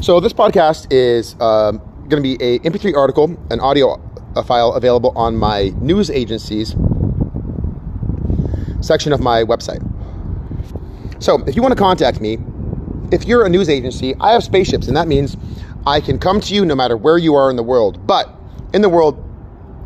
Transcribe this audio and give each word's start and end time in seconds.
So 0.00 0.18
this 0.18 0.32
podcast 0.32 0.90
is 0.90 1.34
um, 1.40 1.76
going 2.08 2.22
to 2.22 2.22
be 2.22 2.34
a 2.42 2.58
MP3 2.60 2.96
article, 2.96 3.36
an 3.50 3.60
audio 3.60 4.00
a 4.34 4.42
file 4.42 4.72
available 4.72 5.12
on 5.14 5.36
my 5.36 5.74
news 5.80 6.08
agency's 6.08 6.70
section 8.80 9.12
of 9.12 9.20
my 9.20 9.44
website. 9.44 9.82
So 11.22 11.44
if 11.46 11.54
you 11.54 11.60
want 11.60 11.72
to 11.72 11.78
contact 11.78 12.18
me, 12.18 12.38
if 13.12 13.26
you're 13.26 13.44
a 13.44 13.50
news 13.50 13.68
agency, 13.68 14.14
I 14.20 14.32
have 14.32 14.42
spaceships, 14.42 14.88
and 14.88 14.96
that 14.96 15.06
means 15.06 15.36
I 15.86 16.00
can 16.00 16.18
come 16.18 16.40
to 16.40 16.54
you 16.54 16.64
no 16.64 16.74
matter 16.74 16.96
where 16.96 17.18
you 17.18 17.34
are 17.34 17.50
in 17.50 17.56
the 17.56 17.62
world. 17.62 18.06
But 18.06 18.34
in 18.72 18.80
the 18.80 18.88
world, 18.88 19.22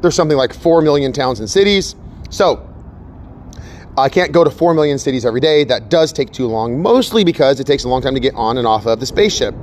there's 0.00 0.14
something 0.14 0.36
like 0.36 0.54
4 0.54 0.80
million 0.80 1.12
towns 1.12 1.40
and 1.40 1.50
cities. 1.50 1.96
So 2.30 2.72
I 3.98 4.08
can't 4.08 4.30
go 4.30 4.44
to 4.44 4.50
4 4.50 4.74
million 4.74 4.98
cities 4.98 5.26
every 5.26 5.40
day. 5.40 5.64
That 5.64 5.90
does 5.90 6.12
take 6.12 6.30
too 6.30 6.46
long, 6.46 6.80
mostly 6.80 7.24
because 7.24 7.58
it 7.58 7.66
takes 7.66 7.82
a 7.82 7.88
long 7.88 8.00
time 8.00 8.14
to 8.14 8.20
get 8.20 8.36
on 8.36 8.58
and 8.58 8.66
off 8.66 8.86
of 8.86 9.00
the 9.00 9.06
spaceship. 9.06 9.56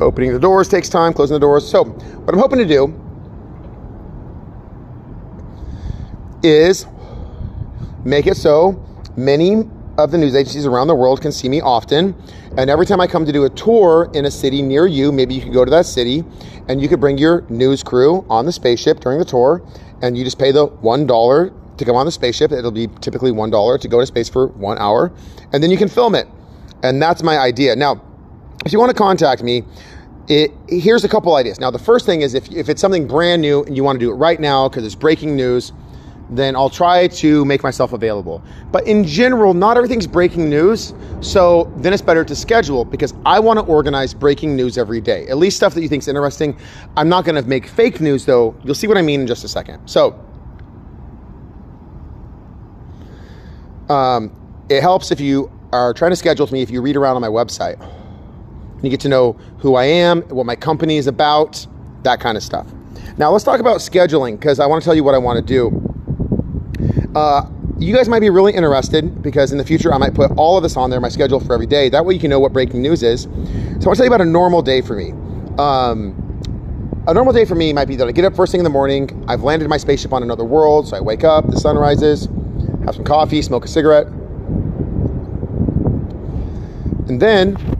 Opening 0.00 0.32
the 0.32 0.38
doors 0.38 0.68
takes 0.68 0.88
time, 0.88 1.12
closing 1.12 1.34
the 1.34 1.40
doors. 1.40 1.68
So, 1.68 1.84
what 1.84 2.34
I'm 2.34 2.40
hoping 2.40 2.58
to 2.58 2.66
do 2.66 2.94
is 6.42 6.86
make 8.04 8.26
it 8.26 8.36
so 8.36 8.82
many 9.16 9.68
of 9.98 10.10
the 10.10 10.18
news 10.18 10.34
agencies 10.34 10.66
around 10.66 10.88
the 10.88 10.94
world 10.94 11.22
can 11.22 11.32
see 11.32 11.48
me 11.48 11.60
often. 11.60 12.14
And 12.58 12.70
every 12.70 12.86
time 12.86 13.00
I 13.00 13.06
come 13.06 13.24
to 13.24 13.32
do 13.32 13.44
a 13.44 13.50
tour 13.50 14.10
in 14.14 14.26
a 14.26 14.30
city 14.30 14.62
near 14.62 14.86
you, 14.86 15.10
maybe 15.12 15.34
you 15.34 15.40
could 15.40 15.52
go 15.52 15.64
to 15.64 15.70
that 15.70 15.86
city 15.86 16.24
and 16.68 16.80
you 16.80 16.88
could 16.88 17.00
bring 17.00 17.18
your 17.18 17.44
news 17.48 17.82
crew 17.82 18.24
on 18.28 18.46
the 18.46 18.52
spaceship 18.52 19.00
during 19.00 19.18
the 19.18 19.24
tour 19.24 19.62
and 20.02 20.16
you 20.16 20.24
just 20.24 20.38
pay 20.38 20.52
the 20.52 20.68
$1 20.68 21.76
to 21.78 21.84
come 21.84 21.96
on 21.96 22.06
the 22.06 22.12
spaceship. 22.12 22.52
It'll 22.52 22.70
be 22.70 22.88
typically 23.00 23.32
$1 23.32 23.80
to 23.80 23.88
go 23.88 24.00
to 24.00 24.06
space 24.06 24.28
for 24.28 24.48
one 24.48 24.78
hour 24.78 25.12
and 25.52 25.62
then 25.62 25.70
you 25.70 25.76
can 25.76 25.88
film 25.88 26.14
it. 26.14 26.28
And 26.82 27.00
that's 27.00 27.22
my 27.22 27.38
idea. 27.38 27.74
Now, 27.74 28.02
if 28.64 28.72
you 28.72 28.78
want 28.78 28.90
to 28.90 28.96
contact 28.96 29.42
me, 29.42 29.64
it, 30.28 30.50
here's 30.68 31.04
a 31.04 31.08
couple 31.08 31.34
ideas. 31.36 31.60
Now, 31.60 31.70
the 31.70 31.78
first 31.78 32.06
thing 32.06 32.22
is 32.22 32.34
if, 32.34 32.50
if 32.50 32.68
it's 32.68 32.80
something 32.80 33.06
brand 33.06 33.42
new 33.42 33.62
and 33.64 33.76
you 33.76 33.84
want 33.84 33.98
to 34.00 34.04
do 34.04 34.10
it 34.10 34.14
right 34.14 34.40
now 34.40 34.68
because 34.68 34.84
it's 34.84 34.94
breaking 34.94 35.36
news, 35.36 35.72
then 36.30 36.56
I'll 36.56 36.70
try 36.70 37.06
to 37.06 37.44
make 37.44 37.62
myself 37.62 37.92
available. 37.92 38.42
But 38.72 38.86
in 38.86 39.04
general, 39.04 39.54
not 39.54 39.76
everything's 39.76 40.08
breaking 40.08 40.50
news. 40.50 40.92
So 41.20 41.72
then 41.76 41.92
it's 41.92 42.02
better 42.02 42.24
to 42.24 42.34
schedule 42.34 42.84
because 42.84 43.14
I 43.24 43.38
want 43.38 43.60
to 43.60 43.64
organize 43.64 44.12
breaking 44.12 44.56
news 44.56 44.76
every 44.76 45.00
day. 45.00 45.28
At 45.28 45.36
least 45.36 45.56
stuff 45.56 45.74
that 45.74 45.82
you 45.82 45.88
think 45.88 46.02
is 46.02 46.08
interesting. 46.08 46.58
I'm 46.96 47.08
not 47.08 47.24
going 47.24 47.40
to 47.40 47.48
make 47.48 47.66
fake 47.66 48.00
news 48.00 48.24
though. 48.24 48.56
You'll 48.64 48.74
see 48.74 48.88
what 48.88 48.98
I 48.98 49.02
mean 49.02 49.20
in 49.20 49.26
just 49.26 49.44
a 49.44 49.48
second. 49.48 49.86
So 49.88 50.20
um, 53.88 54.34
it 54.68 54.80
helps 54.80 55.12
if 55.12 55.20
you 55.20 55.50
are 55.72 55.94
trying 55.94 56.10
to 56.10 56.16
schedule 56.16 56.44
with 56.44 56.52
me 56.52 56.62
if 56.62 56.70
you 56.70 56.82
read 56.82 56.96
around 56.96 57.14
on 57.16 57.22
my 57.22 57.28
website. 57.28 57.78
You 58.82 58.90
get 58.90 59.00
to 59.00 59.08
know 59.08 59.32
who 59.58 59.74
I 59.74 59.84
am, 59.84 60.22
what 60.22 60.46
my 60.46 60.56
company 60.56 60.96
is 60.96 61.06
about, 61.06 61.66
that 62.02 62.20
kind 62.20 62.36
of 62.36 62.42
stuff. 62.42 62.66
Now 63.18 63.30
let's 63.30 63.44
talk 63.44 63.60
about 63.60 63.78
scheduling 63.78 64.38
because 64.38 64.60
I 64.60 64.66
want 64.66 64.82
to 64.82 64.84
tell 64.84 64.94
you 64.94 65.02
what 65.02 65.14
I 65.14 65.18
want 65.18 65.38
to 65.38 65.44
do. 65.44 65.82
Uh, 67.14 67.48
you 67.78 67.94
guys 67.94 68.08
might 68.08 68.20
be 68.20 68.30
really 68.30 68.52
interested 68.54 69.22
because 69.22 69.52
in 69.52 69.58
the 69.58 69.64
future 69.64 69.92
I 69.92 69.98
might 69.98 70.14
put 70.14 70.30
all 70.36 70.56
of 70.56 70.62
this 70.62 70.76
on 70.76 70.90
there, 70.90 71.00
my 71.00 71.08
schedule 71.08 71.40
for 71.40 71.54
every 71.54 71.66
day. 71.66 71.88
That 71.88 72.04
way 72.04 72.14
you 72.14 72.20
can 72.20 72.30
know 72.30 72.40
what 72.40 72.52
breaking 72.52 72.82
news 72.82 73.02
is. 73.02 73.22
So 73.22 73.28
I 73.28 73.32
want 73.32 73.80
to 73.80 73.94
tell 73.96 74.04
you 74.04 74.06
about 74.06 74.20
a 74.20 74.24
normal 74.24 74.62
day 74.62 74.80
for 74.82 74.94
me. 74.94 75.12
Um, 75.58 76.22
a 77.06 77.14
normal 77.14 77.32
day 77.32 77.44
for 77.44 77.54
me 77.54 77.72
might 77.72 77.88
be 77.88 77.96
that 77.96 78.08
I 78.08 78.12
get 78.12 78.24
up 78.24 78.34
first 78.34 78.50
thing 78.50 78.60
in 78.60 78.64
the 78.64 78.70
morning, 78.70 79.24
I've 79.28 79.42
landed 79.42 79.68
my 79.68 79.76
spaceship 79.76 80.12
on 80.12 80.22
another 80.22 80.44
world, 80.44 80.88
so 80.88 80.96
I 80.96 81.00
wake 81.00 81.22
up, 81.22 81.48
the 81.48 81.58
sun 81.58 81.76
rises, 81.76 82.28
have 82.84 82.96
some 82.96 83.04
coffee, 83.04 83.40
smoke 83.42 83.64
a 83.64 83.68
cigarette, 83.68 84.08
and 87.08 87.22
then 87.22 87.75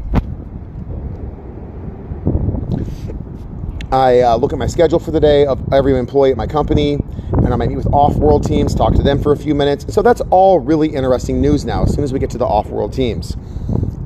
I 3.97 4.21
uh, 4.21 4.37
look 4.37 4.53
at 4.53 4.59
my 4.59 4.67
schedule 4.67 4.99
for 4.99 5.11
the 5.11 5.21
day 5.21 5.47
of 5.47 5.73
every 5.73 5.99
employee 5.99 6.31
at 6.31 6.37
my 6.37 6.47
company, 6.47 6.99
and 7.33 7.49
I 7.49 7.57
might 7.57 7.71
meet 7.71 7.77
with 7.77 7.87
off-world 7.95 8.47
teams, 8.47 8.75
talk 8.75 8.95
to 8.95 9.03
them 9.03 9.23
for 9.23 9.33
a 9.33 9.39
few 9.39 9.55
minutes. 9.55 9.95
So 9.95 10.03
that's 10.03 10.21
all 10.29 10.59
really 10.59 10.95
interesting 10.95 11.41
news 11.41 11.65
now. 11.65 11.85
As 11.85 11.95
soon 11.95 12.05
as 12.05 12.13
we 12.13 12.19
get 12.19 12.29
to 12.33 12.39
the 12.39 12.45
off-world 12.45 12.93
teams, 12.93 13.39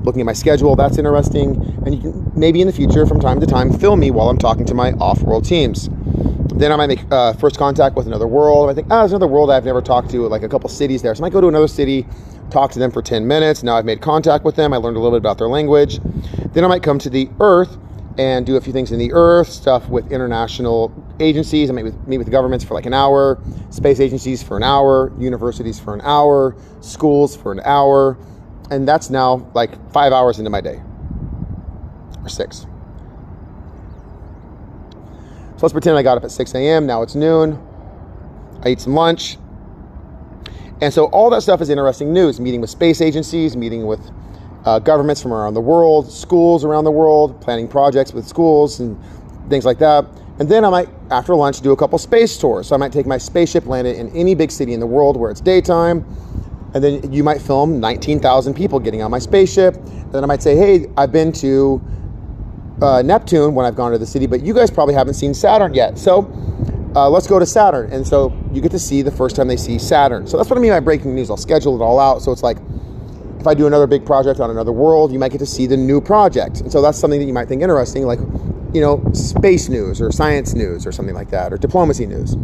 looking 0.03 0.21
at 0.21 0.27
my 0.27 0.33
schedule, 0.33 0.77
that's 0.77 0.97
interesting, 0.97 1.57
and 1.85 1.93
you 1.93 2.01
can 2.01 2.33
maybe 2.37 2.61
in 2.61 2.69
the 2.69 2.73
future, 2.73 3.05
from 3.05 3.19
time 3.19 3.41
to 3.41 3.47
time, 3.47 3.77
film 3.77 3.99
me 3.99 4.13
while 4.13 4.29
I'm 4.29 4.39
talking 4.39 4.65
to 4.67 4.75
my 4.75 4.93
off-world 4.93 5.45
teams. 5.45 5.89
Then 6.55 6.71
I 6.71 6.77
might 6.77 6.87
make 6.87 7.05
uh, 7.11 7.33
first 7.33 7.59
contact 7.59 7.97
with 7.97 8.07
another 8.07 8.29
world. 8.29 8.71
I 8.71 8.75
think, 8.75 8.87
oh, 8.93 9.01
there's 9.01 9.11
another 9.11 9.27
world 9.27 9.51
I've 9.51 9.65
never 9.65 9.83
talked 9.83 10.11
to, 10.11 10.29
like 10.29 10.45
a 10.45 10.49
couple 10.49 10.69
cities 10.69 11.03
there. 11.03 11.13
So 11.17 11.23
I 11.23 11.27
might 11.27 11.33
go 11.33 11.41
to 11.41 11.49
another 11.49 11.67
city, 11.67 12.07
talk 12.51 12.71
to 12.73 12.79
them 12.79 12.93
for 12.93 13.03
10 13.03 13.27
minutes. 13.27 13.65
Now 13.65 13.77
I've 13.77 13.85
made 13.85 14.01
contact 14.01 14.45
with 14.45 14.55
them. 14.55 14.73
I 14.73 14.77
learned 14.77 14.97
a 14.97 15.01
little 15.01 15.19
bit 15.19 15.23
about 15.23 15.39
their 15.39 15.49
language. 15.49 15.99
Then 16.53 16.65
I 16.65 16.69
might 16.69 16.85
come 16.85 17.01
to 17.01 17.11
the 17.11 17.29
Earth 17.41 17.77
and 18.19 18.45
do 18.45 18.57
a 18.57 18.61
few 18.61 18.73
things 18.73 18.93
in 18.93 18.99
the 18.99 19.13
earth, 19.13 19.49
stuff 19.49 19.89
with 19.89 20.11
international 20.13 20.93
agencies. 21.21 21.71
I 21.71 21.73
meet 21.73 21.85
with, 21.85 22.07
meet 22.07 22.19
with 22.19 22.31
governments 22.31 22.65
for 22.65 22.75
like 22.75 22.87
an 22.87 22.95
hour, 22.95 23.39
space 23.71 24.01
agencies 24.01 24.43
for 24.43 24.57
an 24.57 24.63
hour, 24.63 25.13
universities 25.19 25.79
for 25.79 25.95
an 25.95 26.01
hour, 26.03 26.57
schools 26.81 27.37
for 27.37 27.53
an 27.53 27.61
hour. 27.65 28.19
And 28.71 28.87
that's 28.87 29.11
now 29.11 29.51
like 29.55 29.93
five 29.93 30.13
hours 30.13 30.39
into 30.39 30.51
my 30.51 30.61
day, 30.61 30.81
or 32.23 32.29
six. 32.29 32.67
So 35.61 35.67
let's 35.67 35.73
pretend 35.75 35.99
I 35.99 36.03
got 36.03 36.17
up 36.17 36.25
at 36.25 36.31
6 36.31 36.55
a.m. 36.55 36.87
Now 36.87 37.03
it's 37.03 37.15
noon. 37.15 37.59
I 38.65 38.71
eat 38.71 38.81
some 38.81 38.95
lunch. 38.95 39.37
And 40.81 40.93
so 40.95 41.07
all 41.07 41.29
that 41.31 41.43
stuff 41.43 41.61
is 41.61 41.69
interesting 41.69 42.15
news. 42.15 42.41
Meeting 42.41 42.63
with 42.63 42.71
space 42.71 43.03
agencies, 43.03 43.59
meeting 43.59 43.87
with 43.87 44.11
uh, 44.65 44.79
governments 44.79 45.23
from 45.23 45.33
around 45.33 45.55
the 45.55 45.61
world, 45.61 46.11
schools 46.11 46.65
around 46.65 46.85
the 46.85 46.91
world, 46.91 47.41
planning 47.41 47.69
projects 47.69 48.13
with 48.13 48.27
schools 48.27 48.81
and 48.81 48.99
things 49.49 49.65
like 49.65 49.79
that. 49.79 50.07
And 50.39 50.49
then 50.49 50.65
I 50.65 50.71
might, 50.71 50.89
after 51.11 51.35
lunch, 51.35 51.61
do 51.61 51.73
a 51.73 51.77
couple 51.77 51.99
space 51.99 52.37
tours. 52.39 52.69
So 52.69 52.75
I 52.75 52.79
might 52.79 52.93
take 52.93 53.07
my 53.07 53.19
spaceship, 53.19 53.67
land 53.67 53.87
it 53.87 53.97
in 53.97 54.09
any 54.17 54.35
big 54.35 54.51
city 54.51 54.73
in 54.73 54.81
the 54.81 54.87
world 54.87 55.17
where 55.17 55.31
it's 55.31 55.41
daytime. 55.41 56.05
And 56.73 56.83
then 56.83 57.13
you 57.13 57.23
might 57.25 57.43
film 57.43 57.81
19,000 57.81 58.55
people 58.55 58.79
getting 58.79 59.03
on 59.03 59.11
my 59.11 59.19
spaceship. 59.19 59.75
And 59.77 60.13
then 60.13 60.25
I 60.25 60.27
might 60.27 60.43
say, 60.43 60.57
hey, 60.57 60.87
I've 60.97 61.13
been 61.13 61.33
to 61.33 61.83
uh, 62.81 63.03
Neptune 63.03 63.55
when 63.55 63.67
I've 63.67 63.77
gone 63.77 63.93
to 63.93 63.99
the 63.99 64.07
city, 64.07 64.27
but 64.27 64.43
you 64.43 64.55
guys 64.55 64.71
probably 64.71 64.95
haven't 64.95 65.15
seen 65.15 65.35
Saturn 65.35 65.75
yet. 65.75 65.99
So 65.99 66.31
uh, 66.95 67.11
let's 67.11 67.27
go 67.27 67.39
to 67.39 67.47
Saturn. 67.47 67.93
And 67.93 68.07
so 68.07 68.37
you 68.53 68.61
get 68.61 68.71
to 68.71 68.79
see 68.79 69.03
the 69.03 69.11
first 69.11 69.37
time 69.37 69.49
they 69.49 69.57
see 69.57 69.79
Saturn. 69.79 70.27
So 70.27 70.37
that's 70.37 70.49
what 70.49 70.59
I 70.59 70.63
mean 70.63 70.71
by 70.71 70.81
breaking 70.81 71.15
news. 71.15 71.31
I'll 71.31 71.37
schedule 71.37 71.81
it 71.81 71.85
all 71.85 71.99
out. 71.99 72.23
So 72.23 72.33
it's 72.33 72.43
like, 72.43 72.59
if 73.41 73.47
I 73.47 73.55
do 73.55 73.67
another 73.67 73.87
big 73.87 74.05
project 74.05 74.39
on 74.39 74.51
another 74.51 74.73
world, 74.73 75.13
you 75.13 75.19
might 75.19 75.33
get 75.33 75.39
to 75.39 75.47
see 75.47 75.67
the 75.67 75.77
new 75.77 76.01
project. 76.01 76.61
And 76.61 76.71
so 76.71 76.83
that's 76.83 76.99
something 76.99 77.19
that 77.19 77.27
you 77.27 77.33
might 77.33 77.49
think 77.49 77.63
interesting, 77.63 78.05
like, 78.05 78.19
you 78.75 78.83
know, 78.83 79.03
space 79.15 79.71
news 79.71 80.01
or 80.01 80.13
science 80.13 80.55
news 80.55 80.87
or 80.87 80.93
something 80.93 81.15
like 81.15 81.31
that, 81.31 81.51
or 81.53 81.57
diplomacy 81.57 82.05
news. 82.05 82.35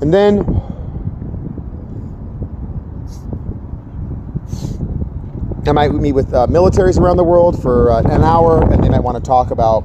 And 0.00 0.14
then 0.14 0.44
I 5.66 5.72
might 5.72 5.92
meet 5.92 6.12
with 6.12 6.32
uh, 6.32 6.46
militaries 6.46 6.98
around 6.98 7.16
the 7.16 7.24
world 7.24 7.60
for 7.60 7.90
uh, 7.90 8.02
an 8.02 8.22
hour, 8.22 8.62
and 8.72 8.82
they 8.82 8.88
might 8.88 9.02
want 9.02 9.16
to 9.16 9.22
talk 9.22 9.50
about 9.50 9.84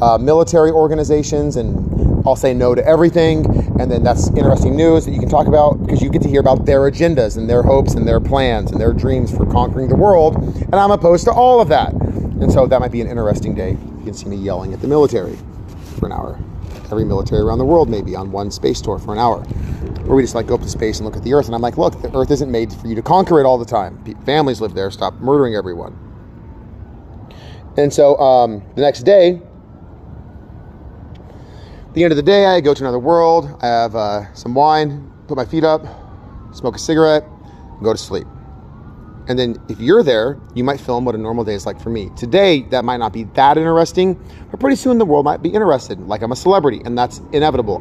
uh, 0.00 0.16
military 0.16 0.70
organizations 0.70 1.56
and 1.56 2.11
I'll 2.24 2.36
say 2.36 2.54
no 2.54 2.74
to 2.74 2.86
everything, 2.86 3.46
and 3.80 3.90
then 3.90 4.02
that's 4.04 4.28
interesting 4.28 4.76
news 4.76 5.04
that 5.06 5.12
you 5.12 5.18
can 5.18 5.28
talk 5.28 5.48
about 5.48 5.84
because 5.84 6.00
you 6.00 6.08
get 6.08 6.22
to 6.22 6.28
hear 6.28 6.40
about 6.40 6.64
their 6.66 6.80
agendas 6.90 7.36
and 7.36 7.50
their 7.50 7.62
hopes 7.62 7.94
and 7.94 8.06
their 8.06 8.20
plans 8.20 8.70
and 8.70 8.80
their 8.80 8.92
dreams 8.92 9.36
for 9.36 9.44
conquering 9.44 9.88
the 9.88 9.96
world, 9.96 10.36
and 10.36 10.74
I'm 10.74 10.90
opposed 10.90 11.24
to 11.24 11.32
all 11.32 11.60
of 11.60 11.68
that. 11.68 11.92
And 11.92 12.52
so 12.52 12.66
that 12.66 12.80
might 12.80 12.92
be 12.92 13.00
an 13.00 13.08
interesting 13.08 13.54
day. 13.54 13.70
You 13.70 14.04
can 14.04 14.14
see 14.14 14.26
me 14.26 14.36
yelling 14.36 14.72
at 14.72 14.80
the 14.80 14.88
military 14.88 15.36
for 15.98 16.06
an 16.06 16.12
hour. 16.12 16.38
Every 16.84 17.04
military 17.04 17.40
around 17.40 17.58
the 17.58 17.64
world, 17.64 17.88
maybe 17.88 18.14
on 18.14 18.30
one 18.30 18.50
space 18.50 18.80
tour 18.80 18.98
for 18.98 19.12
an 19.12 19.18
hour. 19.18 19.44
Or 20.06 20.16
we 20.16 20.22
just 20.22 20.34
like 20.34 20.46
go 20.46 20.54
up 20.54 20.62
to 20.62 20.68
space 20.68 20.98
and 20.98 21.06
look 21.06 21.16
at 21.16 21.22
the 21.22 21.32
Earth, 21.32 21.46
and 21.46 21.54
I'm 21.54 21.60
like, 21.60 21.78
look, 21.78 22.00
the 22.02 22.16
Earth 22.16 22.30
isn't 22.30 22.50
made 22.50 22.72
for 22.72 22.86
you 22.86 22.94
to 22.94 23.02
conquer 23.02 23.40
it 23.40 23.46
all 23.46 23.58
the 23.58 23.64
time. 23.64 24.02
Families 24.26 24.60
live 24.60 24.74
there. 24.74 24.90
Stop 24.90 25.14
murdering 25.20 25.54
everyone. 25.54 25.98
And 27.76 27.92
so 27.92 28.16
um, 28.18 28.62
the 28.74 28.82
next 28.82 29.02
day, 29.04 29.40
the 31.94 32.04
end 32.04 32.12
of 32.12 32.16
the 32.16 32.22
day, 32.22 32.46
I 32.46 32.60
go 32.60 32.74
to 32.74 32.82
another 32.82 32.98
world. 32.98 33.58
I 33.60 33.66
have 33.66 33.94
uh, 33.94 34.32
some 34.34 34.54
wine, 34.54 35.12
put 35.28 35.36
my 35.36 35.44
feet 35.44 35.64
up, 35.64 35.84
smoke 36.54 36.76
a 36.76 36.78
cigarette, 36.78 37.24
go 37.82 37.92
to 37.92 37.98
sleep. 37.98 38.26
And 39.28 39.38
then 39.38 39.56
if 39.68 39.80
you're 39.80 40.02
there, 40.02 40.40
you 40.54 40.64
might 40.64 40.80
film 40.80 41.04
what 41.04 41.14
a 41.14 41.18
normal 41.18 41.44
day 41.44 41.54
is 41.54 41.64
like 41.64 41.80
for 41.80 41.90
me. 41.90 42.10
Today, 42.16 42.62
that 42.70 42.84
might 42.84 42.96
not 42.96 43.12
be 43.12 43.24
that 43.34 43.56
interesting, 43.56 44.20
but 44.50 44.58
pretty 44.58 44.74
soon 44.74 44.98
the 44.98 45.04
world 45.04 45.24
might 45.24 45.42
be 45.42 45.50
interested. 45.50 46.00
Like 46.00 46.22
I'm 46.22 46.32
a 46.32 46.36
celebrity, 46.36 46.80
and 46.84 46.98
that's 46.98 47.20
inevitable. 47.32 47.80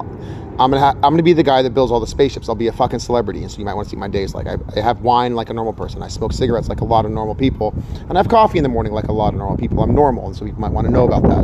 I'm 0.60 0.70
gonna 0.70 0.80
ha- 0.80 0.96
I'm 0.96 1.14
gonna 1.14 1.24
be 1.24 1.34
the 1.34 1.42
guy 1.42 1.64
that 1.64 1.74
builds 1.74 1.92
all 1.92 2.00
the 2.00 2.06
spaceships. 2.06 2.48
I'll 2.48 2.54
be 2.54 2.68
a 2.68 2.72
fucking 2.72 3.00
celebrity, 3.00 3.42
and 3.42 3.52
so 3.52 3.58
you 3.58 3.66
might 3.66 3.74
want 3.74 3.88
to 3.88 3.90
see 3.90 3.98
my 3.98 4.08
days 4.08 4.36
like 4.36 4.46
I, 4.46 4.58
I 4.76 4.82
have 4.82 5.02
wine 5.02 5.34
like 5.34 5.50
a 5.50 5.54
normal 5.54 5.74
person. 5.74 6.04
I 6.04 6.10
smoke 6.10 6.34
cigarettes 6.34 6.70
like 6.70 6.82
a 6.82 6.86
lot 6.86 7.06
of 7.06 7.12
normal 7.12 7.34
people, 7.34 7.74
and 8.02 8.12
I 8.12 8.18
have 8.18 8.30
coffee 8.30 8.60
in 8.60 8.64
the 8.64 8.70
morning 8.70 8.94
like 8.94 9.06
a 9.06 9.14
lot 9.14 9.34
of 9.34 9.40
normal 9.40 9.58
people. 9.58 9.82
I'm 9.82 9.96
normal, 9.96 10.28
and 10.28 10.36
so 10.36 10.46
you 10.46 10.54
might 10.54 10.72
want 10.72 10.86
to 10.86 10.94
know 10.94 11.06
about 11.06 11.24
that. 11.24 11.44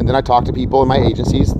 And 0.00 0.08
then 0.08 0.16
I 0.16 0.22
talk 0.22 0.44
to 0.46 0.52
people 0.52 0.82
in 0.82 0.88
my 0.88 0.98
agencies 0.98 1.54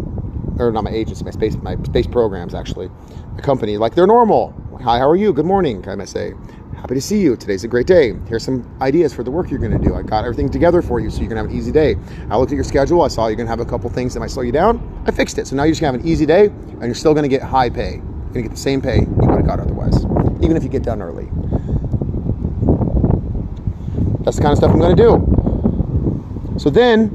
or 0.60 0.72
not 0.72 0.84
my 0.84 0.90
agency, 0.90 1.24
my 1.24 1.30
space, 1.30 1.56
my 1.56 1.76
space 1.84 2.06
programs 2.06 2.54
actually, 2.54 2.90
my 3.34 3.40
company, 3.40 3.76
like 3.76 3.94
they're 3.94 4.06
normal. 4.06 4.54
Hi, 4.82 4.98
how 4.98 5.08
are 5.08 5.16
you? 5.16 5.32
Good 5.32 5.46
morning, 5.46 5.86
I 5.88 5.94
might 5.94 6.08
say. 6.08 6.32
Happy 6.74 6.94
to 6.94 7.00
see 7.00 7.20
you. 7.20 7.36
Today's 7.36 7.64
a 7.64 7.68
great 7.68 7.86
day. 7.86 8.14
Here's 8.26 8.42
some 8.42 8.66
ideas 8.80 9.12
for 9.12 9.22
the 9.22 9.30
work 9.30 9.50
you're 9.50 9.58
going 9.58 9.78
to 9.78 9.84
do. 9.86 9.94
I 9.94 10.02
got 10.02 10.24
everything 10.24 10.48
together 10.48 10.80
for 10.80 10.98
you 10.98 11.10
so 11.10 11.20
you 11.20 11.28
can 11.28 11.36
have 11.36 11.46
an 11.46 11.52
easy 11.52 11.70
day. 11.70 11.96
I 12.30 12.38
looked 12.38 12.52
at 12.52 12.54
your 12.54 12.64
schedule. 12.64 13.02
I 13.02 13.08
saw 13.08 13.26
you're 13.26 13.36
going 13.36 13.46
to 13.46 13.50
have 13.50 13.60
a 13.60 13.66
couple 13.66 13.90
things 13.90 14.14
that 14.14 14.20
might 14.20 14.30
slow 14.30 14.42
you 14.42 14.52
down. 14.52 15.04
I 15.06 15.10
fixed 15.10 15.36
it. 15.36 15.46
So 15.46 15.56
now 15.56 15.64
you're 15.64 15.72
just 15.72 15.82
going 15.82 15.92
to 15.92 15.98
have 15.98 16.06
an 16.06 16.10
easy 16.10 16.24
day 16.24 16.46
and 16.46 16.82
you're 16.82 16.94
still 16.94 17.12
going 17.12 17.24
to 17.24 17.28
get 17.28 17.42
high 17.42 17.68
pay. 17.68 17.96
You're 17.96 18.32
going 18.32 18.32
to 18.32 18.42
get 18.42 18.50
the 18.52 18.56
same 18.56 18.80
pay 18.80 19.00
you 19.00 19.06
would 19.08 19.30
have 19.30 19.46
got 19.46 19.60
otherwise, 19.60 20.04
even 20.42 20.56
if 20.56 20.62
you 20.62 20.70
get 20.70 20.82
done 20.82 21.02
early. 21.02 21.28
That's 24.24 24.36
the 24.36 24.42
kind 24.42 24.52
of 24.52 24.58
stuff 24.58 24.70
I'm 24.70 24.78
going 24.78 24.96
to 24.96 25.02
do. 25.02 26.58
So 26.58 26.70
then, 26.70 27.10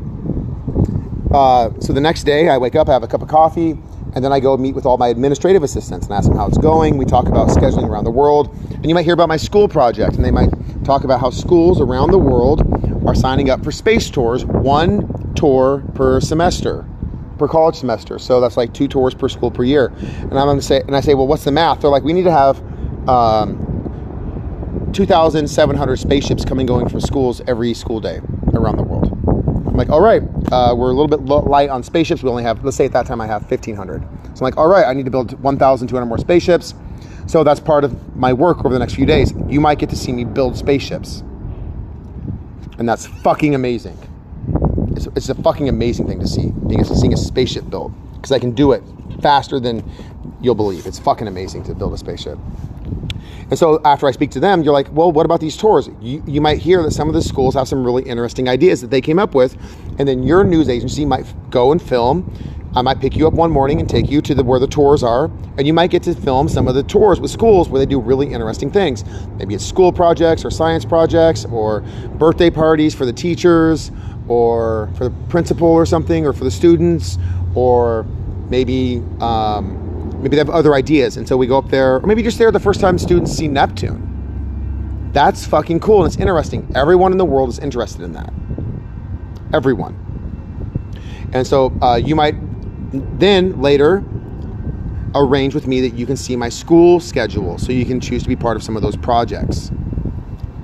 uh, 1.35 1.69
so 1.81 1.91
the 1.91 1.99
next 1.99 2.23
day 2.23 2.47
I 2.47 2.57
wake 2.57 2.75
up, 2.75 2.87
I 2.87 2.93
have 2.93 3.03
a 3.03 3.07
cup 3.07 3.21
of 3.21 3.27
coffee, 3.27 3.71
and 4.15 4.23
then 4.23 4.31
I 4.31 4.39
go 4.39 4.55
meet 4.55 4.73
with 4.73 4.85
all 4.85 4.97
my 4.97 5.09
administrative 5.09 5.63
assistants 5.63 6.05
and 6.05 6.15
ask 6.15 6.29
them 6.29 6.37
how 6.37 6.47
it's 6.47 6.57
going. 6.57 6.95
We 6.95 7.03
talk 7.03 7.27
about 7.27 7.49
scheduling 7.49 7.89
around 7.89 8.05
the 8.05 8.11
world. 8.11 8.55
And 8.71 8.85
you 8.85 8.95
might 8.95 9.03
hear 9.03 9.13
about 9.13 9.27
my 9.27 9.35
school 9.35 9.67
project, 9.67 10.15
and 10.15 10.23
they 10.23 10.31
might 10.31 10.49
talk 10.85 11.03
about 11.03 11.19
how 11.19 11.31
schools 11.31 11.81
around 11.81 12.11
the 12.11 12.17
world 12.17 12.61
are 13.05 13.13
signing 13.13 13.49
up 13.49 13.65
for 13.65 13.71
space 13.73 14.09
tours, 14.09 14.45
one 14.45 15.33
tour 15.35 15.83
per 15.93 16.21
semester, 16.21 16.87
per 17.37 17.49
college 17.49 17.75
semester. 17.75 18.17
So 18.17 18.39
that's 18.39 18.55
like 18.55 18.73
two 18.73 18.87
tours 18.87 19.13
per 19.13 19.27
school 19.27 19.51
per 19.51 19.65
year. 19.65 19.87
And 19.87 20.39
I'm 20.39 20.55
to 20.55 20.61
say, 20.61 20.81
and 20.81 20.95
I 20.95 21.01
say, 21.01 21.15
well, 21.15 21.27
what's 21.27 21.43
the 21.43 21.51
math? 21.51 21.81
They're 21.81 21.89
like, 21.89 22.03
we 22.03 22.13
need 22.13 22.23
to 22.23 22.31
have 22.31 22.57
um, 23.09 24.89
2,700 24.93 25.97
spaceships 25.97 26.45
coming 26.45 26.65
going 26.65 26.87
from 26.87 27.01
schools 27.01 27.41
every 27.45 27.73
school 27.73 27.99
day 27.99 28.21
around 28.53 28.77
the 28.77 28.83
world. 28.83 29.04
I'm 29.75 29.79
like, 29.79 29.89
all 29.89 29.99
right, 29.99 30.23
uh, 30.53 30.73
we're 30.73 30.89
a 30.89 30.93
little 30.93 31.09
bit 31.09 31.25
light 31.25 31.69
on 31.69 31.83
spaceships. 31.83 32.23
We 32.23 32.29
only 32.29 32.43
have, 32.43 32.63
let's 32.63 32.77
say 32.77 32.85
at 32.85 32.93
that 32.93 33.05
time 33.05 33.19
I 33.19 33.27
have 33.27 33.41
1,500. 33.41 34.01
So 34.01 34.07
I'm 34.07 34.35
like, 34.39 34.55
all 34.55 34.69
right, 34.69 34.85
I 34.85 34.93
need 34.93 35.03
to 35.03 35.11
build 35.11 35.37
1,200 35.43 36.05
more 36.05 36.17
spaceships. 36.17 36.73
So 37.27 37.43
that's 37.43 37.59
part 37.59 37.83
of 37.83 38.15
my 38.15 38.31
work 38.31 38.59
over 38.59 38.69
the 38.69 38.79
next 38.79 38.95
few 38.95 39.05
days. 39.05 39.33
You 39.49 39.59
might 39.59 39.77
get 39.77 39.89
to 39.89 39.97
see 39.97 40.13
me 40.13 40.23
build 40.23 40.55
spaceships. 40.55 41.25
And 42.77 42.87
that's 42.87 43.05
fucking 43.05 43.53
amazing. 43.53 43.97
It's, 44.95 45.07
it's 45.07 45.27
a 45.27 45.35
fucking 45.35 45.67
amazing 45.67 46.07
thing 46.07 46.21
to 46.21 46.27
see, 46.27 46.51
being 46.51 46.81
seeing 46.85 47.13
a 47.13 47.17
spaceship 47.17 47.69
built. 47.69 47.91
Because 48.13 48.31
I 48.31 48.39
can 48.39 48.51
do 48.51 48.71
it 48.71 48.81
faster 49.21 49.59
than 49.59 49.83
you'll 50.39 50.55
believe. 50.55 50.85
It's 50.85 50.99
fucking 50.99 51.27
amazing 51.27 51.65
to 51.65 51.75
build 51.75 51.91
a 51.91 51.97
spaceship. 51.97 52.39
And 53.49 53.59
so 53.59 53.79
after 53.85 54.07
I 54.07 54.11
speak 54.11 54.31
to 54.31 54.39
them, 54.39 54.63
you're 54.63 54.73
like, 54.73 54.91
well, 54.91 55.11
what 55.11 55.25
about 55.25 55.39
these 55.39 55.55
tours? 55.55 55.89
You, 56.01 56.23
you 56.25 56.41
might 56.41 56.57
hear 56.57 56.81
that 56.81 56.91
some 56.91 57.07
of 57.07 57.13
the 57.13 57.21
schools 57.21 57.53
have 57.53 57.67
some 57.67 57.83
really 57.83 58.03
interesting 58.03 58.49
ideas 58.49 58.81
that 58.81 58.89
they 58.89 59.01
came 59.01 59.19
up 59.19 59.35
with, 59.35 59.55
and 59.99 60.07
then 60.07 60.23
your 60.23 60.43
news 60.43 60.67
agency 60.67 61.05
might 61.05 61.25
go 61.51 61.71
and 61.71 61.81
film. 61.81 62.31
I 62.75 62.81
might 62.81 62.99
pick 62.99 63.15
you 63.15 63.25
up 63.25 63.33
one 63.33 63.51
morning 63.51 63.79
and 63.79 63.87
take 63.87 64.09
you 64.09 64.21
to 64.23 64.35
the 64.35 64.43
where 64.43 64.59
the 64.59 64.67
tours 64.67 65.03
are, 65.03 65.25
and 65.57 65.65
you 65.65 65.73
might 65.73 65.91
get 65.91 66.03
to 66.03 66.15
film 66.15 66.49
some 66.49 66.67
of 66.67 66.75
the 66.75 66.83
tours 66.83 67.21
with 67.21 67.31
schools 67.31 67.69
where 67.69 67.79
they 67.79 67.85
do 67.85 68.01
really 68.01 68.33
interesting 68.33 68.69
things. 68.69 69.05
Maybe 69.37 69.55
it's 69.55 69.65
school 69.65 69.93
projects 69.93 70.43
or 70.43 70.51
science 70.51 70.83
projects 70.83 71.45
or 71.45 71.81
birthday 72.17 72.49
parties 72.49 72.93
for 72.93 73.05
the 73.05 73.13
teachers 73.13 73.91
or 74.27 74.89
for 74.97 75.05
the 75.05 75.15
principal 75.29 75.67
or 75.67 75.85
something 75.85 76.25
or 76.25 76.33
for 76.33 76.43
the 76.43 76.51
students 76.51 77.17
or 77.53 78.05
maybe 78.49 79.01
um, 79.21 79.84
Maybe 80.25 80.37
they 80.37 80.39
have 80.39 80.49
other 80.49 80.73
ideas. 80.73 81.17
And 81.17 81.27
so 81.27 81.37
we 81.37 81.45
go 81.45 81.55
up 81.55 81.69
there, 81.69 81.97
or 81.97 82.07
maybe 82.07 82.23
just 82.23 82.39
there 82.39 82.51
the 82.51 82.59
first 82.59 82.79
time 82.79 82.97
students 82.97 83.31
see 83.31 83.47
Neptune. 83.47 85.11
That's 85.13 85.45
fucking 85.45 85.81
cool 85.81 86.03
and 86.03 86.11
it's 86.11 86.19
interesting. 86.19 86.67
Everyone 86.73 87.11
in 87.11 87.19
the 87.19 87.25
world 87.25 87.49
is 87.49 87.59
interested 87.59 88.01
in 88.01 88.13
that. 88.13 88.33
Everyone. 89.53 89.93
And 91.31 91.45
so 91.45 91.71
uh, 91.79 92.01
you 92.03 92.15
might 92.15 92.33
then 93.19 93.61
later 93.61 94.03
arrange 95.13 95.53
with 95.53 95.67
me 95.67 95.79
that 95.81 95.93
you 95.93 96.07
can 96.07 96.17
see 96.17 96.35
my 96.35 96.49
school 96.49 96.99
schedule 96.99 97.59
so 97.59 97.71
you 97.71 97.85
can 97.85 97.99
choose 97.99 98.23
to 98.23 98.27
be 98.27 98.35
part 98.35 98.57
of 98.57 98.63
some 98.63 98.75
of 98.75 98.81
those 98.81 98.97
projects 98.97 99.69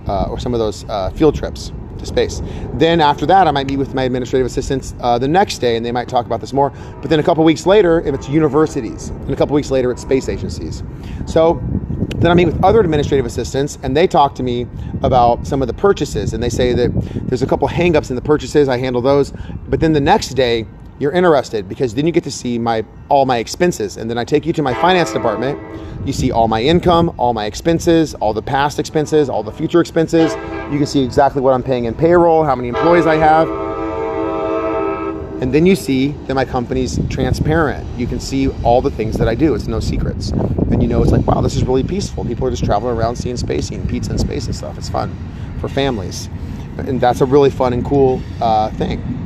uh, 0.07 0.23
or 0.23 0.39
some 0.39 0.55
of 0.55 0.59
those 0.59 0.85
uh, 0.89 1.11
field 1.11 1.35
trips 1.35 1.71
to 2.01 2.06
space. 2.06 2.42
Then 2.74 3.00
after 3.00 3.25
that, 3.27 3.48
I 3.48 3.51
might 3.51 3.68
meet 3.68 3.77
with 3.77 3.94
my 3.94 4.03
administrative 4.03 4.45
assistants 4.45 4.94
uh, 5.00 5.18
the 5.18 5.27
next 5.27 5.59
day, 5.59 5.77
and 5.77 5.86
they 5.86 5.92
might 5.92 6.09
talk 6.09 6.25
about 6.25 6.42
this 6.42 6.53
more. 6.53 6.71
But 7.01 7.09
then 7.09 7.19
a 7.19 7.24
couple 7.24 7.44
weeks 7.44 7.65
later, 7.65 8.01
if 8.01 8.13
it's 8.13 8.27
universities, 8.27 9.09
and 9.09 9.31
a 9.31 9.36
couple 9.36 9.56
weeks 9.56 9.71
later, 9.71 9.92
it's 9.92 10.01
space 10.01 10.27
agencies. 10.27 10.83
So 11.25 11.62
then 12.18 12.30
I 12.30 12.33
meet 12.33 12.45
with 12.45 12.63
other 12.63 12.80
administrative 12.81 13.25
assistants, 13.25 13.80
and 13.83 13.95
they 13.95 14.07
talk 14.07 14.36
to 14.36 14.44
me 14.44 14.68
about 15.01 15.48
some 15.48 15.62
of 15.62 15.68
the 15.68 15.74
purchases, 15.74 16.33
and 16.33 16.44
they 16.44 16.50
say 16.50 16.74
that 16.74 16.92
there's 17.27 17.42
a 17.42 17.48
couple 17.48 17.68
hangups 17.68 18.09
in 18.09 18.15
the 18.15 18.21
purchases. 18.21 18.68
I 18.68 18.77
handle 18.77 19.01
those, 19.01 19.33
but 19.69 19.80
then 19.80 19.94
the 19.94 20.01
next 20.01 20.30
day 20.30 20.68
you're 21.01 21.12
interested 21.12 21.68
because 21.68 21.95
then 21.95 22.06
you 22.06 22.12
get 22.12 22.24
to 22.24 22.31
see 22.31 22.59
my 22.59 22.86
all 23.09 23.25
my 23.25 23.38
expenses. 23.38 23.98
And 23.98 24.07
then 24.07 24.19
I 24.19 24.24
take 24.24 24.45
you 24.45 24.53
to 24.53 24.62
my 24.62 24.75
finance 24.75 25.12
department. 25.12 25.59
You 26.06 26.13
see 26.13 26.31
all 26.31 26.48
my 26.48 26.62
income 26.62 27.15
all 27.18 27.33
my 27.33 27.45
expenses 27.45 28.13
all 28.15 28.33
the 28.33 28.42
past 28.42 28.77
expenses 28.77 29.27
all 29.27 29.42
the 29.42 29.51
future 29.51 29.81
expenses. 29.81 30.33
You 30.71 30.77
can 30.77 30.86
see 30.86 31.03
exactly 31.03 31.42
what 31.42 31.56
I'm 31.56 31.63
paying 31.63 31.86
in 31.86 31.95
payroll 31.95 32.44
how 32.44 32.56
many 32.56 32.68
employees 32.69 33.07
I 33.07 33.15
have. 33.15 33.50
And 35.42 35.51
then 35.51 35.65
you 35.65 35.75
see 35.75 36.09
that 36.27 36.36
my 36.36 36.45
company's 36.45 37.00
transparent. 37.09 37.88
You 37.97 38.06
can 38.06 38.19
see 38.19 38.50
all 38.62 38.80
the 38.80 38.92
things 38.92 39.18
that 39.18 39.27
I 39.27 39.33
do. 39.33 39.56
It's 39.56 39.65
no 39.65 39.80
secrets. 39.80 40.30
And 40.30 40.83
you 40.83 40.88
know 40.88 41.01
it's 41.01 41.12
like 41.12 41.25
wow 41.25 41.42
this 41.42 41.56
is 41.56 41.63
really 41.63 41.83
peaceful. 41.83 42.25
People 42.25 42.45
are 42.45 42.51
just 42.51 42.63
traveling 42.63 42.95
around 42.95 43.15
seeing 43.15 43.38
space 43.38 43.71
eating 43.71 43.88
pizza 43.88 44.12
and 44.12 44.19
space 44.19 44.45
and 44.45 44.56
stuff. 44.56 44.77
It's 44.77 44.89
fun 44.89 45.18
for 45.59 45.68
families. 45.68 46.30
And 46.77 47.01
that's 47.01 47.21
a 47.21 47.25
really 47.25 47.50
fun 47.50 47.74
and 47.74 47.83
cool 47.83 48.21
uh, 48.39 48.69
thing 48.71 49.20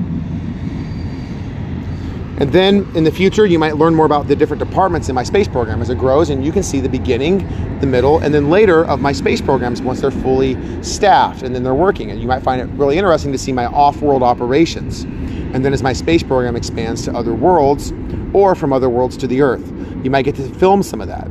and 2.38 2.52
then 2.52 2.86
in 2.96 3.06
the 3.06 3.12
future, 3.12 3.46
you 3.46 3.58
might 3.58 3.78
learn 3.78 3.96
more 3.96 4.06
about 4.06 4.28
the 4.28 4.36
different 4.36 4.62
departments 4.62 5.08
in 5.08 5.16
my 5.16 5.24
space 5.24 5.48
program 5.48 5.82
as 5.82 5.90
it 5.90 5.98
grows, 5.98 6.30
and 6.30 6.46
you 6.46 6.52
can 6.52 6.64
see 6.64 6.82
the 6.82 6.90
beginning, 6.90 7.48
the 7.80 7.88
middle, 7.88 8.20
and 8.20 8.34
then 8.34 8.50
later 8.50 8.84
of 8.86 9.00
my 9.00 9.14
space 9.14 9.40
programs 9.40 9.82
once 9.82 10.02
they're 10.02 10.12
fully 10.12 10.58
staffed 10.84 11.44
and 11.44 11.56
then 11.56 11.64
they're 11.64 11.74
working. 11.74 12.12
And 12.12 12.22
you 12.22 12.28
might 12.28 12.44
find 12.44 12.62
it 12.62 12.66
really 12.78 12.98
interesting 12.98 13.32
to 13.32 13.38
see 13.38 13.54
my 13.54 13.68
off 13.68 14.02
world 14.02 14.22
operations. 14.22 15.04
And 15.04 15.64
then 15.64 15.72
as 15.72 15.82
my 15.82 15.94
space 15.94 16.24
program 16.24 16.58
expands 16.58 17.06
to 17.06 17.16
other 17.16 17.34
worlds 17.34 17.94
or 18.34 18.54
from 18.54 18.74
other 18.74 18.90
worlds 18.90 19.16
to 19.18 19.28
the 19.28 19.42
Earth, 19.42 19.72
you 20.04 20.12
might 20.12 20.24
get 20.24 20.36
to 20.36 20.44
film 20.56 20.84
some 20.84 21.00
of 21.00 21.08
that. 21.08 21.28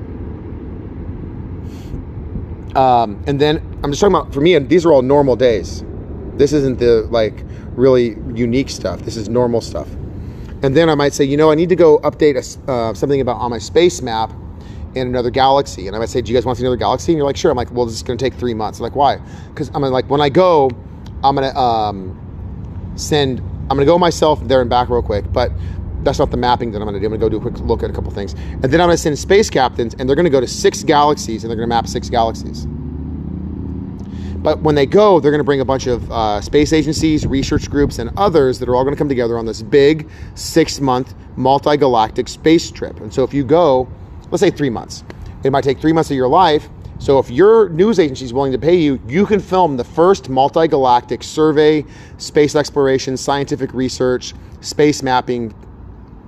Um, 2.81 3.23
and 3.27 3.39
then 3.39 3.59
I'm 3.85 3.93
just 3.93 4.01
talking 4.01 4.17
about 4.17 4.33
for 4.33 4.41
me, 4.41 4.55
and 4.55 4.71
these 4.71 4.87
are 4.87 4.93
all 4.93 5.03
normal 5.03 5.37
days. 5.37 5.85
This 6.37 6.55
isn't 6.55 6.79
the 6.79 7.07
like 7.11 7.45
really 7.77 8.17
unique 8.35 8.71
stuff. 8.71 9.01
This 9.03 9.19
is 9.19 9.29
normal 9.29 9.61
stuff. 9.61 9.89
And 10.65 10.75
then 10.75 10.89
I 10.89 10.95
might 10.95 11.13
say, 11.13 11.27
you 11.27 11.37
know, 11.37 11.51
I 11.51 11.55
need 11.55 11.69
to 11.69 11.77
go 11.77 11.99
update 11.99 12.37
a, 12.37 12.73
uh, 12.73 12.95
something 12.95 13.21
about 13.21 13.37
on 13.37 13.51
my 13.51 13.59
space 13.59 14.01
map 14.01 14.33
in 14.95 15.07
another 15.07 15.29
galaxy. 15.29 15.89
And 15.89 15.95
I 15.95 15.99
might 15.99 16.09
say, 16.09 16.23
do 16.23 16.33
you 16.33 16.39
guys 16.39 16.47
want 16.47 16.57
to 16.57 16.61
see 16.61 16.65
another 16.65 16.79
galaxy? 16.79 17.13
And 17.13 17.19
you're 17.19 17.27
like, 17.27 17.37
sure. 17.37 17.51
I'm 17.51 17.57
like, 17.59 17.71
well, 17.71 17.85
this 17.85 17.95
is 17.95 18.03
going 18.03 18.17
to 18.17 18.25
take 18.25 18.33
three 18.33 18.55
months. 18.55 18.79
I'm 18.79 18.85
like, 18.85 18.97
why? 18.97 19.19
Because 19.49 19.71
I'm 19.75 19.83
like, 19.83 20.09
when 20.09 20.23
I 20.23 20.31
go, 20.31 20.71
I'm 21.23 21.35
going 21.35 21.53
to 21.53 21.59
um, 21.59 22.93
send, 22.97 23.41
I'm 23.41 23.77
going 23.77 23.81
to 23.81 23.85
go 23.85 23.99
myself 23.99 24.41
there 24.49 24.63
and 24.63 24.71
back 24.71 24.89
real 24.89 25.03
quick. 25.03 25.31
But 25.31 25.53
that's 26.03 26.19
not 26.19 26.31
the 26.31 26.39
mapping 26.39 26.73
that 26.73 26.79
I'm 26.79 26.89
going 26.89 26.95
to 26.95 27.01
do. 27.01 27.13
I'm 27.13 27.19
going 27.19 27.21
to 27.21 27.27
go 27.27 27.29
do 27.29 27.47
a 27.47 27.51
quick 27.51 27.63
look 27.67 27.83
at 27.83 27.91
a 27.91 27.93
couple 27.93 28.11
things. 28.11 28.33
And 28.33 28.65
then 28.65 28.81
I'm 28.81 28.87
going 28.87 28.97
to 28.97 28.97
send 28.97 29.19
space 29.19 29.51
captains, 29.51 29.95
and 29.99 30.09
they're 30.09 30.17
going 30.17 30.25
to 30.25 30.31
go 30.31 30.41
to 30.41 30.49
six 30.49 30.83
galaxies, 30.83 31.45
and 31.45 31.51
they're 31.51 31.59
going 31.59 31.69
to 31.69 31.75
map 31.75 31.87
six 31.89 32.09
galaxies. 32.09 32.67
But 34.45 34.61
when 34.61 34.75
they 34.75 34.85
go, 34.85 35.21
they're 35.21 35.31
going 35.31 35.41
to 35.41 35.45
bring 35.45 35.63
a 35.63 35.65
bunch 35.65 35.87
of 35.87 36.13
uh, 36.13 36.39
space 36.43 36.75
agencies, 36.75 37.27
research 37.27 37.71
groups, 37.71 37.99
and 37.99 38.11
others 38.19 38.59
that 38.59 38.69
are 38.69 38.77
all 38.77 38.85
going 38.85 38.95
to 38.95 38.99
come 38.99 39.09
together 39.09 39.39
on 39.39 39.47
this 39.47 39.63
big 39.63 40.11
six 40.35 40.81
month 40.81 41.15
multi 41.37 41.79
galactic 41.79 42.29
space 42.29 42.71
trip. 42.71 43.01
And 43.01 43.13
so 43.13 43.25
if 43.25 43.33
you 43.33 43.43
go, 43.43 43.89
let's 44.31 44.41
say 44.41 44.51
three 44.51 44.69
months, 44.69 45.03
it 45.45 45.51
might 45.51 45.65
take 45.65 45.81
three 45.81 45.95
months 45.95 46.11
of 46.11 46.17
your 46.17 46.29
life. 46.29 46.69
So 46.99 47.19
if 47.19 47.31
your 47.31 47.71
news 47.71 47.99
agency 47.99 48.27
is 48.27 48.35
willing 48.35 48.53
to 48.53 48.59
pay 48.59 48.77
you, 48.77 49.01
you 49.09 49.25
can 49.25 49.41
film 49.41 49.79
the 49.79 49.85
first 49.85 50.29
multi 50.29 50.69
galactic 50.69 51.23
survey, 51.23 51.83
space 52.19 52.55
exploration, 52.55 53.17
scientific 53.17 53.73
research, 53.73 54.35
space 54.61 55.03
mapping, 55.03 55.55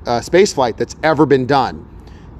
uh, 0.06 0.22
space 0.22 0.54
flight 0.54 0.78
that's 0.78 0.96
ever 1.02 1.26
been 1.26 1.44
done 1.44 1.86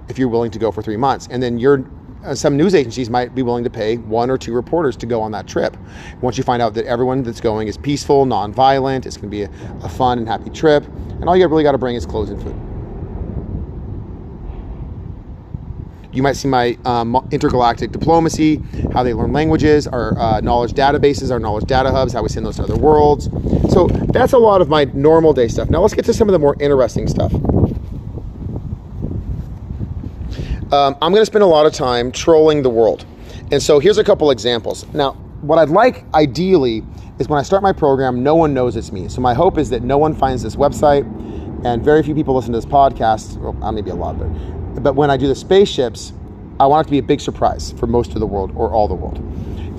if 0.09 0.19
you're 0.19 0.29
willing 0.29 0.51
to 0.53 0.59
go 0.59 0.73
for 0.73 0.81
three 0.81 0.97
months. 0.97 1.29
And 1.31 1.43
then 1.43 1.59
your 1.59 1.85
uh, 2.27 2.35
some 2.35 2.57
news 2.57 2.75
agencies 2.75 3.09
might 3.09 3.35
be 3.35 3.43
willing 3.43 3.65
to 3.65 3.71
pay 3.71 3.97
one 3.97 4.31
or 4.31 4.37
two 4.37 4.53
reporters 4.53 4.97
to 4.97 5.07
go 5.07 5.23
on 5.23 5.33
that 5.33 5.47
trip. 5.47 5.77
Once 6.21 6.37
you 6.37 6.45
find 6.45 6.61
out 6.61 6.75
that 6.75 6.85
everyone 6.87 7.23
that's 7.23 7.41
going 7.41 7.69
is 7.69 7.77
peaceful, 7.77 8.27
non-violent, 8.27 9.07
it's 9.07 9.17
going 9.17 9.31
to 9.31 9.37
be 9.37 9.43
a, 9.43 9.51
a 9.85 9.89
fun 9.89 10.19
and 10.19 10.29
happy 10.29 10.51
trip, 10.51 10.85
and 10.85 11.29
all 11.29 11.37
you 11.37 11.47
really 11.47 11.63
got 11.63 11.73
to 11.73 11.79
bring 11.79 11.95
is 11.95 12.05
clothes 12.05 12.31
and 12.31 12.43
food. 12.43 12.57
You 16.13 16.23
might 16.23 16.33
see 16.33 16.49
my 16.49 16.79
um, 16.87 17.29
intergalactic 17.31 17.93
diplomacy, 17.93 18.63
how 18.95 19.03
they 19.03 19.13
learn 19.13 19.35
languages, 19.35 19.87
our 19.87 20.19
uh, 20.19 20.41
knowledge 20.41 20.73
databases, 20.73 21.31
our 21.31 21.39
knowledge 21.39 21.67
data 21.67 21.91
hubs, 21.91 22.15
how 22.15 22.23
we 22.23 22.31
send 22.31 22.47
those 22.47 22.57
to 22.57 22.63
other 22.63 22.77
worlds. 22.77 23.29
So 23.71 23.87
that's 23.87 24.33
a 24.33 24.39
lot 24.39 24.63
of 24.63 24.71
my 24.71 24.85
normal 24.95 25.35
day 25.35 25.49
stuff. 25.49 25.69
Now 25.69 25.83
let's 25.83 25.93
get 25.93 26.07
to 26.07 26.15
some 26.15 26.27
of 26.27 26.33
the 26.33 26.39
more 26.39 26.57
interesting 26.59 27.07
stuff. 27.07 27.33
Um, 30.73 30.97
I'm 31.01 31.13
going 31.13 31.23
to 31.23 31.27
spend 31.27 31.45
a 31.45 31.47
lot 31.47 31.67
of 31.67 31.73
time 31.73 32.11
trolling 32.11 32.63
the 32.63 32.71
world. 32.71 33.05
And 33.53 33.63
so 33.63 33.79
here's 33.79 33.99
a 33.99 34.05
couple 34.05 34.31
examples. 34.31 34.87
Now, 34.93 35.13
what 35.43 35.59
I'd 35.59 35.69
like 35.69 36.05
ideally 36.15 36.83
is 37.19 37.29
when 37.29 37.39
I 37.39 37.43
start 37.43 37.63
my 37.63 37.73
program, 37.73 38.23
no 38.23 38.35
one 38.35 38.53
knows 38.53 38.77
it's 38.77 38.91
me. 38.91 39.09
So 39.09 39.21
my 39.21 39.35
hope 39.35 39.59
is 39.59 39.71
that 39.71 39.83
no 39.83 39.99
one 39.99 40.15
finds 40.15 40.43
this 40.43 40.57
website 40.57 41.05
and 41.65 41.83
very 41.83 42.03
few 42.03 42.15
people 42.15 42.35
listen 42.35 42.53
to 42.53 42.59
this 42.59 42.67
podcast, 42.67 43.39
well, 43.39 43.57
uh, 43.63 43.73
maybe 43.73 43.91
a 43.91 43.95
lot, 43.95 44.19
but, 44.19 44.83
but 44.83 44.95
when 44.95 45.11
I 45.11 45.17
do 45.17 45.27
the 45.27 45.35
spaceships, 45.35 46.13
I 46.61 46.67
want 46.67 46.87
it 46.87 46.89
to 46.89 46.91
be 46.93 46.99
a 46.99 47.03
big 47.03 47.21
surprise 47.21 47.73
for 47.73 47.87
most 47.87 48.13
of 48.15 48.21
the 48.21 48.27
world 48.27 48.53
or 48.55 48.73
all 48.73 48.89
the 48.89 48.95
world. 48.95 49.19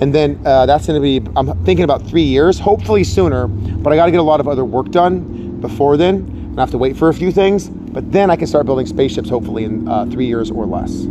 And 0.00 0.14
then 0.14 0.40
uh, 0.44 0.66
that's 0.66 0.86
going 0.86 1.00
to 1.00 1.02
be, 1.02 1.30
I'm 1.36 1.64
thinking 1.64 1.84
about 1.84 2.06
three 2.06 2.22
years, 2.22 2.58
hopefully 2.58 3.04
sooner, 3.04 3.48
but 3.48 3.92
I 3.92 3.96
got 3.96 4.06
to 4.06 4.10
get 4.10 4.20
a 4.20 4.24
lot 4.24 4.40
of 4.40 4.48
other 4.48 4.64
work 4.64 4.90
done 4.90 5.60
before 5.60 5.96
then. 5.96 6.16
And 6.16 6.58
I 6.58 6.62
have 6.62 6.70
to 6.70 6.78
wait 6.78 6.96
for 6.96 7.08
a 7.08 7.14
few 7.14 7.32
things, 7.32 7.68
but 7.92 8.10
then 8.12 8.30
I 8.30 8.36
can 8.36 8.46
start 8.46 8.66
building 8.66 8.86
spaceships 8.86 9.28
hopefully 9.28 9.64
in 9.64 9.88
uh, 9.88 10.06
three 10.06 10.26
years 10.26 10.50
or 10.50 10.66
less. 10.66 11.04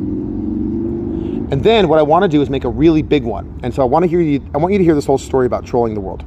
And 1.50 1.64
then 1.64 1.88
what 1.88 1.98
I 1.98 2.02
want 2.02 2.24
to 2.24 2.28
do 2.28 2.42
is 2.42 2.50
make 2.50 2.66
a 2.66 2.70
really 2.70 3.02
big 3.02 3.24
one. 3.24 3.60
And 3.64 3.74
so 3.74 3.82
I 3.82 3.86
want 3.86 4.04
to 4.04 4.10
hear 4.10 4.20
you, 4.20 4.44
I 4.54 4.58
want 4.58 4.74
you 4.74 4.78
to 4.78 4.84
hear 4.84 4.96
this 4.96 5.06
whole 5.06 5.18
story 5.18 5.46
about 5.46 5.66
trolling 5.66 5.94
the 5.94 6.02
world. 6.02 6.26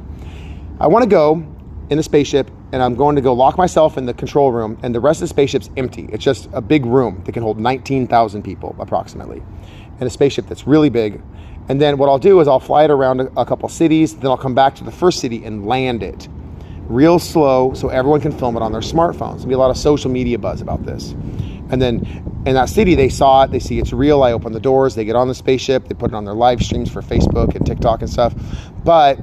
I 0.78 0.86
want 0.86 1.02
to 1.02 1.08
go 1.08 1.46
in 1.90 1.98
a 1.98 2.02
spaceship 2.02 2.50
and 2.72 2.82
I'm 2.82 2.94
going 2.94 3.16
to 3.16 3.22
go 3.22 3.32
lock 3.32 3.58
myself 3.58 3.98
in 3.98 4.06
the 4.06 4.14
control 4.14 4.52
room, 4.52 4.78
and 4.82 4.94
the 4.94 5.00
rest 5.00 5.18
of 5.18 5.28
the 5.28 5.34
spaceship's 5.34 5.70
empty. 5.76 6.08
It's 6.12 6.22
just 6.22 6.48
a 6.52 6.60
big 6.60 6.86
room 6.86 7.20
that 7.24 7.32
can 7.32 7.42
hold 7.42 7.58
19,000 7.58 8.42
people 8.42 8.76
approximately, 8.78 9.42
and 9.98 10.02
a 10.02 10.10
spaceship 10.10 10.46
that's 10.46 10.68
really 10.68 10.88
big. 10.88 11.20
And 11.68 11.80
then 11.80 11.98
what 11.98 12.08
I'll 12.08 12.18
do 12.18 12.40
is 12.40 12.46
I'll 12.46 12.60
fly 12.60 12.84
it 12.84 12.90
around 12.90 13.20
a, 13.20 13.40
a 13.40 13.44
couple 13.44 13.68
cities, 13.68 14.16
then 14.16 14.30
I'll 14.30 14.36
come 14.36 14.54
back 14.54 14.76
to 14.76 14.84
the 14.84 14.92
first 14.92 15.18
city 15.18 15.44
and 15.44 15.66
land 15.66 16.04
it 16.04 16.28
real 16.90 17.18
slow 17.18 17.72
so 17.74 17.88
everyone 17.88 18.20
can 18.20 18.32
film 18.32 18.56
it 18.56 18.62
on 18.62 18.72
their 18.72 18.80
smartphones. 18.80 19.36
There'll 19.36 19.48
be 19.48 19.54
a 19.54 19.58
lot 19.58 19.70
of 19.70 19.76
social 19.76 20.10
media 20.10 20.38
buzz 20.38 20.60
about 20.60 20.84
this. 20.84 21.12
And 21.70 21.80
then 21.80 22.04
in 22.46 22.54
that 22.54 22.68
city, 22.68 22.94
they 22.96 23.08
saw 23.08 23.44
it, 23.44 23.52
they 23.52 23.60
see 23.60 23.78
it's 23.78 23.92
real. 23.92 24.22
I 24.22 24.32
open 24.32 24.52
the 24.52 24.60
doors, 24.60 24.96
they 24.96 25.04
get 25.04 25.14
on 25.14 25.28
the 25.28 25.34
spaceship, 25.34 25.86
they 25.88 25.94
put 25.94 26.10
it 26.10 26.14
on 26.14 26.24
their 26.24 26.34
live 26.34 26.60
streams 26.60 26.90
for 26.90 27.00
Facebook 27.00 27.54
and 27.54 27.64
TikTok 27.64 28.00
and 28.00 28.10
stuff. 28.10 28.34
But 28.84 29.20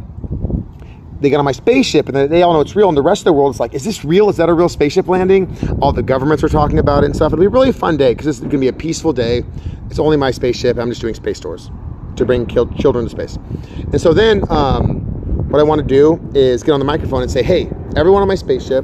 they 1.20 1.30
get 1.30 1.38
on 1.40 1.46
my 1.46 1.52
spaceship 1.52 2.08
and 2.08 2.32
they 2.32 2.44
all 2.44 2.54
know 2.54 2.62
it's 2.62 2.76
real. 2.76 2.88
And 2.88 2.98
the 2.98 3.02
rest 3.02 3.22
of 3.22 3.26
the 3.26 3.34
world 3.34 3.54
is 3.54 3.60
like, 3.60 3.74
is 3.74 3.84
this 3.84 4.06
real? 4.06 4.30
Is 4.30 4.38
that 4.38 4.50
a 4.50 4.54
real 4.54 4.70
spaceship 4.70 5.08
landing? 5.08 5.58
All 5.82 5.92
the 5.92 6.04
governments 6.04 6.44
are 6.44 6.50
talking 6.50 6.80
about 6.80 7.04
it 7.04 7.08
and 7.08 7.16
stuff. 7.16 7.34
It'll 7.34 7.42
be 7.42 7.48
a 7.48 7.50
really 7.50 7.72
fun 7.72 7.98
day 7.98 8.14
because 8.14 8.28
it's 8.28 8.40
going 8.40 8.52
to 8.52 8.58
be 8.60 8.68
a 8.68 8.74
peaceful 8.74 9.14
day. 9.14 9.44
It's 9.90 10.00
only 10.00 10.16
my 10.16 10.32
spaceship. 10.32 10.78
I'm 10.78 10.90
just 10.90 11.02
doing 11.02 11.16
space 11.16 11.40
tours 11.40 11.70
to 12.16 12.26
bring 12.26 12.48
children 12.48 13.06
to 13.06 13.10
space. 13.10 13.38
And 13.92 14.00
so 14.00 14.14
then 14.14 14.44
um, 14.50 15.07
what 15.50 15.60
I 15.60 15.63
want 15.63 15.80
to 15.82 15.88
do 15.88 16.20
is 16.34 16.63
get 16.63 16.72
on 16.72 16.80
the 16.80 16.86
microphone 16.86 17.22
and 17.22 17.32
say, 17.32 17.44
hey, 17.44 17.70
everyone 17.96 18.22
on 18.22 18.27
my 18.27 18.36
spaceship, 18.36 18.84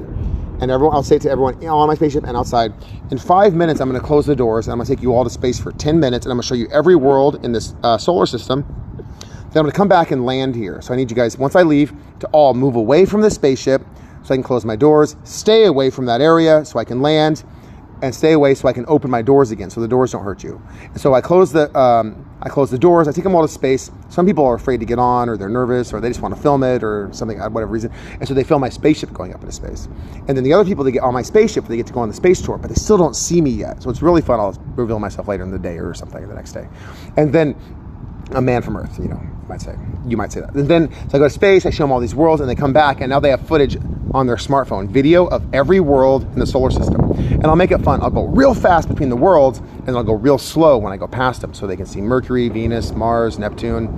and 0.61 0.71
everyone, 0.71 0.95
I'll 0.95 1.03
say 1.03 1.19
to 1.19 1.29
everyone 1.29 1.63
on 1.65 1.87
my 1.87 1.95
spaceship 1.95 2.23
and 2.23 2.37
outside, 2.37 2.73
in 3.11 3.17
five 3.17 3.53
minutes, 3.53 3.81
I'm 3.81 3.89
going 3.89 3.99
to 3.99 4.05
close 4.05 4.25
the 4.25 4.35
doors 4.35 4.67
and 4.67 4.71
I'm 4.71 4.77
going 4.77 4.87
to 4.87 4.95
take 4.95 5.03
you 5.03 5.13
all 5.13 5.23
to 5.23 5.29
space 5.29 5.59
for 5.59 5.71
10 5.73 5.99
minutes 5.99 6.25
and 6.25 6.31
I'm 6.31 6.37
going 6.37 6.43
to 6.43 6.47
show 6.47 6.55
you 6.55 6.67
every 6.71 6.95
world 6.95 7.43
in 7.43 7.51
this 7.51 7.75
uh, 7.83 7.97
solar 7.97 8.25
system 8.25 8.65
then 9.53 9.61
I'm 9.61 9.65
gonna 9.67 9.77
come 9.77 9.87
back 9.87 10.09
and 10.09 10.25
land 10.25 10.55
here. 10.55 10.81
So 10.81 10.93
I 10.93 10.97
need 10.97 11.11
you 11.11 11.15
guys, 11.15 11.37
once 11.37 11.55
I 11.55 11.61
leave, 11.61 11.93
to 12.21 12.27
all 12.27 12.55
move 12.55 12.75
away 12.75 13.05
from 13.05 13.21
the 13.21 13.29
spaceship 13.29 13.83
so 14.23 14.33
I 14.33 14.37
can 14.37 14.43
close 14.43 14.65
my 14.65 14.75
doors, 14.75 15.15
stay 15.23 15.65
away 15.65 15.91
from 15.91 16.07
that 16.07 16.21
area 16.21 16.65
so 16.65 16.79
I 16.79 16.85
can 16.85 17.01
land, 17.01 17.43
and 18.03 18.13
stay 18.13 18.33
away 18.33 18.53
so 18.53 18.67
I 18.67 18.73
can 18.73 18.83
open 18.89 19.09
my 19.09 19.21
doors 19.21 19.51
again 19.51 19.69
so 19.69 19.79
the 19.79 19.87
doors 19.87 20.11
don't 20.11 20.25
hurt 20.25 20.43
you. 20.43 20.61
And 20.83 20.99
so 20.99 21.13
I 21.13 21.21
close 21.21 21.53
the 21.53 21.75
um, 21.75 22.29
I 22.41 22.49
close 22.49 22.69
the 22.69 22.77
doors. 22.77 23.07
I 23.07 23.13
take 23.13 23.23
them 23.23 23.33
all 23.33 23.41
to 23.41 23.47
space. 23.47 23.89
Some 24.09 24.25
people 24.25 24.45
are 24.45 24.55
afraid 24.55 24.81
to 24.81 24.85
get 24.85 24.99
on, 24.99 25.29
or 25.29 25.37
they're 25.37 25.47
nervous, 25.47 25.93
or 25.93 26.01
they 26.01 26.09
just 26.09 26.19
want 26.19 26.35
to 26.35 26.41
film 26.41 26.63
it, 26.63 26.83
or 26.83 27.07
something, 27.13 27.39
uh, 27.39 27.49
whatever 27.49 27.71
reason. 27.71 27.93
And 28.19 28.27
so 28.27 28.33
they 28.33 28.43
film 28.43 28.59
my 28.59 28.67
spaceship 28.67 29.13
going 29.13 29.33
up 29.33 29.39
into 29.39 29.53
space. 29.53 29.87
And 30.27 30.35
then 30.35 30.43
the 30.43 30.51
other 30.51 30.65
people 30.65 30.83
they 30.83 30.91
get 30.91 31.03
on 31.03 31.13
my 31.13 31.21
spaceship, 31.21 31.65
they 31.67 31.77
get 31.77 31.87
to 31.87 31.93
go 31.93 32.01
on 32.01 32.09
the 32.09 32.13
space 32.13 32.41
tour, 32.41 32.57
but 32.57 32.67
they 32.67 32.75
still 32.75 32.97
don't 32.97 33.15
see 33.15 33.41
me 33.41 33.51
yet. 33.51 33.81
So 33.81 33.89
it's 33.89 34.01
really 34.01 34.21
fun. 34.21 34.41
I'll 34.41 34.61
reveal 34.75 34.99
myself 34.99 35.29
later 35.29 35.43
in 35.43 35.51
the 35.51 35.59
day 35.59 35.79
or 35.79 35.93
something 35.93 36.27
the 36.27 36.35
next 36.35 36.51
day. 36.51 36.67
And 37.15 37.31
then 37.31 37.55
a 38.31 38.41
man 38.41 38.61
from 38.61 38.75
Earth, 38.75 38.99
you 38.99 39.07
know, 39.07 39.21
might 39.47 39.61
say. 39.61 39.75
You 40.07 40.17
might 40.17 40.31
say 40.31 40.41
that. 40.41 40.53
And 40.53 40.67
then, 40.67 40.91
so 41.09 41.17
I 41.17 41.17
go 41.17 41.23
to 41.23 41.29
space, 41.29 41.65
I 41.65 41.69
show 41.69 41.83
them 41.83 41.91
all 41.91 41.99
these 41.99 42.15
worlds, 42.15 42.41
and 42.41 42.49
they 42.49 42.55
come 42.55 42.73
back, 42.73 43.01
and 43.01 43.09
now 43.09 43.19
they 43.19 43.29
have 43.29 43.45
footage 43.47 43.77
on 44.13 44.27
their 44.27 44.35
smartphone, 44.35 44.89
video 44.89 45.25
of 45.25 45.43
every 45.53 45.79
world 45.79 46.23
in 46.33 46.39
the 46.39 46.45
solar 46.45 46.69
system. 46.69 47.11
And 47.11 47.45
I'll 47.45 47.55
make 47.55 47.71
it 47.71 47.81
fun. 47.81 48.01
I'll 48.01 48.09
go 48.09 48.25
real 48.25 48.53
fast 48.53 48.87
between 48.87 49.09
the 49.09 49.15
worlds, 49.15 49.59
and 49.87 49.89
I'll 49.89 50.03
go 50.03 50.13
real 50.13 50.37
slow 50.37 50.77
when 50.77 50.93
I 50.93 50.97
go 50.97 51.07
past 51.07 51.41
them, 51.41 51.53
so 51.53 51.67
they 51.67 51.75
can 51.75 51.85
see 51.85 52.01
Mercury, 52.01 52.49
Venus, 52.49 52.91
Mars, 52.91 53.39
Neptune, 53.39 53.97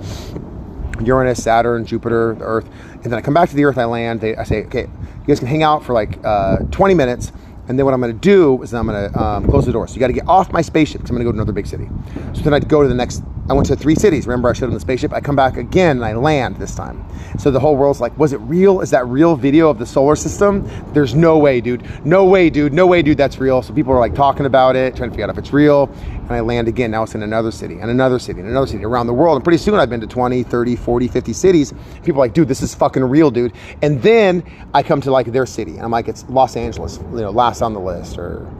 Uranus, 1.04 1.42
Saturn, 1.42 1.84
Jupiter, 1.84 2.34
the 2.38 2.44
Earth. 2.44 2.68
And 2.92 3.04
then 3.04 3.14
I 3.14 3.20
come 3.20 3.34
back 3.34 3.50
to 3.50 3.56
the 3.56 3.64
Earth, 3.64 3.78
I 3.78 3.84
land, 3.84 4.20
they, 4.20 4.36
I 4.36 4.44
say, 4.44 4.64
okay, 4.64 4.82
you 4.82 5.26
guys 5.26 5.38
can 5.38 5.48
hang 5.48 5.62
out 5.62 5.84
for 5.84 5.92
like 5.92 6.18
uh, 6.24 6.58
20 6.70 6.94
minutes, 6.94 7.32
and 7.68 7.78
then 7.78 7.84
what 7.84 7.94
I'm 7.94 8.00
going 8.00 8.12
to 8.12 8.18
do 8.18 8.62
is 8.62 8.72
I'm 8.72 8.86
going 8.86 9.10
to 9.10 9.20
um, 9.20 9.46
close 9.48 9.66
the 9.66 9.72
door. 9.72 9.88
So 9.88 9.94
you 9.94 10.00
got 10.00 10.06
to 10.06 10.12
get 10.12 10.28
off 10.28 10.52
my 10.52 10.62
spaceship 10.62 11.00
because 11.00 11.10
I'm 11.10 11.16
going 11.16 11.26
to 11.26 11.32
go 11.32 11.32
to 11.32 11.38
another 11.38 11.52
big 11.52 11.66
city. 11.66 11.88
So 12.34 12.42
then 12.42 12.54
I'd 12.54 12.68
go 12.68 12.82
to 12.82 12.88
the 12.88 12.94
next. 12.94 13.22
I 13.48 13.52
went 13.52 13.68
to 13.68 13.76
three 13.76 13.94
cities. 13.94 14.26
Remember, 14.26 14.48
I 14.48 14.52
showed 14.54 14.66
them 14.66 14.74
the 14.74 14.80
spaceship. 14.80 15.12
I 15.12 15.20
come 15.20 15.36
back 15.36 15.56
again 15.56 15.98
and 15.98 16.04
I 16.04 16.14
land 16.14 16.56
this 16.56 16.74
time. 16.74 17.04
So 17.38 17.52
the 17.52 17.60
whole 17.60 17.76
world's 17.76 18.00
like, 18.00 18.16
was 18.18 18.32
it 18.32 18.38
real? 18.38 18.80
Is 18.80 18.90
that 18.90 19.06
real 19.06 19.36
video 19.36 19.70
of 19.70 19.78
the 19.78 19.86
solar 19.86 20.16
system? 20.16 20.68
There's 20.92 21.14
no 21.14 21.38
way, 21.38 21.60
dude. 21.60 21.84
No 22.04 22.24
way, 22.24 22.50
dude. 22.50 22.72
No 22.72 22.88
way, 22.88 23.02
dude. 23.02 23.18
That's 23.18 23.38
real. 23.38 23.62
So 23.62 23.72
people 23.72 23.92
are 23.92 24.00
like 24.00 24.14
talking 24.14 24.46
about 24.46 24.74
it, 24.74 24.96
trying 24.96 25.10
to 25.10 25.14
figure 25.14 25.24
out 25.24 25.30
if 25.30 25.38
it's 25.38 25.52
real. 25.52 25.88
And 26.08 26.32
I 26.32 26.40
land 26.40 26.66
again. 26.66 26.90
Now 26.90 27.04
it's 27.04 27.14
in 27.14 27.22
another 27.22 27.52
city, 27.52 27.78
and 27.78 27.88
another 27.88 28.18
city, 28.18 28.40
and 28.40 28.48
another 28.48 28.66
city 28.66 28.84
around 28.84 29.06
the 29.06 29.14
world. 29.14 29.36
And 29.36 29.44
pretty 29.44 29.58
soon 29.58 29.74
I've 29.74 29.90
been 29.90 30.00
to 30.00 30.08
20, 30.08 30.42
30, 30.42 30.74
40, 30.74 31.06
50 31.06 31.32
cities. 31.32 31.72
People 32.02 32.14
are 32.14 32.24
like, 32.24 32.32
dude, 32.32 32.48
this 32.48 32.62
is 32.62 32.74
fucking 32.74 33.04
real, 33.04 33.30
dude. 33.30 33.52
And 33.80 34.02
then 34.02 34.42
I 34.74 34.82
come 34.82 35.00
to 35.02 35.12
like 35.12 35.26
their 35.30 35.46
city, 35.46 35.72
and 35.72 35.82
I'm 35.82 35.92
like, 35.92 36.08
it's 36.08 36.24
Los 36.28 36.56
Angeles, 36.56 36.98
you 37.12 37.20
know, 37.20 37.30
last 37.30 37.62
on 37.62 37.74
the 37.74 37.80
list, 37.80 38.18
or 38.18 38.50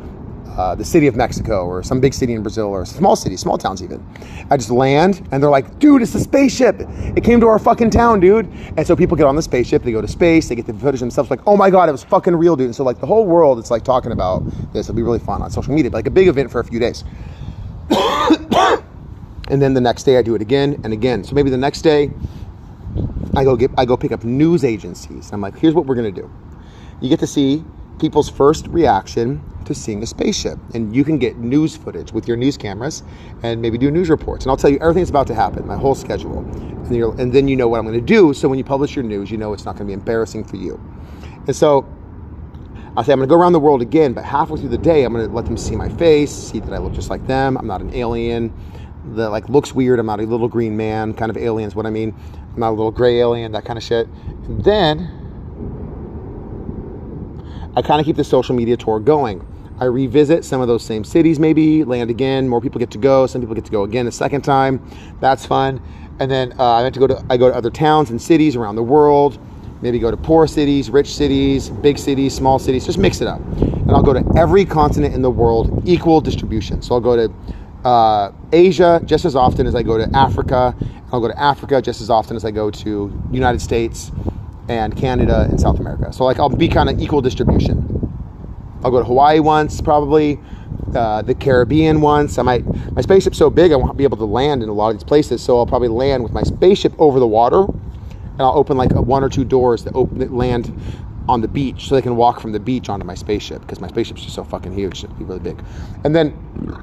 uh, 0.56 0.74
the 0.74 0.84
city 0.84 1.06
of 1.06 1.16
Mexico 1.16 1.66
or 1.66 1.82
some 1.82 2.00
big 2.00 2.14
city 2.14 2.32
in 2.32 2.42
Brazil 2.42 2.66
or 2.66 2.84
small 2.86 3.14
city, 3.14 3.36
small 3.36 3.58
towns 3.58 3.82
even. 3.82 4.04
I 4.50 4.56
just 4.56 4.70
land 4.70 5.26
and 5.30 5.42
they're 5.42 5.50
like, 5.50 5.78
dude, 5.78 6.02
it's 6.02 6.14
a 6.14 6.20
spaceship. 6.20 6.76
It 6.80 7.24
came 7.24 7.40
to 7.40 7.46
our 7.46 7.58
fucking 7.58 7.90
town, 7.90 8.20
dude. 8.20 8.46
And 8.76 8.86
so 8.86 8.96
people 8.96 9.16
get 9.16 9.26
on 9.26 9.36
the 9.36 9.42
spaceship, 9.42 9.82
they 9.82 9.92
go 9.92 10.00
to 10.00 10.08
space, 10.08 10.48
they 10.48 10.54
get 10.54 10.66
the 10.66 10.74
footage 10.74 11.00
themselves, 11.00 11.30
like, 11.30 11.40
oh 11.46 11.56
my 11.56 11.68
God, 11.68 11.88
it 11.88 11.92
was 11.92 12.04
fucking 12.04 12.34
real, 12.34 12.56
dude. 12.56 12.66
And 12.66 12.74
so 12.74 12.84
like 12.84 13.00
the 13.00 13.06
whole 13.06 13.26
world, 13.26 13.58
it's 13.58 13.70
like 13.70 13.84
talking 13.84 14.12
about 14.12 14.44
this. 14.72 14.86
It'll 14.86 14.94
be 14.94 15.02
really 15.02 15.18
fun 15.18 15.42
on 15.42 15.50
social 15.50 15.74
media, 15.74 15.90
like 15.90 16.06
a 16.06 16.10
big 16.10 16.28
event 16.28 16.50
for 16.50 16.60
a 16.60 16.64
few 16.64 16.78
days. 16.78 17.04
and 17.90 19.62
then 19.62 19.74
the 19.74 19.80
next 19.80 20.04
day 20.04 20.16
I 20.16 20.22
do 20.22 20.34
it 20.34 20.42
again 20.42 20.80
and 20.84 20.92
again. 20.92 21.22
So 21.22 21.34
maybe 21.34 21.50
the 21.50 21.56
next 21.58 21.82
day 21.82 22.10
I 23.36 23.44
go 23.44 23.56
get 23.56 23.70
I 23.76 23.84
go 23.84 23.96
pick 23.98 24.12
up 24.12 24.24
news 24.24 24.64
agencies. 24.64 25.30
I'm 25.32 25.42
like, 25.42 25.58
here's 25.58 25.74
what 25.74 25.84
we're 25.84 25.94
gonna 25.94 26.10
do. 26.10 26.30
You 27.02 27.10
get 27.10 27.20
to 27.20 27.26
see 27.26 27.62
people's 27.98 28.30
first 28.30 28.66
reaction 28.68 29.42
to 29.66 29.74
seeing 29.74 30.02
a 30.02 30.06
spaceship. 30.06 30.58
And 30.74 30.94
you 30.94 31.04
can 31.04 31.18
get 31.18 31.36
news 31.36 31.76
footage 31.76 32.12
with 32.12 32.26
your 32.26 32.36
news 32.36 32.56
cameras 32.56 33.02
and 33.42 33.60
maybe 33.60 33.78
do 33.78 33.90
news 33.90 34.10
reports. 34.10 34.44
And 34.44 34.50
I'll 34.50 34.56
tell 34.56 34.70
you 34.70 34.78
everything 34.80 35.02
that's 35.02 35.10
about 35.10 35.26
to 35.28 35.34
happen, 35.34 35.66
my 35.66 35.76
whole 35.76 35.94
schedule. 35.94 36.38
And, 36.38 37.20
and 37.20 37.32
then 37.32 37.48
you 37.48 37.56
know 37.56 37.68
what 37.68 37.78
I'm 37.78 37.86
going 37.86 37.98
to 37.98 38.04
do. 38.04 38.32
So 38.34 38.48
when 38.48 38.58
you 38.58 38.64
publish 38.64 38.96
your 38.96 39.04
news, 39.04 39.30
you 39.30 39.36
know 39.36 39.52
it's 39.52 39.64
not 39.64 39.76
going 39.76 39.86
to 39.86 39.90
be 39.90 39.92
embarrassing 39.92 40.44
for 40.44 40.56
you. 40.56 40.80
And 41.46 41.54
so 41.54 41.86
I 42.96 43.02
say 43.02 43.12
I'm 43.12 43.18
going 43.18 43.28
to 43.28 43.34
go 43.34 43.38
around 43.38 43.52
the 43.52 43.60
world 43.60 43.82
again, 43.82 44.14
but 44.14 44.24
halfway 44.24 44.58
through 44.58 44.70
the 44.70 44.78
day, 44.78 45.04
I'm 45.04 45.12
going 45.12 45.28
to 45.28 45.34
let 45.34 45.44
them 45.44 45.56
see 45.56 45.76
my 45.76 45.88
face, 45.90 46.32
see 46.32 46.60
that 46.60 46.72
I 46.72 46.78
look 46.78 46.94
just 46.94 47.10
like 47.10 47.26
them. 47.26 47.58
I'm 47.58 47.66
not 47.66 47.82
an 47.82 47.92
alien 47.94 48.52
that 49.14 49.30
like 49.30 49.48
looks 49.48 49.74
weird. 49.74 49.98
I'm 49.98 50.06
not 50.06 50.20
a 50.20 50.24
little 50.24 50.48
green 50.48 50.76
man 50.76 51.12
kind 51.14 51.30
of 51.30 51.36
aliens. 51.36 51.74
what 51.74 51.86
I 51.86 51.90
mean. 51.90 52.14
I'm 52.54 52.60
not 52.60 52.70
a 52.70 52.76
little 52.76 52.90
gray 52.90 53.18
alien, 53.18 53.52
that 53.52 53.64
kind 53.64 53.76
of 53.76 53.82
shit. 53.82 54.08
And 54.48 54.64
then 54.64 55.10
I 57.76 57.82
kind 57.82 58.00
of 58.00 58.06
keep 58.06 58.16
the 58.16 58.24
social 58.24 58.54
media 58.54 58.76
tour 58.78 58.98
going. 58.98 59.46
I 59.78 59.84
revisit 59.84 60.44
some 60.44 60.60
of 60.60 60.68
those 60.68 60.82
same 60.82 61.04
cities, 61.04 61.38
maybe 61.38 61.84
land 61.84 62.10
again. 62.10 62.48
More 62.48 62.60
people 62.60 62.78
get 62.78 62.90
to 62.92 62.98
go. 62.98 63.26
Some 63.26 63.42
people 63.42 63.54
get 63.54 63.64
to 63.66 63.70
go 63.70 63.82
again 63.84 64.06
a 64.06 64.12
second 64.12 64.42
time. 64.42 64.80
That's 65.20 65.44
fun. 65.44 65.82
And 66.18 66.30
then 66.30 66.54
uh, 66.58 66.76
I 66.76 66.82
went 66.82 66.94
to 66.94 67.00
go 67.00 67.06
to 67.06 67.24
I 67.28 67.36
go 67.36 67.50
to 67.50 67.54
other 67.54 67.70
towns 67.70 68.10
and 68.10 68.20
cities 68.20 68.56
around 68.56 68.76
the 68.76 68.82
world. 68.82 69.38
Maybe 69.82 69.98
go 69.98 70.10
to 70.10 70.16
poor 70.16 70.46
cities, 70.46 70.88
rich 70.88 71.14
cities, 71.14 71.68
big 71.68 71.98
cities, 71.98 72.34
small 72.34 72.58
cities. 72.58 72.86
Just 72.86 72.98
mix 72.98 73.20
it 73.20 73.28
up. 73.28 73.40
And 73.60 73.90
I'll 73.90 74.02
go 74.02 74.14
to 74.14 74.24
every 74.36 74.64
continent 74.64 75.14
in 75.14 75.20
the 75.20 75.30
world, 75.30 75.82
equal 75.86 76.22
distribution. 76.22 76.80
So 76.80 76.94
I'll 76.94 77.00
go 77.00 77.28
to 77.28 77.34
uh, 77.86 78.32
Asia 78.52 79.02
just 79.04 79.26
as 79.26 79.36
often 79.36 79.66
as 79.66 79.74
I 79.74 79.82
go 79.82 79.98
to 79.98 80.08
Africa. 80.16 80.74
I'll 81.12 81.20
go 81.20 81.28
to 81.28 81.38
Africa 81.38 81.82
just 81.82 82.00
as 82.00 82.08
often 82.08 82.34
as 82.34 82.44
I 82.46 82.50
go 82.50 82.70
to 82.70 83.22
United 83.30 83.60
States 83.60 84.10
and 84.68 84.96
Canada 84.96 85.46
and 85.50 85.60
South 85.60 85.78
America. 85.78 86.12
So 86.12 86.24
like 86.24 86.38
I'll 86.38 86.48
be 86.48 86.68
kind 86.68 86.88
of 86.88 87.00
equal 87.00 87.20
distribution. 87.20 87.92
I'll 88.86 88.92
go 88.92 89.00
to 89.00 89.04
Hawaii 89.04 89.40
once, 89.40 89.80
probably. 89.80 90.38
Uh, 90.94 91.20
the 91.20 91.34
Caribbean 91.34 92.00
once. 92.00 92.38
I 92.38 92.42
might. 92.42 92.64
My 92.94 93.00
spaceship's 93.00 93.36
so 93.36 93.50
big, 93.50 93.72
I 93.72 93.76
won't 93.76 93.96
be 93.96 94.04
able 94.04 94.16
to 94.18 94.24
land 94.24 94.62
in 94.62 94.68
a 94.68 94.72
lot 94.72 94.90
of 94.90 94.96
these 94.96 95.04
places. 95.04 95.42
So 95.42 95.58
I'll 95.58 95.66
probably 95.66 95.88
land 95.88 96.22
with 96.22 96.32
my 96.32 96.44
spaceship 96.44 96.92
over 96.96 97.18
the 97.18 97.26
water, 97.26 97.64
and 97.64 98.40
I'll 98.40 98.56
open 98.56 98.76
like 98.76 98.92
one 98.92 99.24
or 99.24 99.28
two 99.28 99.44
doors 99.44 99.82
that 99.82 99.94
open 99.96 100.18
that 100.18 100.32
land 100.32 100.72
on 101.28 101.40
the 101.40 101.48
beach, 101.48 101.88
so 101.88 101.96
they 101.96 102.02
can 102.02 102.14
walk 102.14 102.38
from 102.38 102.52
the 102.52 102.60
beach 102.60 102.88
onto 102.88 103.04
my 103.04 103.16
spaceship 103.16 103.60
because 103.62 103.80
my 103.80 103.88
spaceship's 103.88 104.22
just 104.22 104.36
so 104.36 104.44
fucking 104.44 104.72
huge. 104.72 105.02
It'll 105.02 105.16
be 105.16 105.24
really 105.24 105.40
big, 105.40 105.60
and 106.04 106.14
then 106.14 106.32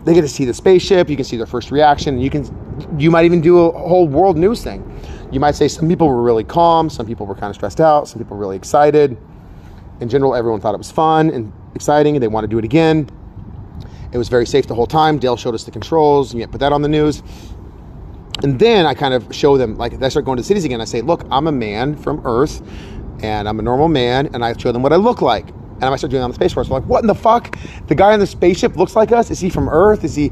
they 0.04 0.14
get 0.14 0.22
to 0.22 0.28
see 0.28 0.44
the 0.44 0.54
spaceship. 0.54 1.10
You 1.10 1.16
can 1.16 1.24
see 1.24 1.38
their 1.38 1.46
first 1.46 1.72
reaction. 1.72 2.20
You 2.20 2.30
can, 2.30 3.00
you 3.00 3.10
might 3.12 3.24
even 3.24 3.40
do 3.40 3.60
a 3.60 3.72
whole 3.72 4.10
world 4.10 4.38
news 4.38 4.62
thing. 4.62 4.84
You 5.32 5.40
might 5.40 5.56
say 5.56 5.70
some 5.70 5.88
people 5.88 6.10
were 6.10 6.22
really 6.22 6.44
calm, 6.44 6.90
some 6.90 7.06
people 7.06 7.26
were 7.26 7.36
kind 7.36 7.50
of 7.50 7.56
stressed 7.56 7.80
out, 7.80 8.10
some 8.10 8.20
people 8.20 8.36
were 8.36 8.42
really 8.42 8.58
excited. 8.58 9.18
In 10.02 10.10
general, 10.10 10.36
everyone 10.36 10.60
thought 10.60 10.76
it 10.76 10.80
was 10.80 10.92
fun 10.92 11.30
and 11.30 11.54
exciting, 11.76 12.20
they 12.20 12.28
want 12.28 12.44
to 12.44 12.48
do 12.48 12.58
it 12.58 12.66
again. 12.66 13.10
It 14.12 14.18
was 14.18 14.30
very 14.30 14.46
safe 14.46 14.68
the 14.68 14.76
whole 14.76 14.88
time. 14.88 15.18
Dale 15.18 15.38
showed 15.38 15.56
us 15.56 15.64
the 15.64 15.72
controls, 15.72 16.34
yet 16.36 16.52
put 16.52 16.60
that 16.60 16.72
on 16.72 16.82
the 16.82 16.88
news. 16.88 17.24
And 18.44 18.60
then 18.60 18.86
I 18.86 18.94
kind 18.94 19.14
of 19.14 19.34
show 19.34 19.58
them, 19.58 19.76
like, 19.78 20.02
I 20.02 20.10
start 20.10 20.26
going 20.26 20.38
to 20.38 20.44
cities 20.44 20.66
again. 20.66 20.82
I 20.82 20.86
say, 20.86 21.02
look, 21.02 21.26
I'm 21.32 21.48
a 21.48 21.52
man 21.52 21.96
from 21.96 22.22
Earth, 22.26 22.62
and 23.24 23.48
I'm 23.48 23.60
a 23.60 23.64
normal 23.64 23.88
man, 23.88 24.30
and 24.34 24.44
I 24.44 24.56
show 24.58 24.72
them 24.72 24.84
what 24.84 24.94
I 24.94 24.98
look 24.98 25.22
like. 25.22 25.48
and 25.82 25.94
I 25.94 25.98
start 25.98 26.12
doing 26.12 26.22
it 26.22 26.24
on 26.24 26.32
the 26.32 26.36
space 26.36 26.54
force. 26.54 26.70
Like, 26.70 26.86
what 26.86 27.02
in 27.02 27.08
the 27.08 27.16
fuck? 27.16 27.58
The 27.88 27.96
guy 27.96 28.14
on 28.14 28.20
the 28.20 28.28
spaceship 28.28 28.78
looks 28.78 28.96
like 28.96 29.12
us. 29.12 29.32
Is 29.32 29.40
he 29.40 29.50
from 29.50 29.68
Earth? 29.70 30.04
Is 30.04 30.16
he? 30.16 30.28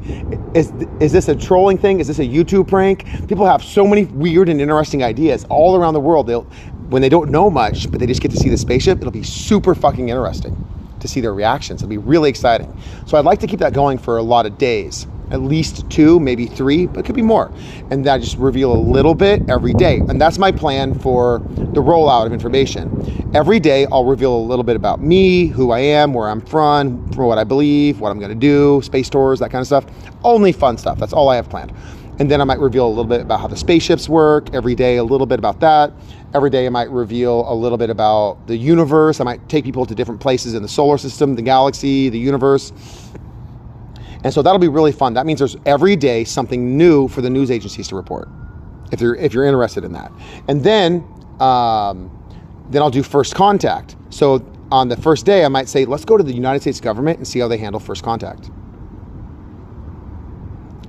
Is 0.54 0.72
is 1.00 1.12
this 1.12 1.28
a 1.28 1.36
trolling 1.36 1.78
thing? 1.78 2.00
Is 2.00 2.06
this 2.08 2.18
a 2.18 2.24
YouTube 2.24 2.68
prank? 2.68 3.04
People 3.28 3.46
have 3.46 3.62
so 3.62 3.86
many 3.86 4.04
weird 4.06 4.48
and 4.48 4.60
interesting 4.60 5.02
ideas 5.02 5.44
all 5.50 5.76
around 5.76 5.94
the 5.94 6.00
world. 6.00 6.26
They'll 6.26 6.44
when 6.88 7.02
they 7.02 7.08
don't 7.08 7.30
know 7.30 7.50
much, 7.50 7.90
but 7.90 8.00
they 8.00 8.06
just 8.06 8.22
get 8.22 8.30
to 8.30 8.36
see 8.36 8.48
the 8.48 8.58
spaceship. 8.58 8.98
It'll 8.98 9.10
be 9.10 9.22
super 9.22 9.74
fucking 9.74 10.08
interesting 10.08 10.56
to 11.02 11.08
see 11.08 11.20
their 11.20 11.34
reactions. 11.34 11.82
It'll 11.82 11.90
be 11.90 11.98
really 11.98 12.30
exciting. 12.30 12.76
So 13.06 13.18
I'd 13.18 13.24
like 13.24 13.40
to 13.40 13.46
keep 13.46 13.60
that 13.60 13.74
going 13.74 13.98
for 13.98 14.16
a 14.16 14.22
lot 14.22 14.46
of 14.46 14.58
days 14.58 15.06
at 15.32 15.40
least 15.40 15.88
two, 15.90 16.20
maybe 16.20 16.46
three, 16.46 16.86
but 16.86 17.00
it 17.00 17.06
could 17.06 17.14
be 17.14 17.22
more. 17.22 17.50
And 17.90 18.06
I 18.06 18.18
just 18.18 18.36
reveal 18.36 18.72
a 18.72 18.78
little 18.78 19.14
bit 19.14 19.48
every 19.48 19.72
day. 19.72 19.96
And 20.08 20.20
that's 20.20 20.38
my 20.38 20.52
plan 20.52 20.98
for 20.98 21.38
the 21.56 21.80
rollout 21.80 22.26
of 22.26 22.32
information. 22.32 23.30
Every 23.34 23.58
day, 23.58 23.86
I'll 23.90 24.04
reveal 24.04 24.36
a 24.36 24.44
little 24.44 24.62
bit 24.62 24.76
about 24.76 25.00
me, 25.00 25.46
who 25.46 25.70
I 25.70 25.78
am, 25.78 26.12
where 26.12 26.28
I'm 26.28 26.42
from, 26.42 27.10
for 27.12 27.26
what 27.26 27.38
I 27.38 27.44
believe, 27.44 27.98
what 27.98 28.10
I'm 28.10 28.18
going 28.18 28.30
to 28.30 28.34
do, 28.34 28.82
space 28.82 29.08
tours, 29.08 29.38
that 29.40 29.50
kind 29.50 29.60
of 29.60 29.66
stuff. 29.66 29.86
Only 30.22 30.52
fun 30.52 30.76
stuff. 30.76 30.98
That's 30.98 31.14
all 31.14 31.30
I 31.30 31.36
have 31.36 31.48
planned. 31.48 31.72
And 32.18 32.30
then 32.30 32.40
I 32.40 32.44
might 32.44 32.58
reveal 32.58 32.86
a 32.86 32.88
little 32.88 33.04
bit 33.04 33.22
about 33.22 33.40
how 33.40 33.48
the 33.48 33.56
spaceships 33.56 34.08
work. 34.08 34.54
Every 34.54 34.74
day, 34.74 34.98
a 34.98 35.04
little 35.04 35.26
bit 35.26 35.38
about 35.38 35.60
that. 35.60 35.92
Every 36.34 36.50
day, 36.50 36.66
I 36.66 36.68
might 36.68 36.90
reveal 36.90 37.50
a 37.50 37.54
little 37.54 37.78
bit 37.78 37.90
about 37.90 38.46
the 38.46 38.56
universe. 38.56 39.20
I 39.20 39.24
might 39.24 39.48
take 39.48 39.64
people 39.64 39.86
to 39.86 39.94
different 39.94 40.20
places 40.20 40.54
in 40.54 40.62
the 40.62 40.68
solar 40.68 40.98
system, 40.98 41.34
the 41.34 41.42
galaxy, 41.42 42.08
the 42.10 42.18
universe 42.18 42.72
and 44.24 44.32
so 44.32 44.42
that'll 44.42 44.58
be 44.58 44.68
really 44.68 44.92
fun. 44.92 45.14
That 45.14 45.26
means 45.26 45.40
there's 45.40 45.56
every 45.66 45.96
day 45.96 46.24
something 46.24 46.76
new 46.76 47.08
for 47.08 47.22
the 47.22 47.30
news 47.30 47.50
agencies 47.50 47.88
to 47.88 47.96
report, 47.96 48.28
if 48.92 49.00
you're 49.00 49.16
if 49.16 49.34
you're 49.34 49.44
interested 49.44 49.84
in 49.84 49.92
that. 49.92 50.12
And 50.48 50.62
then 50.62 51.04
um, 51.40 52.10
then 52.70 52.82
I'll 52.82 52.90
do 52.90 53.02
first 53.02 53.34
contact. 53.34 53.96
So 54.10 54.44
on 54.70 54.88
the 54.88 54.96
first 54.96 55.26
day, 55.26 55.44
I 55.44 55.48
might 55.48 55.68
say, 55.68 55.84
let's 55.84 56.04
go 56.04 56.16
to 56.16 56.22
the 56.22 56.32
United 56.32 56.60
States 56.60 56.80
government 56.80 57.18
and 57.18 57.26
see 57.26 57.40
how 57.40 57.48
they 57.48 57.58
handle 57.58 57.80
first 57.80 58.02
contact. 58.04 58.50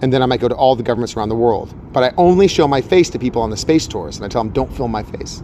And 0.04 0.12
then 0.12 0.22
I 0.22 0.26
might 0.26 0.42
go 0.42 0.50
to 0.50 0.56
all 0.56 0.76
the 0.76 0.84
governments 0.84 1.16
around 1.16 1.30
the 1.30 1.36
world. 1.36 1.74
But 1.94 2.04
I 2.04 2.14
only 2.18 2.50
show 2.50 2.68
my 2.68 2.82
face 2.82 3.10
to 3.12 3.18
people 3.18 3.42
on 3.42 3.50
the 3.50 3.56
space 3.56 3.88
tours, 3.88 4.18
and 4.18 4.26
I 4.26 4.28
tell 4.28 4.44
them, 4.44 4.52
don't 4.52 4.70
film 4.76 4.92
my 4.92 5.02
face. 5.02 5.42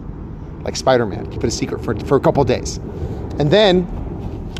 Like 0.63 0.75
Spider 0.75 1.05
Man, 1.05 1.31
keep 1.31 1.41
it 1.45 1.47
a 1.47 1.51
secret 1.51 1.81
for, 1.81 1.97
for 2.01 2.17
a 2.17 2.19
couple 2.19 2.43
days. 2.43 2.75
And 3.39 3.49
then 3.49 3.87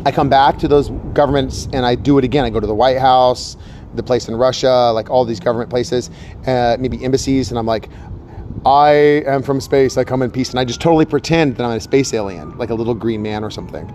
I 0.06 0.10
come 0.10 0.30
back 0.30 0.56
to 0.60 0.68
those 0.68 0.88
governments 1.12 1.68
and 1.74 1.84
I 1.84 1.96
do 1.96 2.16
it 2.16 2.24
again. 2.24 2.46
I 2.46 2.48
go 2.48 2.60
to 2.60 2.66
the 2.66 2.74
White 2.74 2.96
House, 2.96 3.58
the 3.94 4.02
place 4.02 4.26
in 4.26 4.36
Russia, 4.36 4.90
like 4.94 5.10
all 5.10 5.26
these 5.26 5.38
government 5.38 5.68
places, 5.68 6.08
uh, 6.46 6.78
maybe 6.80 7.04
embassies, 7.04 7.50
and 7.50 7.58
I'm 7.58 7.66
like, 7.66 7.90
I 8.66 8.90
am 9.26 9.42
from 9.42 9.60
space. 9.60 9.96
I 9.96 10.04
come 10.04 10.20
in 10.22 10.30
peace, 10.30 10.50
and 10.50 10.58
I 10.58 10.64
just 10.64 10.80
totally 10.80 11.06
pretend 11.06 11.56
that 11.56 11.64
I'm 11.64 11.76
a 11.76 11.80
space 11.80 12.12
alien, 12.12 12.56
like 12.58 12.70
a 12.70 12.74
little 12.74 12.94
green 12.94 13.22
man 13.22 13.42
or 13.42 13.50
something. 13.50 13.88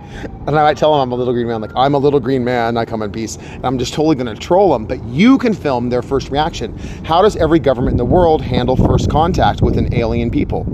And 0.48 0.50
I 0.50 0.64
might 0.64 0.78
tell 0.78 0.92
them 0.92 1.02
I'm 1.02 1.12
a 1.12 1.16
little 1.16 1.34
green 1.34 1.48
man, 1.48 1.62
like 1.62 1.72
I'm 1.76 1.94
a 1.94 2.00
little 2.00 2.20
green 2.20 2.44
man. 2.44 2.78
I 2.78 2.86
come 2.86 3.02
in 3.02 3.12
peace, 3.12 3.38
and 3.38 3.66
I'm 3.66 3.78
just 3.78 3.94
totally 3.94 4.16
going 4.16 4.34
to 4.34 4.36
troll 4.36 4.74
them. 4.74 4.86
But 4.86 5.04
you 5.06 5.38
can 5.38 5.54
film 5.54 5.90
their 5.90 6.02
first 6.02 6.30
reaction. 6.32 6.78
How 7.06 7.22
does 7.22 7.36
every 7.36 7.60
government 7.60 7.94
in 7.94 7.98
the 7.98 8.06
world 8.06 8.42
handle 8.42 8.76
first 8.76 9.10
contact 9.10 9.62
with 9.62 9.78
an 9.78 9.94
alien 9.94 10.32
people? 10.32 10.66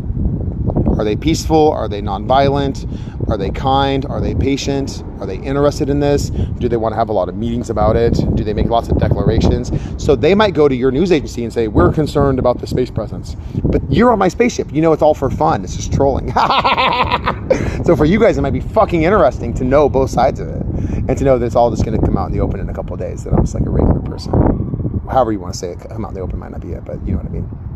Are 1.01 1.03
they 1.03 1.15
peaceful? 1.15 1.71
Are 1.71 1.87
they 1.87 1.99
nonviolent? 1.99 2.87
Are 3.27 3.35
they 3.35 3.49
kind? 3.49 4.05
Are 4.05 4.21
they 4.21 4.35
patient? 4.35 5.03
Are 5.19 5.25
they 5.25 5.37
interested 5.37 5.89
in 5.89 5.99
this? 5.99 6.29
Do 6.29 6.69
they 6.69 6.77
want 6.77 6.93
to 6.93 6.95
have 6.95 7.09
a 7.09 7.11
lot 7.11 7.27
of 7.27 7.33
meetings 7.33 7.71
about 7.71 7.95
it? 7.95 8.13
Do 8.35 8.43
they 8.43 8.53
make 8.53 8.67
lots 8.67 8.87
of 8.89 8.99
declarations? 8.99 9.71
So 9.97 10.15
they 10.15 10.35
might 10.35 10.53
go 10.53 10.67
to 10.67 10.75
your 10.75 10.91
news 10.91 11.11
agency 11.11 11.43
and 11.43 11.51
say, 11.51 11.67
We're 11.67 11.91
concerned 11.91 12.37
about 12.37 12.59
the 12.59 12.67
space 12.67 12.91
presence. 12.91 13.35
But 13.63 13.81
you're 13.89 14.11
on 14.11 14.19
my 14.19 14.27
spaceship. 14.27 14.71
You 14.71 14.83
know 14.83 14.93
it's 14.93 15.01
all 15.01 15.15
for 15.15 15.31
fun. 15.31 15.63
It's 15.63 15.75
just 15.75 15.91
trolling. 15.91 16.31
so 17.83 17.95
for 17.95 18.05
you 18.05 18.19
guys, 18.19 18.37
it 18.37 18.41
might 18.41 18.53
be 18.53 18.59
fucking 18.59 19.01
interesting 19.01 19.55
to 19.55 19.63
know 19.63 19.89
both 19.89 20.11
sides 20.11 20.39
of 20.39 20.49
it 20.49 20.61
and 20.61 21.17
to 21.17 21.23
know 21.23 21.39
that 21.39 21.47
it's 21.47 21.55
all 21.55 21.71
just 21.71 21.83
going 21.83 21.99
to 21.99 22.05
come 22.05 22.15
out 22.15 22.27
in 22.27 22.33
the 22.33 22.41
open 22.41 22.59
in 22.59 22.69
a 22.69 22.75
couple 22.75 22.95
days, 22.95 23.23
that 23.23 23.33
I'm 23.33 23.41
just 23.41 23.55
like 23.55 23.65
a 23.65 23.71
regular 23.71 24.01
person. 24.01 25.01
However 25.09 25.31
you 25.31 25.39
want 25.39 25.55
to 25.55 25.59
say 25.59 25.71
it, 25.71 25.79
come 25.79 26.05
out 26.05 26.09
in 26.09 26.13
the 26.13 26.21
open 26.21 26.37
might 26.37 26.51
not 26.51 26.61
be 26.61 26.73
it, 26.73 26.85
but 26.85 27.03
you 27.07 27.13
know 27.13 27.17
what 27.17 27.25
I 27.25 27.29
mean. 27.29 27.70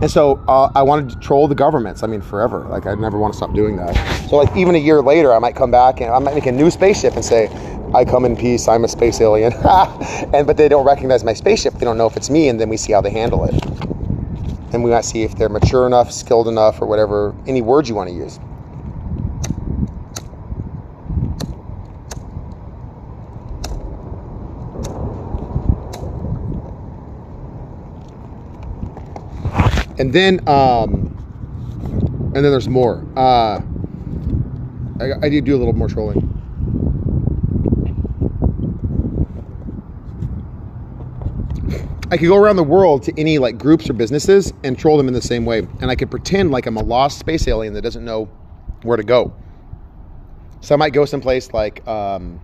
And 0.00 0.10
so 0.10 0.42
uh, 0.48 0.70
I 0.74 0.82
wanted 0.82 1.10
to 1.10 1.16
troll 1.16 1.48
the 1.48 1.54
governments. 1.54 2.02
I 2.02 2.06
mean, 2.06 2.20
forever. 2.20 2.60
Like 2.68 2.86
I 2.86 2.94
never 2.94 3.18
want 3.18 3.32
to 3.32 3.36
stop 3.36 3.54
doing 3.54 3.76
that. 3.76 3.94
So 4.28 4.36
like 4.36 4.54
even 4.56 4.74
a 4.74 4.78
year 4.78 5.02
later, 5.02 5.32
I 5.32 5.38
might 5.38 5.56
come 5.56 5.70
back 5.70 6.00
and 6.00 6.10
I 6.10 6.18
might 6.18 6.34
make 6.34 6.46
a 6.46 6.52
new 6.52 6.70
spaceship 6.70 7.14
and 7.14 7.24
say, 7.24 7.48
"I 7.94 8.04
come 8.04 8.24
in 8.24 8.36
peace. 8.36 8.68
I'm 8.68 8.84
a 8.84 8.88
space 8.88 9.20
alien." 9.20 9.52
and 10.32 10.46
but 10.46 10.56
they 10.56 10.68
don't 10.68 10.84
recognize 10.84 11.24
my 11.24 11.34
spaceship. 11.34 11.74
They 11.74 11.84
don't 11.84 11.98
know 11.98 12.06
if 12.06 12.16
it's 12.16 12.30
me, 12.30 12.48
and 12.48 12.60
then 12.60 12.68
we 12.68 12.76
see 12.76 12.92
how 12.92 13.00
they 13.00 13.10
handle 13.10 13.44
it. 13.44 13.54
And 14.72 14.82
we 14.82 14.90
might 14.90 15.04
see 15.04 15.22
if 15.22 15.36
they're 15.36 15.48
mature 15.48 15.86
enough, 15.86 16.12
skilled 16.12 16.48
enough, 16.48 16.82
or 16.82 16.86
whatever 16.86 17.34
any 17.46 17.62
words 17.62 17.88
you 17.88 17.94
want 17.94 18.10
to 18.10 18.14
use. 18.14 18.38
And 29.98 30.12
then 30.12 30.46
um, 30.48 31.12
and 32.34 32.44
then 32.44 32.50
there's 32.50 32.68
more. 32.68 33.04
Uh, 33.16 33.60
I, 35.00 35.12
I 35.22 35.28
do 35.28 35.40
do 35.40 35.56
a 35.56 35.58
little 35.58 35.72
more 35.72 35.88
trolling. 35.88 36.32
I 42.10 42.16
could 42.16 42.28
go 42.28 42.36
around 42.36 42.56
the 42.56 42.64
world 42.64 43.02
to 43.04 43.18
any 43.18 43.38
like 43.38 43.58
groups 43.58 43.90
or 43.90 43.92
businesses 43.92 44.52
and 44.62 44.78
troll 44.78 44.96
them 44.96 45.08
in 45.08 45.14
the 45.14 45.22
same 45.22 45.44
way, 45.44 45.66
and 45.80 45.90
I 45.90 45.96
could 45.96 46.10
pretend 46.10 46.50
like 46.50 46.66
I'm 46.66 46.76
a 46.76 46.82
lost 46.82 47.18
space 47.18 47.48
alien 47.48 47.74
that 47.74 47.82
doesn't 47.82 48.04
know 48.04 48.26
where 48.82 48.96
to 48.96 49.02
go. 49.02 49.34
So 50.60 50.74
I 50.74 50.78
might 50.78 50.92
go 50.92 51.04
someplace 51.04 51.52
like 51.52 51.86
um, 51.88 52.40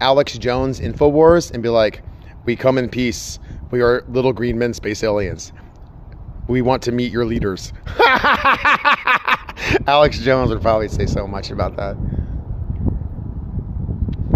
Alex 0.00 0.36
Jones 0.38 0.80
Infowars 0.80 1.50
and 1.52 1.62
be 1.62 1.68
like, 1.68 2.02
"We 2.44 2.56
come 2.56 2.78
in 2.78 2.88
peace. 2.88 3.38
We 3.70 3.80
are 3.80 4.04
little 4.08 4.32
green 4.32 4.58
men, 4.58 4.74
space 4.74 5.02
aliens." 5.02 5.52
We 6.48 6.62
want 6.62 6.82
to 6.84 6.92
meet 6.92 7.12
your 7.12 7.24
leaders. 7.24 7.72
Alex 9.86 10.18
Jones 10.20 10.50
would 10.50 10.62
probably 10.62 10.88
say 10.88 11.06
so 11.06 11.26
much 11.26 11.50
about 11.50 11.76
that. 11.76 11.96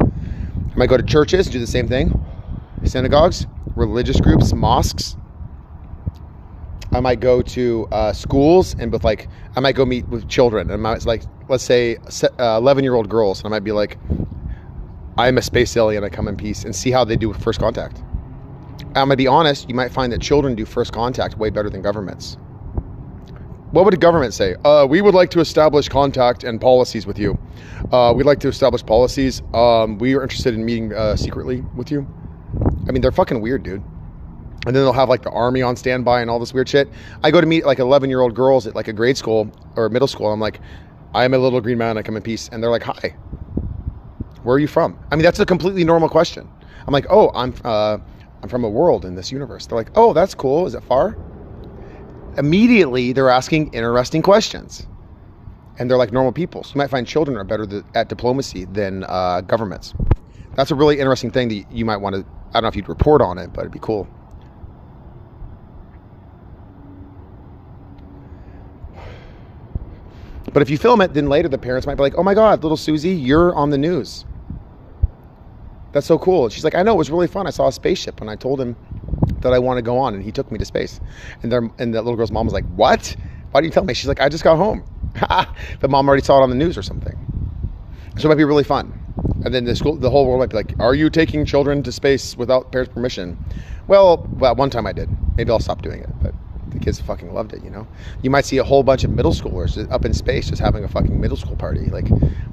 I 0.01 0.77
might 0.77 0.89
go 0.89 0.97
to 0.97 1.03
churches, 1.03 1.49
do 1.49 1.61
the 1.61 1.67
same 1.67 1.87
thing. 1.87 2.25
Synagogues, 2.85 3.47
religious 3.77 4.21
groups, 4.21 4.53
mosques. 4.53 5.17
I 6.93 6.99
might 7.01 7.21
go 7.21 7.43
to 7.43 7.87
uh, 7.93 8.13
schools 8.13 8.75
and 8.79 8.93
with 8.93 9.05
like, 9.05 9.29
I 9.55 9.61
might 9.61 9.77
go 9.77 9.85
meet 9.85 10.09
with 10.09 10.29
children. 10.29 10.71
And 10.71 10.85
it's 10.89 11.07
like, 11.07 11.23
let's 11.49 11.63
say, 11.63 11.99
11 12.39 12.39
uh, 12.39 12.85
year 12.85 12.95
old 12.95 13.09
girls. 13.09 13.39
And 13.41 13.47
I 13.47 13.51
might 13.51 13.65
be 13.65 13.73
like, 13.73 13.99
I'm 15.17 15.39
a 15.39 15.43
space 15.43 15.77
alien. 15.77 16.03
I 16.03 16.09
come 16.09 16.27
in 16.27 16.37
peace 16.37 16.65
and 16.65 16.75
see 16.75 16.91
how 16.91 17.05
they 17.05 17.17
do 17.17 17.29
with 17.29 17.43
first 17.43 17.61
contact. 17.61 18.03
I'm 18.89 19.09
gonna 19.09 19.17
be 19.17 19.27
honest, 19.27 19.69
you 19.69 19.75
might 19.75 19.93
find 19.93 20.13
that 20.13 20.21
children 20.21 20.55
do 20.55 20.65
first 20.65 20.93
contact 20.93 21.39
way 21.39 21.51
better 21.51 21.71
than 21.71 21.83
governments. 21.83 22.37
What 23.73 23.85
would 23.85 23.95
a 23.95 23.99
government 23.99 24.35
say? 24.35 24.57
Uh, 24.65 24.85
we 24.89 25.01
would 25.01 25.15
like 25.15 25.31
to 25.31 25.41
establish 25.41 25.89
contact 25.89 26.43
and 26.43 26.61
policies 26.61 27.07
with 27.07 27.19
you. 27.19 27.39
Uh, 27.93 28.13
we'd 28.17 28.27
like 28.27 28.41
to 28.41 28.49
establish 28.49 28.85
policies. 28.85 29.43
Um, 29.55 29.97
we 29.99 30.17
are 30.17 30.23
interested 30.23 30.55
in 30.55 30.65
meeting 30.65 30.93
uh, 30.93 31.15
secretly 31.15 31.63
with 31.77 31.91
you. 31.93 32.05
I 32.89 32.91
mean, 32.91 33.01
they're 33.01 33.13
fucking 33.13 33.41
weird, 33.41 33.63
dude. 33.63 33.83
And 34.67 34.75
then 34.77 34.83
they'll 34.83 34.93
have 34.93 35.09
like 35.09 35.23
the 35.23 35.31
army 35.31 35.63
on 35.63 35.77
standby 35.77 36.21
and 36.21 36.29
all 36.29 36.41
this 36.41 36.53
weird 36.53 36.69
shit. 36.69 36.89
I 37.23 37.31
go 37.31 37.41
to 37.41 37.47
meet 37.47 37.65
like 37.65 37.79
11 37.79 38.11
year 38.11 38.21
old 38.21 38.35
girls 38.35 38.67
at 38.67 38.75
like 38.75 38.89
a 38.89 38.93
grade 38.93 39.17
school 39.17 39.51
or 39.77 39.89
middle 39.89 40.09
school. 40.09 40.33
I'm 40.33 40.41
like, 40.41 40.61
I 41.15 41.25
am 41.25 41.33
a 41.33 41.39
little 41.39 41.61
green 41.61 41.79
man. 41.79 41.97
I 41.97 42.03
come 42.03 42.17
in 42.17 42.23
peace. 42.23 42.49
And 42.51 42.61
they're 42.63 42.71
like, 42.71 42.83
hi. 42.83 43.15
Where 44.43 44.57
are 44.57 44.59
you 44.59 44.67
from? 44.69 44.99
I 45.13 45.17
mean, 45.17 45.23
that's 45.23 45.39
a 45.39 45.47
completely 45.47 45.85
normal 45.85 46.09
question. 46.09 46.49
I'm 46.87 46.93
like, 46.93 47.07
oh, 47.09 47.31
I'm 47.35 47.55
uh, 47.65 47.99
I'm 48.43 48.49
from 48.49 48.65
a 48.65 48.69
world 48.69 49.05
in 49.05 49.15
this 49.15 49.31
universe. 49.31 49.67
They're 49.67 49.77
like, 49.77 49.91
oh, 49.97 50.13
that's 50.13 50.35
cool. 50.35 50.67
Is 50.67 50.75
it 50.75 50.83
far? 50.85 51.17
Immediately, 52.39 53.13
they're 53.13 53.29
asking 53.29 53.73
interesting 53.75 54.23
questions. 54.23 54.87
And 55.79 55.91
they're 55.91 55.99
like 55.99 56.13
normal 56.13 56.33
people. 56.33 56.63
So 56.63 56.75
you 56.75 56.79
might 56.79 56.91
find 56.91 57.07
children 57.07 57.37
are 57.37 57.45
better 57.45 57.83
at 57.95 58.09
diplomacy 58.09 58.67
than 58.67 59.05
uh, 59.05 59.41
governments. 59.43 59.95
That's 60.55 60.71
a 60.71 60.75
really 60.75 60.99
interesting 60.99 61.31
thing 61.31 61.49
that 61.49 61.73
you 61.73 61.85
might 61.85 61.99
want 61.99 62.17
to, 62.17 62.27
I 62.51 62.55
don't 62.55 62.63
know 62.65 62.69
if 62.69 62.77
you'd 62.77 62.89
report 62.89 63.23
on 63.23 63.39
it, 63.39 63.53
but 63.53 63.61
it'd 63.61 63.73
be 63.73 63.79
cool. 63.79 64.09
But 70.53 70.63
if 70.63 70.71
you 70.71 70.79
film 70.79 71.01
it, 71.01 71.15
then 71.15 71.29
later 71.29 71.49
the 71.49 71.59
parents 71.59 71.87
might 71.87 71.95
be 71.95 72.03
like, 72.03 72.17
oh 72.17 72.23
my 72.23 72.35
God, 72.35 72.63
little 72.63 72.77
Susie, 72.77 73.11
you're 73.11 73.55
on 73.55 73.71
the 73.71 73.79
news. 73.79 74.25
That's 75.93 76.07
so 76.07 76.19
cool. 76.19 76.45
And 76.45 76.53
she's 76.53 76.65
like, 76.65 76.75
I 76.75 76.83
know, 76.83 76.95
it 76.95 76.99
was 76.99 77.11
really 77.11 77.27
fun. 77.27 77.47
I 77.47 77.51
saw 77.51 77.69
a 77.69 77.73
spaceship 77.73 78.21
and 78.21 78.31
I 78.31 78.37
told 78.37 78.61
him 78.61 78.77
that 79.41 79.53
I 79.53 79.59
want 79.59 79.79
to 79.79 79.83
go 79.83 79.99
on 79.99 80.15
and 80.15 80.23
he 80.23 80.33
took 80.33 80.51
me 80.53 80.59
to 80.59 80.65
space. 80.65 81.01
And 81.43 81.51
there, 81.51 81.69
and 81.79 81.95
that 81.95 82.03
little 82.03 82.17
girl's 82.17 82.31
mom 82.31 82.47
was 82.47 82.55
like, 82.55 82.67
What? 82.77 83.17
Why 83.51 83.61
did 83.61 83.67
you 83.67 83.73
tell 83.73 83.85
me? 83.85 83.95
She's 83.95 84.07
like, 84.07 84.21
I 84.21 84.29
just 84.29 84.45
got 84.45 84.57
home. 84.57 84.85
but 85.81 85.91
mom 85.91 86.09
already 86.09 86.23
saw 86.23 86.39
it 86.39 86.43
on 86.43 86.51
the 86.51 86.57
news 86.57 86.79
or 86.79 86.83
something. 86.83 87.17
So 88.17 88.27
it 88.27 88.29
might 88.29 88.37
be 88.37 88.45
really 88.45 88.65
fun. 88.65 88.97
And 89.45 89.55
then 89.55 89.65
the 89.65 89.75
school, 89.75 89.97
the 89.97 90.11
whole 90.11 90.27
world 90.27 90.41
might 90.41 90.51
be 90.51 90.57
like, 90.57 90.75
"Are 90.79 90.95
you 90.95 91.09
taking 91.11 91.45
children 91.45 91.83
to 91.85 91.93
space 91.93 92.37
without 92.37 92.71
parents' 92.73 92.93
permission?" 92.93 93.43
Well, 93.87 94.27
well, 94.39 94.55
one 94.55 94.71
time 94.71 94.87
I 94.87 94.93
did. 94.93 95.09
Maybe 95.37 95.51
I'll 95.51 95.61
stop 95.61 95.83
doing 95.83 96.01
it. 96.03 96.11
But 96.23 96.35
the 96.71 96.79
kids 96.79 97.01
fucking 97.01 97.33
loved 97.33 97.53
it. 97.53 97.63
You 97.65 97.71
know, 97.71 97.87
you 98.23 98.31
might 98.31 98.45
see 98.45 98.59
a 98.59 98.65
whole 98.65 98.83
bunch 98.83 99.05
of 99.05 99.11
middle 99.11 99.33
schoolers 99.33 99.91
up 99.91 100.05
in 100.05 100.13
space 100.13 100.49
just 100.49 100.61
having 100.61 100.85
a 100.85 100.89
fucking 100.89 101.21
middle 101.21 101.37
school 101.37 101.57
party. 101.57 101.87
Like, 101.87 102.09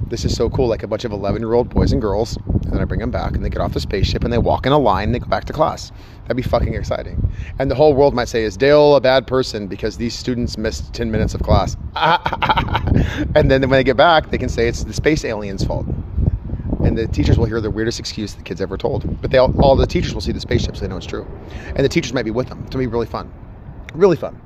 this 0.08 0.24
is 0.24 0.34
so 0.34 0.48
cool, 0.50 0.68
like 0.68 0.82
a 0.82 0.86
bunch 0.86 1.04
of 1.04 1.12
11 1.12 1.40
year 1.42 1.54
old 1.54 1.68
boys 1.68 1.92
and 1.92 2.00
girls, 2.00 2.36
and 2.46 2.72
then 2.72 2.80
I 2.80 2.84
bring 2.84 3.00
them 3.00 3.10
back 3.10 3.34
and 3.34 3.44
they 3.44 3.50
get 3.50 3.60
off 3.60 3.74
the 3.74 3.80
spaceship 3.80 4.24
and 4.24 4.32
they 4.32 4.38
walk 4.38 4.66
in 4.66 4.72
a 4.72 4.78
line 4.78 5.08
and 5.08 5.14
they 5.14 5.18
go 5.18 5.26
back 5.26 5.44
to 5.46 5.52
class. 5.52 5.92
That'd 6.22 6.36
be 6.36 6.42
fucking 6.42 6.74
exciting. 6.74 7.32
And 7.58 7.70
the 7.70 7.74
whole 7.74 7.94
world 7.94 8.14
might 8.14 8.28
say, 8.28 8.42
is 8.42 8.56
Dale 8.56 8.96
a 8.96 9.00
bad 9.00 9.26
person 9.26 9.66
because 9.66 9.96
these 9.96 10.14
students 10.14 10.58
missed 10.58 10.92
10 10.92 11.10
minutes 11.10 11.34
of 11.34 11.42
class? 11.42 11.76
and 13.34 13.50
then 13.50 13.62
when 13.62 13.70
they 13.70 13.84
get 13.84 13.96
back, 13.96 14.30
they 14.30 14.38
can 14.38 14.48
say 14.48 14.68
it's 14.68 14.84
the 14.84 14.92
space 14.92 15.24
aliens' 15.24 15.64
fault. 15.64 15.86
And 16.84 16.96
the 16.96 17.06
teachers 17.08 17.38
will 17.38 17.46
hear 17.46 17.60
the 17.60 17.70
weirdest 17.70 17.98
excuse 17.98 18.34
the 18.34 18.42
kids 18.42 18.60
ever 18.60 18.76
told. 18.76 19.20
But 19.20 19.30
they 19.30 19.38
all, 19.38 19.58
all 19.62 19.76
the 19.76 19.86
teachers 19.86 20.14
will 20.14 20.20
see 20.20 20.32
the 20.32 20.40
spaceship 20.40 20.76
so 20.76 20.82
they 20.82 20.88
know 20.88 20.96
it's 20.96 21.06
true. 21.06 21.26
And 21.66 21.78
the 21.78 21.88
teachers 21.88 22.12
might 22.12 22.24
be 22.24 22.30
with 22.30 22.48
them. 22.48 22.60
It's 22.62 22.70
to 22.70 22.78
be 22.78 22.86
really 22.86 23.06
fun. 23.06 23.32
Really 23.94 24.16
fun. 24.16 24.40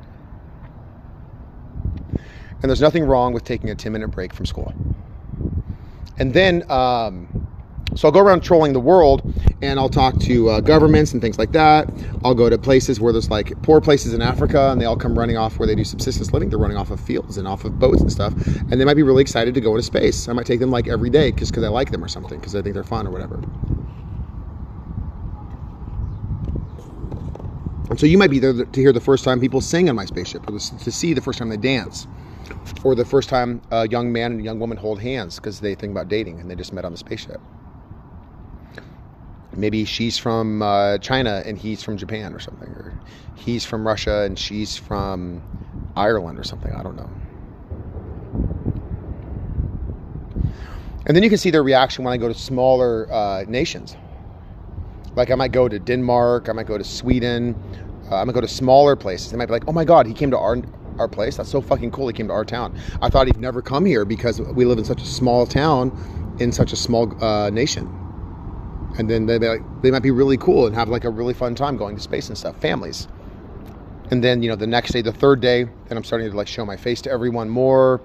And 2.63 2.71
there's 2.71 2.81
nothing 2.81 3.05
wrong 3.05 3.33
with 3.33 3.45
taking 3.45 3.71
a 3.71 3.75
10 3.75 3.93
minute 3.93 4.09
break 4.09 4.33
from 4.33 4.47
school. 4.47 4.73
And 6.19 6.33
then, 6.33 6.71
um, 6.71 7.49
so 7.97 8.09
I'll 8.09 8.13
go 8.13 8.21
around 8.21 8.43
trolling 8.43 8.73
the 8.73 8.81
world 8.81 9.35
and 9.61 9.79
I'll 9.79 9.89
talk 9.89 10.19
to 10.21 10.49
uh, 10.49 10.61
governments 10.61 11.13
and 11.13 11.21
things 11.21 11.39
like 11.39 11.53
that. 11.53 11.91
I'll 12.25 12.35
go 12.35 12.49
to 12.49 12.57
places 12.57 13.01
where 13.01 13.13
there's 13.13 13.31
like 13.31 13.61
poor 13.63 13.81
places 13.81 14.15
in 14.15 14.23
Africa 14.23 14.71
and 14.71 14.81
they 14.81 14.85
all 14.85 14.97
come 14.97 15.19
running 15.19 15.37
off 15.37 15.59
where 15.59 15.67
they 15.67 15.75
do 15.75 15.85
subsistence 15.85 16.33
living. 16.33 16.49
They're 16.49 16.59
running 16.59 16.77
off 16.77 16.91
of 16.91 17.01
fields 17.01 17.37
and 17.37 17.49
off 17.49 17.65
of 17.65 17.79
boats 17.79 18.01
and 18.01 18.11
stuff. 18.11 18.33
And 18.71 18.81
they 18.81 18.85
might 18.85 18.95
be 18.95 19.03
really 19.03 19.23
excited 19.23 19.55
to 19.55 19.61
go 19.61 19.73
into 19.73 19.83
space. 19.83 20.29
I 20.29 20.33
might 20.33 20.47
take 20.47 20.61
them 20.61 20.71
like 20.71 20.89
every 20.89 21.11
day 21.11 21.33
because 21.33 21.53
I 21.53 21.69
like 21.69 21.91
them 21.91 22.03
or 22.03 22.09
something, 22.09 22.39
because 22.39 22.55
I 22.55 22.63
think 22.63 22.75
they're 22.75 22.85
fun 22.85 23.07
or 23.07 23.11
whatever. 23.11 23.43
And 27.91 27.99
so 27.99 28.07
you 28.07 28.17
might 28.17 28.31
be 28.31 28.39
there 28.39 28.65
to 28.65 28.81
hear 28.81 28.93
the 28.93 29.01
first 29.01 29.25
time 29.25 29.41
people 29.41 29.61
sing 29.61 29.89
on 29.89 29.97
my 29.97 30.05
spaceship 30.05 30.49
or 30.49 30.59
to 30.59 30.91
see 30.91 31.13
the 31.13 31.21
first 31.21 31.39
time 31.39 31.49
they 31.49 31.57
dance 31.57 32.07
or 32.85 32.95
the 32.95 33.05
first 33.05 33.29
time 33.29 33.61
a 33.71 33.89
young 33.89 34.13
man 34.13 34.33
and 34.33 34.41
a 34.41 34.45
young 34.45 34.59
woman 34.59 34.77
hold 34.77 35.01
hands 35.01 35.37
because 35.37 35.61
they 35.61 35.75
think 35.75 35.91
about 35.91 36.09
dating 36.09 36.41
and 36.41 36.51
they 36.51 36.55
just 36.55 36.73
met 36.73 36.85
on 36.85 36.93
the 36.93 36.99
spaceship. 36.99 37.41
Maybe 39.55 39.85
she's 39.85 40.17
from 40.17 40.63
uh, 40.63 40.99
China 40.99 41.43
and 41.45 41.59
he's 41.59 41.83
from 41.83 41.99
Japan 41.99 42.33
or 42.33 42.41
something, 42.41 42.69
or 42.71 42.99
he's 43.35 43.65
from 43.65 43.87
Russia 43.87 44.23
and 44.23 44.39
she's 44.39 44.77
from 44.77 45.43
Ireland 45.95 46.39
or 46.39 46.45
something. 46.45 46.73
I 46.73 46.83
don't 46.83 46.97
know. 46.97 47.11
And 51.05 51.17
then 51.17 51.23
you 51.23 51.29
can 51.29 51.39
see 51.39 51.51
their 51.51 51.63
reaction 51.63 52.05
when 52.05 52.15
I 52.15 52.17
go 52.17 52.29
to 52.29 52.35
smaller 52.35 53.13
uh, 53.13 53.45
nations. 53.47 53.97
Like 55.15 55.31
I 55.31 55.35
might 55.35 55.53
go 55.53 55.69
to 55.69 55.79
Denmark, 55.79 56.49
I 56.49 56.53
might 56.53 56.67
go 56.67 56.79
to 56.79 56.85
Sweden, 56.85 57.55
uh, 58.11 58.17
I 58.17 58.25
might 58.25 58.35
go 58.35 58.41
to 58.41 58.49
smaller 58.49 58.97
places. 58.97 59.31
They 59.31 59.37
might 59.37 59.47
be 59.47 59.53
like, 59.53 59.69
"Oh 59.69 59.73
my 59.73 59.85
God, 59.85 60.07
he 60.07 60.15
came 60.15 60.31
to 60.31 60.39
our 60.39 60.57
our 60.99 61.09
place. 61.09 61.37
That's 61.37 61.51
so 61.51 61.61
fucking 61.61 61.91
cool. 61.91 62.07
He 62.07 62.13
came 62.13 62.29
to 62.29 62.35
our 62.35 62.45
town. 62.45 62.79
I 63.01 63.09
thought 63.09 63.27
he'd 63.27 63.39
never 63.41 63.63
come 63.63 63.85
here 63.85 64.05
because 64.05 64.41
we 64.41 64.65
live 64.65 64.79
in 64.79 64.85
such 64.85 65.03
a 65.03 65.07
small 65.07 65.47
town 65.47 66.37
in 66.39 66.53
such 66.53 66.73
a 66.73 66.77
small 66.77 67.13
uh, 67.23 67.51
nation. 67.51 67.99
And 68.99 69.09
then 69.09 69.27
they 69.27 69.39
like, 69.39 69.83
they 69.83 69.91
might 69.91 70.03
be 70.03 70.11
really 70.11 70.37
cool 70.37 70.67
and 70.67 70.75
have 70.75 70.89
like 70.89 71.05
a 71.05 71.11
really 71.11 71.35
fun 71.35 71.55
time 71.55 71.77
going 71.77 71.97
to 71.97 72.03
space 72.03 72.29
and 72.29 72.37
stuff. 72.37 72.61
Families. 72.61 73.09
And 74.11 74.23
then 74.23 74.43
you 74.43 74.51
know 74.51 74.57
the 74.57 74.67
next 74.67 74.93
day, 74.93 75.01
the 75.01 75.13
third 75.13 75.41
day, 75.41 75.65
then 75.65 75.97
I'm 75.97 76.05
starting 76.05 76.31
to 76.31 76.37
like 76.37 76.49
show 76.49 76.67
my 76.67 76.77
face 76.77 77.01
to 77.03 77.11
everyone 77.11 77.49
more. 77.49 78.03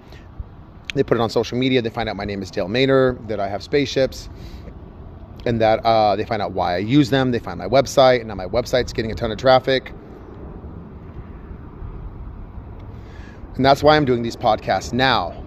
They 0.96 1.04
put 1.04 1.17
it 1.17 1.22
on 1.22 1.30
social 1.30 1.58
media. 1.58 1.82
They 1.82 1.89
find 1.89 2.08
out 2.08 2.15
my 2.15 2.24
name 2.26 2.41
is 2.41 2.50
Dale 2.50 2.67
Maynor, 2.70 3.28
that 3.28 3.39
I 3.39 3.50
have 3.50 3.62
spaceships, 3.62 4.30
and 5.48 5.62
that 5.62 5.80
uh, 5.86 6.16
they 6.16 6.26
find 6.26 6.42
out 6.42 6.52
why 6.52 6.76
I 6.76 6.78
use 6.78 7.10
them. 7.10 7.32
They 7.32 7.40
find 7.40 7.58
my 7.58 7.68
website, 7.68 8.20
and 8.20 8.28
now 8.28 8.36
my 8.36 8.46
website's 8.46 8.94
getting 8.94 9.12
a 9.12 9.16
ton 9.16 9.32
of 9.32 9.38
traffic. 9.38 9.94
And 13.56 13.66
that's 13.66 13.82
why 13.82 13.96
I'm 13.96 14.06
doing 14.06 14.22
these 14.22 14.36
podcasts 14.36 14.94
now. 14.94 15.44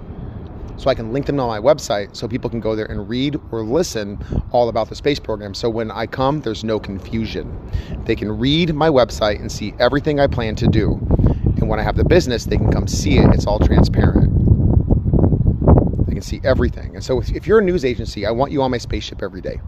So 0.78 0.88
I 0.88 0.94
can 0.94 1.12
link 1.12 1.26
them 1.26 1.38
on 1.38 1.46
my 1.46 1.60
website 1.60 2.16
so 2.16 2.26
people 2.26 2.48
can 2.48 2.58
go 2.58 2.74
there 2.74 2.86
and 2.86 3.06
read 3.08 3.38
or 3.52 3.62
listen 3.62 4.18
all 4.50 4.70
about 4.70 4.88
the 4.88 4.94
space 4.94 5.18
program. 5.18 5.52
So 5.52 5.68
when 5.68 5.90
I 5.90 6.06
come, 6.06 6.40
there's 6.40 6.64
no 6.64 6.80
confusion. 6.80 7.54
They 8.06 8.16
can 8.16 8.36
read 8.36 8.74
my 8.74 8.88
website 8.88 9.40
and 9.40 9.52
see 9.52 9.74
everything 9.78 10.18
I 10.18 10.26
plan 10.26 10.56
to 10.56 10.66
do. 10.66 10.94
And 11.58 11.68
when 11.68 11.78
I 11.78 11.82
have 11.82 11.96
the 11.96 12.04
business, 12.04 12.46
they 12.46 12.56
can 12.56 12.72
come 12.72 12.88
see 12.88 13.18
it. 13.18 13.28
It's 13.34 13.46
all 13.46 13.58
transparent. 13.58 14.32
They 16.06 16.14
can 16.14 16.22
see 16.22 16.40
everything. 16.42 16.94
And 16.94 17.04
so 17.04 17.20
if, 17.20 17.30
if 17.30 17.46
you're 17.46 17.58
a 17.58 17.64
news 17.64 17.84
agency, 17.84 18.24
I 18.24 18.30
want 18.30 18.50
you 18.50 18.62
on 18.62 18.70
my 18.70 18.78
spaceship 18.78 19.22
every 19.22 19.42
day 19.42 19.60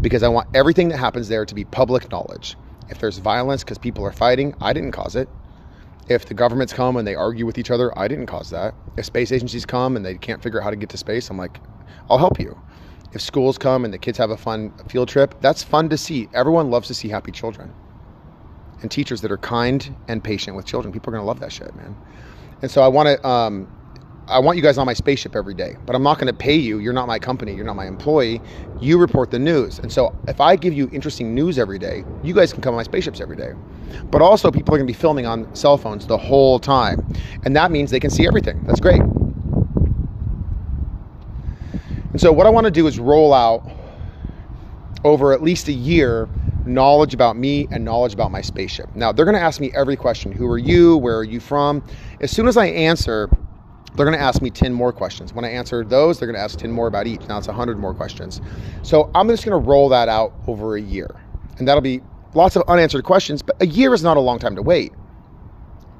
because 0.00 0.22
I 0.22 0.28
want 0.28 0.48
everything 0.54 0.88
that 0.88 0.98
happens 0.98 1.28
there 1.28 1.44
to 1.44 1.54
be 1.54 1.64
public 1.64 2.10
knowledge. 2.10 2.56
If 2.88 2.98
there's 2.98 3.18
violence 3.18 3.62
because 3.62 3.78
people 3.78 4.04
are 4.04 4.12
fighting, 4.12 4.54
I 4.60 4.72
didn't 4.72 4.92
cause 4.92 5.16
it. 5.16 5.28
If 6.08 6.26
the 6.26 6.34
governments 6.34 6.72
come 6.72 6.96
and 6.96 7.06
they 7.06 7.14
argue 7.14 7.46
with 7.46 7.58
each 7.58 7.70
other, 7.70 7.96
I 7.98 8.08
didn't 8.08 8.26
cause 8.26 8.50
that. 8.50 8.74
If 8.96 9.04
space 9.04 9.30
agencies 9.30 9.64
come 9.64 9.96
and 9.96 10.04
they 10.04 10.16
can't 10.16 10.42
figure 10.42 10.60
out 10.60 10.64
how 10.64 10.70
to 10.70 10.76
get 10.76 10.88
to 10.90 10.96
space, 10.96 11.30
I'm 11.30 11.38
like, 11.38 11.60
I'll 12.08 12.18
help 12.18 12.40
you. 12.40 12.60
If 13.12 13.20
schools 13.20 13.58
come 13.58 13.84
and 13.84 13.94
the 13.94 13.98
kids 13.98 14.18
have 14.18 14.30
a 14.30 14.36
fun 14.36 14.72
field 14.88 15.08
trip, 15.08 15.40
that's 15.40 15.62
fun 15.62 15.88
to 15.90 15.96
see. 15.96 16.28
Everyone 16.34 16.70
loves 16.70 16.88
to 16.88 16.94
see 16.94 17.08
happy 17.08 17.32
children 17.32 17.72
and 18.82 18.90
teachers 18.90 19.20
that 19.20 19.30
are 19.30 19.38
kind 19.38 19.94
and 20.08 20.22
patient 20.22 20.56
with 20.56 20.66
children. 20.66 20.92
People 20.92 21.10
are 21.10 21.16
going 21.16 21.22
to 21.22 21.26
love 21.26 21.40
that 21.40 21.52
shit, 21.52 21.74
man. 21.76 21.96
And 22.62 22.70
so 22.70 22.82
I 22.82 22.88
want 22.88 23.08
to 23.08 23.28
um, 23.28 23.68
I 24.30 24.38
want 24.38 24.56
you 24.56 24.62
guys 24.62 24.78
on 24.78 24.86
my 24.86 24.94
spaceship 24.94 25.34
every 25.34 25.54
day, 25.54 25.76
but 25.86 25.96
I'm 25.96 26.02
not 26.02 26.18
going 26.18 26.28
to 26.28 26.32
pay 26.32 26.54
you. 26.54 26.78
You're 26.78 26.92
not 26.92 27.08
my 27.08 27.18
company. 27.18 27.52
You're 27.54 27.64
not 27.64 27.76
my 27.76 27.86
employee. 27.86 28.40
You 28.80 28.98
report 28.98 29.30
the 29.30 29.38
news. 29.38 29.80
And 29.80 29.92
so 29.92 30.16
if 30.28 30.40
I 30.40 30.54
give 30.56 30.72
you 30.72 30.88
interesting 30.92 31.34
news 31.34 31.58
every 31.58 31.78
day, 31.78 32.04
you 32.22 32.32
guys 32.32 32.52
can 32.52 32.62
come 32.62 32.74
on 32.74 32.76
my 32.76 32.84
spaceships 32.84 33.20
every 33.20 33.36
day. 33.36 33.52
But 34.04 34.22
also, 34.22 34.50
people 34.50 34.74
are 34.74 34.78
going 34.78 34.86
to 34.86 34.92
be 34.92 34.98
filming 34.98 35.26
on 35.26 35.52
cell 35.54 35.76
phones 35.76 36.06
the 36.06 36.16
whole 36.16 36.60
time. 36.60 37.04
And 37.44 37.56
that 37.56 37.72
means 37.72 37.90
they 37.90 37.98
can 37.98 38.10
see 38.10 38.26
everything. 38.26 38.62
That's 38.64 38.80
great. 38.80 39.02
And 42.12 42.20
so, 42.20 42.30
what 42.30 42.46
I 42.46 42.50
want 42.50 42.66
to 42.66 42.70
do 42.70 42.86
is 42.86 43.00
roll 43.00 43.34
out 43.34 43.68
over 45.02 45.32
at 45.32 45.42
least 45.42 45.66
a 45.68 45.72
year 45.72 46.28
knowledge 46.66 47.14
about 47.14 47.36
me 47.36 47.66
and 47.70 47.84
knowledge 47.84 48.14
about 48.14 48.30
my 48.30 48.40
spaceship. 48.40 48.94
Now, 48.94 49.10
they're 49.12 49.24
going 49.24 49.36
to 49.36 49.40
ask 49.40 49.60
me 49.60 49.72
every 49.74 49.96
question 49.96 50.30
Who 50.30 50.46
are 50.46 50.58
you? 50.58 50.96
Where 50.96 51.16
are 51.16 51.24
you 51.24 51.40
from? 51.40 51.82
As 52.20 52.30
soon 52.30 52.46
as 52.46 52.56
I 52.56 52.66
answer, 52.66 53.28
they're 53.94 54.06
going 54.06 54.16
to 54.16 54.22
ask 54.22 54.40
me 54.40 54.50
10 54.50 54.72
more 54.72 54.92
questions. 54.92 55.32
When 55.32 55.44
I 55.44 55.50
answer 55.50 55.84
those, 55.84 56.18
they're 56.18 56.26
going 56.26 56.36
to 56.36 56.42
ask 56.42 56.58
10 56.58 56.70
more 56.70 56.86
about 56.86 57.06
each. 57.06 57.26
Now 57.28 57.38
it's 57.38 57.48
100 57.48 57.78
more 57.78 57.94
questions. 57.94 58.40
So 58.82 59.10
I'm 59.14 59.28
just 59.28 59.44
going 59.44 59.60
to 59.60 59.68
roll 59.68 59.88
that 59.88 60.08
out 60.08 60.32
over 60.46 60.76
a 60.76 60.80
year. 60.80 61.08
And 61.58 61.66
that'll 61.66 61.80
be 61.80 62.00
lots 62.34 62.56
of 62.56 62.62
unanswered 62.68 63.04
questions, 63.04 63.42
but 63.42 63.60
a 63.60 63.66
year 63.66 63.92
is 63.92 64.02
not 64.02 64.16
a 64.16 64.20
long 64.20 64.38
time 64.38 64.54
to 64.56 64.62
wait. 64.62 64.92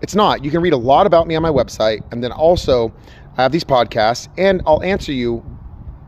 It's 0.02 0.14
not. 0.14 0.44
You 0.44 0.50
can 0.50 0.62
read 0.62 0.72
a 0.72 0.78
lot 0.78 1.06
about 1.06 1.26
me 1.26 1.34
on 1.34 1.42
my 1.42 1.50
website. 1.50 2.00
And 2.12 2.22
then 2.22 2.32
also, 2.32 2.92
I 3.36 3.42
have 3.42 3.52
these 3.52 3.64
podcasts, 3.64 4.28
and 4.38 4.62
I'll 4.66 4.82
answer 4.82 5.12
you 5.12 5.44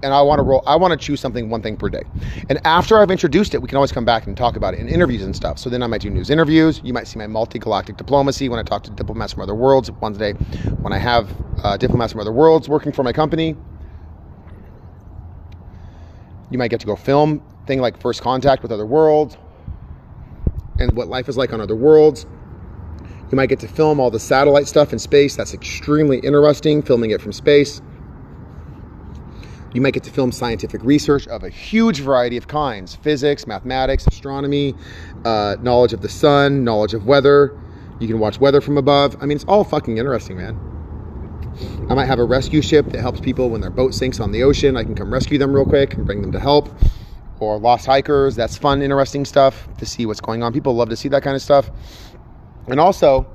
and 0.03 0.13
I 0.13 0.21
want 0.23 0.39
to 0.39 0.43
roll. 0.43 0.63
I 0.67 0.77
want 0.77 0.93
to 0.93 0.97
choose 0.97 1.21
something, 1.21 1.49
one 1.51 1.63
thing 1.63 1.77
per 1.77 1.89
day. 1.89 2.03
And 2.49 2.65
after 2.67 2.99
I've 2.99 3.11
introduced 3.11 3.55
it, 3.55 3.63
we 3.63 3.69
can 3.69 3.77
always 3.77 3.93
come 3.93 4.05
back 4.05 4.27
and 4.27 4.37
talk 4.37 4.57
about 4.57 4.75
it 4.75 4.81
in 4.81 4.89
interviews 4.89 5.23
and 5.23 5.35
stuff. 5.35 5.59
So 5.59 5.71
then 5.71 5.83
I 5.83 5.87
might 5.87 6.01
do 6.01 6.11
news 6.11 6.31
interviews. 6.31 6.81
You 6.85 6.93
might 6.93 7.07
see 7.07 7.19
my 7.19 7.27
multi-galactic 7.27 7.97
diplomacy 7.97 8.49
when 8.49 8.59
I 8.59 8.63
talk 8.63 8.83
to 8.85 8.91
diplomats 8.91 9.33
from 9.33 9.43
other 9.43 9.55
worlds. 9.55 9.91
One 9.91 10.13
day, 10.13 10.33
when 10.33 10.93
I 10.93 10.99
have 10.99 11.31
uh, 11.63 11.77
diplomats 11.77 12.13
from 12.13 12.21
other 12.21 12.33
worlds 12.33 12.69
working 12.69 12.93
for 12.93 13.03
my 13.03 13.13
company, 13.13 13.57
you 16.51 16.59
might 16.59 16.71
get 16.71 16.81
to 16.81 16.87
go 16.87 16.97
film 16.97 17.43
thing 17.67 17.81
like 17.81 18.01
first 18.01 18.23
contact 18.23 18.63
with 18.63 18.73
other 18.73 18.87
worlds 18.87 19.37
and 20.79 20.93
what 20.97 21.09
life 21.09 21.29
is 21.29 21.37
like 21.37 21.53
on 21.53 21.61
other 21.61 21.77
worlds. 21.77 22.27
You 23.31 23.37
might 23.37 23.49
get 23.49 23.61
to 23.61 23.69
film 23.69 23.99
all 23.99 24.11
the 24.11 24.21
satellite 24.21 24.67
stuff 24.67 24.93
in 24.93 24.99
space. 24.99 25.37
That's 25.37 25.55
extremely 25.55 26.19
interesting, 26.19 26.83
filming 26.83 27.13
it 27.13 27.23
from 27.23 27.33
space. 27.33 27.81
You 29.75 29.81
might 29.81 29.95
get 29.95 30.05
to 30.05 30.11
film 30.11 30.33
scientific 30.33 30.83
research 30.85 31.27
of 31.29 31.45
a 31.45 31.49
huge 31.49 32.01
variety 32.01 32.37
of 32.37 32.47
kinds 32.49 32.95
physics, 32.97 33.47
mathematics, 33.47 34.07
astronomy, 34.07 34.75
uh, 35.25 35.57
knowledge 35.61 35.93
of 35.93 36.03
the 36.03 36.09
sun, 36.09 36.65
knowledge 36.65 36.95
of 36.95 37.07
weather. 37.07 37.59
You 37.99 38.09
can 38.09 38.19
watch 38.19 38.41
weather 38.41 38.61
from 38.61 38.79
above. 38.79 39.17
I 39.21 39.27
mean, 39.27 39.37
it's 39.37 39.45
all 39.45 39.65
fucking 39.65 39.97
interesting, 39.97 40.37
man. 40.37 40.59
I 41.89 41.95
might 41.95 42.07
have 42.07 42.19
a 42.19 42.25
rescue 42.25 42.63
ship 42.63 42.87
that 42.87 43.01
helps 43.01 43.21
people 43.21 43.51
when 43.51 43.61
their 43.61 43.71
boat 43.71 43.95
sinks 43.95 44.21
on 44.21 44.33
the 44.33 44.43
ocean. 44.43 44.77
I 44.77 44.85
can 44.85 44.95
come 44.95 45.13
rescue 45.13 45.39
them 45.39 45.53
real 45.53 45.65
quick 45.65 45.95
and 45.95 46.05
bring 46.05 46.23
them 46.23 46.33
to 46.33 46.41
help. 46.41 46.69
Or 47.41 47.59
lost 47.59 47.87
hikers. 47.87 48.37
That's 48.37 48.57
fun, 48.57 48.83
interesting 48.83 49.25
stuff 49.25 49.69
to 49.79 49.87
see 49.87 50.07
what's 50.07 50.21
going 50.21 50.43
on. 50.43 50.53
People 50.53 50.75
love 50.75 50.89
to 50.91 50.97
see 50.97 51.09
that 51.09 51.23
kind 51.23 51.35
of 51.35 51.43
stuff. 51.43 51.71
And 52.69 52.79
also, 52.79 53.27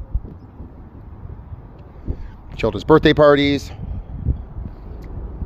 children's 2.55 2.85
birthday 2.85 3.13
parties. 3.13 3.71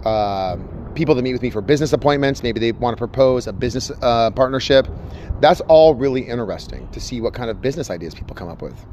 Um, 0.05 0.70
people 0.95 1.15
that 1.15 1.21
meet 1.21 1.33
with 1.33 1.41
me 1.41 1.49
for 1.49 1.61
business 1.61 1.93
appointments. 1.93 2.43
Maybe 2.43 2.59
they 2.59 2.71
want 2.71 2.95
to 2.95 2.97
propose 2.97 3.47
a 3.47 3.53
business 3.53 3.91
uh, 4.01 4.31
partnership. 4.31 4.87
That's 5.39 5.61
all 5.61 5.95
really 5.95 6.21
interesting 6.21 6.87
to 6.89 6.99
see 6.99 7.21
what 7.21 7.33
kind 7.33 7.49
of 7.49 7.61
business 7.61 7.89
ideas 7.89 8.13
people 8.13 8.35
come 8.35 8.47
up 8.47 8.61
with. 8.61 8.85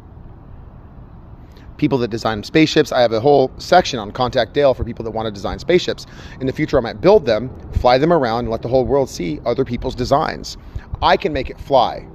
People 1.77 1.99
that 1.99 2.09
design 2.09 2.43
spaceships. 2.43 2.91
I 2.91 3.01
have 3.01 3.13
a 3.13 3.21
whole 3.21 3.53
section 3.59 3.99
on 3.99 4.11
Contact 4.11 4.53
Dale 4.53 4.75
for 4.75 4.83
people 4.83 5.05
that 5.05 5.13
want 5.13 5.27
to 5.27 5.31
design 5.31 5.59
spaceships. 5.59 6.07
In 6.41 6.47
the 6.47 6.53
future, 6.53 6.77
I 6.77 6.81
might 6.81 7.01
build 7.01 7.25
them, 7.25 7.51
fly 7.73 7.99
them 7.99 8.13
around, 8.13 8.41
and 8.41 8.51
let 8.51 8.63
the 8.63 8.69
whole 8.69 8.85
world 8.85 9.09
see 9.09 9.41
other 9.47 9.65
people's 9.65 9.95
designs. 9.95 10.57
I 11.03 11.17
can 11.17 11.33
make 11.33 11.51
it 11.51 11.61
fly. 11.61 12.09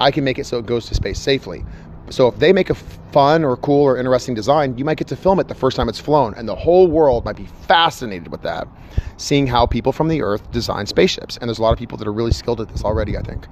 I 0.00 0.10
can 0.10 0.24
make 0.24 0.38
it 0.38 0.46
so 0.46 0.58
it 0.58 0.66
goes 0.66 0.86
to 0.86 0.94
space 0.94 1.18
safely. 1.18 1.64
So 2.08 2.28
if 2.28 2.38
they 2.38 2.52
make 2.52 2.70
a 2.70 2.74
fun 2.74 3.44
or 3.44 3.56
cool 3.56 3.82
or 3.82 3.98
interesting 3.98 4.34
design, 4.34 4.78
you 4.78 4.84
might 4.84 4.96
get 4.96 5.08
to 5.08 5.16
film 5.16 5.40
it 5.40 5.48
the 5.48 5.54
first 5.54 5.76
time 5.76 5.88
it's 5.88 5.98
flown, 5.98 6.34
and 6.34 6.48
the 6.48 6.54
whole 6.54 6.88
world 6.88 7.24
might 7.24 7.36
be 7.36 7.46
fascinated 7.46 8.28
with 8.28 8.42
that, 8.42 8.68
seeing 9.16 9.46
how 9.46 9.66
people 9.66 9.92
from 9.92 10.08
the 10.08 10.22
Earth 10.22 10.50
design 10.52 10.86
spaceships. 10.86 11.36
And 11.36 11.48
there's 11.48 11.58
a 11.58 11.62
lot 11.62 11.72
of 11.72 11.78
people 11.78 11.98
that 11.98 12.06
are 12.06 12.12
really 12.12 12.32
skilled 12.32 12.60
at 12.60 12.68
this 12.68 12.84
already, 12.84 13.16
I 13.16 13.22
think. 13.22 13.46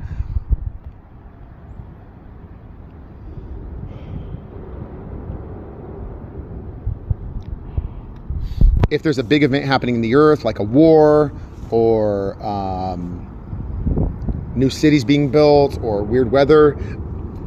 If 8.90 9.02
there's 9.02 9.18
a 9.18 9.24
big 9.24 9.42
event 9.42 9.64
happening 9.64 9.96
in 9.96 10.00
the 10.00 10.14
Earth, 10.14 10.44
like 10.44 10.60
a 10.60 10.62
war 10.62 11.32
or 11.70 12.40
um, 12.40 14.52
new 14.54 14.70
cities 14.70 15.04
being 15.04 15.30
built 15.30 15.76
or 15.82 16.04
weird 16.04 16.30
weather, 16.30 16.76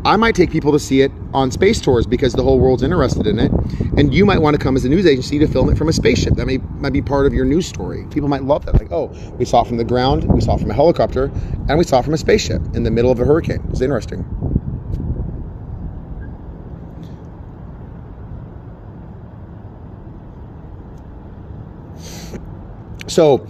I 0.07 0.15
might 0.15 0.35
take 0.35 0.51
people 0.51 0.71
to 0.71 0.79
see 0.79 1.01
it 1.01 1.11
on 1.33 1.51
space 1.51 1.81
tours 1.81 2.07
because 2.07 2.31
the 2.31 2.41
whole 2.41 2.59
world's 2.59 2.81
interested 2.81 3.27
in 3.27 3.39
it. 3.39 3.51
And 3.97 4.13
you 4.13 4.25
might 4.25 4.41
want 4.41 4.53
to 4.53 4.57
come 4.57 4.77
as 4.77 4.85
a 4.85 4.89
news 4.89 5.05
agency 5.05 5.37
to 5.39 5.47
film 5.49 5.69
it 5.69 5.77
from 5.77 5.89
a 5.89 5.93
spaceship. 5.93 6.35
That 6.35 6.45
may, 6.45 6.59
might 6.59 6.93
be 6.93 7.01
part 7.01 7.25
of 7.25 7.33
your 7.33 7.43
news 7.43 7.67
story. 7.67 8.07
People 8.09 8.29
might 8.29 8.43
love 8.43 8.65
that. 8.67 8.75
Like, 8.75 8.89
oh, 8.89 9.07
we 9.37 9.43
saw 9.43 9.63
it 9.63 9.67
from 9.67 9.75
the 9.75 9.83
ground, 9.83 10.23
we 10.33 10.39
saw 10.39 10.55
it 10.55 10.61
from 10.61 10.71
a 10.71 10.73
helicopter, 10.73 11.25
and 11.67 11.77
we 11.77 11.83
saw 11.83 11.99
it 11.99 12.05
from 12.05 12.13
a 12.13 12.17
spaceship 12.17 12.61
in 12.73 12.83
the 12.83 12.89
middle 12.89 13.11
of 13.11 13.19
a 13.19 13.25
hurricane. 13.25 13.61
It's 13.69 13.81
interesting. 13.81 14.23
So, 23.07 23.45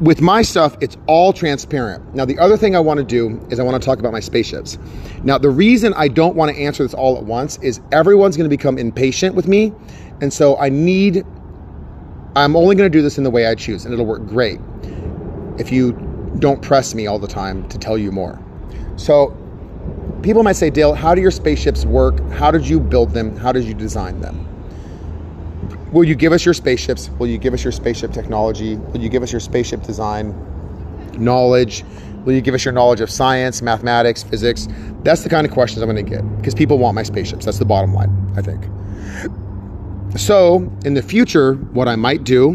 with 0.00 0.20
my 0.20 0.42
stuff, 0.42 0.76
it's 0.80 0.96
all 1.06 1.32
transparent. 1.32 2.14
Now, 2.14 2.24
the 2.24 2.38
other 2.38 2.56
thing 2.56 2.76
I 2.76 2.80
want 2.80 2.98
to 2.98 3.04
do 3.04 3.44
is 3.50 3.58
I 3.58 3.64
want 3.64 3.80
to 3.80 3.84
talk 3.84 3.98
about 3.98 4.12
my 4.12 4.20
spaceships. 4.20 4.78
Now, 5.24 5.38
the 5.38 5.50
reason 5.50 5.92
I 5.94 6.08
don't 6.08 6.36
want 6.36 6.54
to 6.54 6.60
answer 6.60 6.84
this 6.84 6.94
all 6.94 7.16
at 7.16 7.24
once 7.24 7.58
is 7.58 7.80
everyone's 7.90 8.36
going 8.36 8.48
to 8.48 8.56
become 8.56 8.78
impatient 8.78 9.34
with 9.34 9.48
me. 9.48 9.72
And 10.20 10.32
so 10.32 10.56
I 10.58 10.68
need, 10.68 11.24
I'm 12.36 12.54
only 12.54 12.76
going 12.76 12.90
to 12.90 12.96
do 12.96 13.02
this 13.02 13.18
in 13.18 13.24
the 13.24 13.30
way 13.30 13.46
I 13.46 13.54
choose, 13.56 13.84
and 13.84 13.92
it'll 13.92 14.06
work 14.06 14.26
great 14.26 14.60
if 15.58 15.72
you 15.72 15.92
don't 16.38 16.62
press 16.62 16.94
me 16.94 17.08
all 17.08 17.18
the 17.18 17.26
time 17.26 17.68
to 17.68 17.78
tell 17.78 17.98
you 17.98 18.12
more. 18.12 18.40
So, 18.96 19.36
people 20.22 20.44
might 20.44 20.52
say, 20.52 20.70
Dale, 20.70 20.94
how 20.94 21.14
do 21.14 21.20
your 21.20 21.30
spaceships 21.32 21.84
work? 21.84 22.20
How 22.30 22.52
did 22.52 22.68
you 22.68 22.78
build 22.78 23.10
them? 23.10 23.36
How 23.36 23.50
did 23.50 23.64
you 23.64 23.74
design 23.74 24.20
them? 24.20 24.47
Will 25.92 26.04
you 26.04 26.14
give 26.14 26.32
us 26.32 26.44
your 26.44 26.54
spaceships? 26.54 27.08
Will 27.18 27.28
you 27.28 27.38
give 27.38 27.54
us 27.54 27.64
your 27.64 27.72
spaceship 27.72 28.12
technology? 28.12 28.76
Will 28.76 29.00
you 29.00 29.08
give 29.08 29.22
us 29.22 29.32
your 29.32 29.40
spaceship 29.40 29.82
design 29.82 30.34
knowledge? 31.18 31.84
Will 32.24 32.34
you 32.34 32.42
give 32.42 32.54
us 32.54 32.64
your 32.64 32.72
knowledge 32.72 33.00
of 33.00 33.10
science, 33.10 33.62
mathematics, 33.62 34.22
physics? 34.22 34.68
That's 35.02 35.22
the 35.22 35.30
kind 35.30 35.46
of 35.46 35.52
questions 35.52 35.82
I'm 35.82 35.88
going 35.88 36.04
to 36.04 36.10
get 36.10 36.36
because 36.36 36.54
people 36.54 36.78
want 36.78 36.94
my 36.94 37.02
spaceships. 37.02 37.44
That's 37.46 37.58
the 37.58 37.64
bottom 37.64 37.94
line, 37.94 38.10
I 38.36 38.42
think. 38.42 38.64
So, 40.18 40.70
in 40.84 40.94
the 40.94 41.02
future, 41.02 41.54
what 41.54 41.88
I 41.88 41.96
might 41.96 42.24
do 42.24 42.52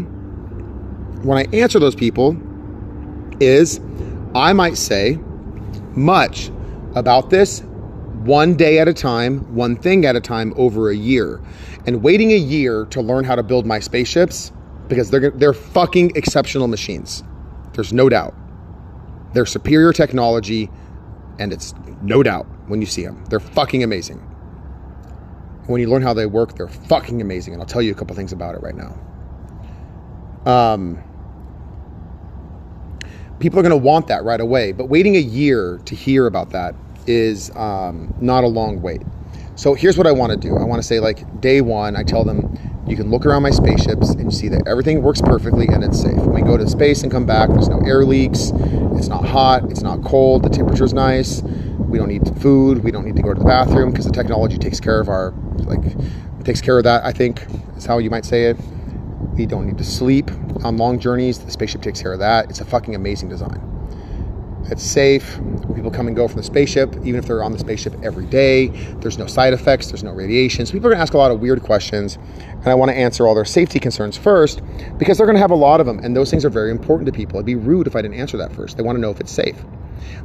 when 1.24 1.38
I 1.38 1.56
answer 1.56 1.78
those 1.78 1.94
people 1.94 2.36
is 3.40 3.80
I 4.34 4.52
might 4.52 4.76
say 4.76 5.18
much 5.96 6.50
about 6.94 7.30
this 7.30 7.64
one 8.24 8.56
day 8.56 8.78
at 8.78 8.88
a 8.88 8.94
time, 8.94 9.54
one 9.54 9.76
thing 9.76 10.06
at 10.06 10.16
a 10.16 10.20
time 10.20 10.54
over 10.56 10.90
a 10.90 10.96
year. 10.96 11.40
And 11.86 12.02
waiting 12.02 12.32
a 12.32 12.36
year 12.36 12.86
to 12.86 13.02
learn 13.02 13.24
how 13.24 13.34
to 13.34 13.42
build 13.42 13.66
my 13.66 13.78
spaceships 13.78 14.52
because 14.88 15.10
they're 15.10 15.30
they're 15.30 15.52
fucking 15.52 16.12
exceptional 16.14 16.68
machines. 16.68 17.22
There's 17.74 17.92
no 17.92 18.08
doubt. 18.08 18.34
They're 19.32 19.46
superior 19.46 19.92
technology 19.92 20.70
and 21.38 21.52
it's 21.52 21.74
no 22.02 22.22
doubt 22.22 22.46
when 22.68 22.80
you 22.80 22.86
see 22.86 23.04
them. 23.04 23.24
They're 23.26 23.40
fucking 23.40 23.82
amazing. 23.82 24.18
When 25.66 25.80
you 25.80 25.88
learn 25.88 26.02
how 26.02 26.14
they 26.14 26.26
work, 26.26 26.54
they're 26.56 26.68
fucking 26.68 27.20
amazing 27.20 27.54
and 27.54 27.62
I'll 27.62 27.66
tell 27.66 27.82
you 27.82 27.92
a 27.92 27.94
couple 27.94 28.14
things 28.16 28.32
about 28.32 28.54
it 28.54 28.62
right 28.62 28.74
now. 28.74 28.96
Um 30.50 31.02
people 33.40 33.58
are 33.58 33.62
going 33.62 33.70
to 33.70 33.76
want 33.76 34.06
that 34.06 34.24
right 34.24 34.40
away, 34.40 34.72
but 34.72 34.86
waiting 34.86 35.16
a 35.16 35.20
year 35.20 35.78
to 35.84 35.94
hear 35.94 36.26
about 36.26 36.50
that 36.50 36.74
is 37.06 37.54
um, 37.56 38.14
not 38.20 38.44
a 38.44 38.46
long 38.46 38.80
wait. 38.82 39.02
So 39.56 39.74
here's 39.74 39.96
what 39.96 40.06
I 40.06 40.12
want 40.12 40.32
to 40.32 40.36
do. 40.36 40.56
I 40.56 40.64
want 40.64 40.82
to 40.82 40.86
say 40.86 41.00
like 41.00 41.40
day 41.40 41.60
one, 41.60 41.96
I 41.96 42.02
tell 42.02 42.24
them 42.24 42.58
you 42.86 42.96
can 42.96 43.10
look 43.10 43.24
around 43.24 43.42
my 43.42 43.50
spaceships 43.50 44.10
and 44.10 44.32
see 44.34 44.48
that 44.48 44.66
everything 44.66 45.02
works 45.02 45.20
perfectly 45.20 45.66
and 45.68 45.82
it's 45.84 46.00
safe. 46.00 46.16
When 46.16 46.32
we 46.34 46.42
go 46.42 46.56
to 46.56 46.68
space 46.68 47.02
and 47.02 47.10
come 47.10 47.24
back, 47.24 47.48
there's 47.50 47.68
no 47.68 47.80
air 47.80 48.04
leaks. 48.04 48.50
It's 48.96 49.08
not 49.08 49.24
hot. 49.24 49.70
It's 49.70 49.82
not 49.82 50.02
cold. 50.02 50.42
The 50.42 50.50
temperature's 50.50 50.92
nice. 50.92 51.42
We 51.42 51.98
don't 51.98 52.08
need 52.08 52.26
food. 52.40 52.82
We 52.82 52.90
don't 52.90 53.04
need 53.04 53.16
to 53.16 53.22
go 53.22 53.32
to 53.32 53.38
the 53.38 53.46
bathroom 53.46 53.90
because 53.90 54.06
the 54.06 54.12
technology 54.12 54.58
takes 54.58 54.80
care 54.80 55.00
of 55.00 55.08
our 55.08 55.32
like 55.58 55.82
takes 56.44 56.60
care 56.60 56.76
of 56.76 56.84
that. 56.84 57.04
I 57.04 57.12
think 57.12 57.46
is 57.76 57.86
how 57.86 57.98
you 57.98 58.10
might 58.10 58.24
say 58.24 58.46
it. 58.46 58.56
We 59.34 59.46
don't 59.46 59.66
need 59.66 59.78
to 59.78 59.84
sleep 59.84 60.30
on 60.64 60.76
long 60.76 60.98
journeys. 60.98 61.38
The 61.38 61.50
spaceship 61.50 61.82
takes 61.82 62.02
care 62.02 62.12
of 62.12 62.18
that. 62.18 62.50
It's 62.50 62.60
a 62.60 62.64
fucking 62.64 62.94
amazing 62.94 63.28
design. 63.28 63.73
It's 64.70 64.82
safe. 64.82 65.38
People 65.74 65.90
come 65.90 66.06
and 66.06 66.16
go 66.16 66.26
from 66.26 66.38
the 66.38 66.42
spaceship, 66.42 66.94
even 66.98 67.16
if 67.16 67.26
they're 67.26 67.42
on 67.42 67.52
the 67.52 67.58
spaceship 67.58 67.94
every 68.02 68.24
day. 68.26 68.68
There's 69.00 69.18
no 69.18 69.26
side 69.26 69.52
effects, 69.52 69.88
there's 69.88 70.02
no 70.02 70.12
radiation. 70.12 70.64
So 70.64 70.72
people 70.72 70.86
are 70.86 70.90
going 70.90 70.98
to 70.98 71.02
ask 71.02 71.14
a 71.14 71.18
lot 71.18 71.30
of 71.30 71.40
weird 71.40 71.62
questions, 71.62 72.18
and 72.38 72.66
I 72.66 72.74
want 72.74 72.90
to 72.90 72.96
answer 72.96 73.26
all 73.26 73.34
their 73.34 73.44
safety 73.44 73.78
concerns 73.78 74.16
first 74.16 74.62
because 74.96 75.18
they're 75.18 75.26
going 75.26 75.36
to 75.36 75.40
have 75.42 75.50
a 75.50 75.56
lot 75.56 75.80
of 75.80 75.86
them, 75.86 75.98
and 75.98 76.16
those 76.16 76.30
things 76.30 76.44
are 76.44 76.50
very 76.50 76.70
important 76.70 77.06
to 77.06 77.12
people. 77.12 77.36
It'd 77.36 77.46
be 77.46 77.56
rude 77.56 77.86
if 77.86 77.94
I 77.94 78.02
didn't 78.02 78.18
answer 78.18 78.36
that 78.38 78.52
first. 78.52 78.76
They 78.76 78.82
want 78.82 78.96
to 78.96 79.00
know 79.00 79.10
if 79.10 79.20
it's 79.20 79.32
safe. 79.32 79.56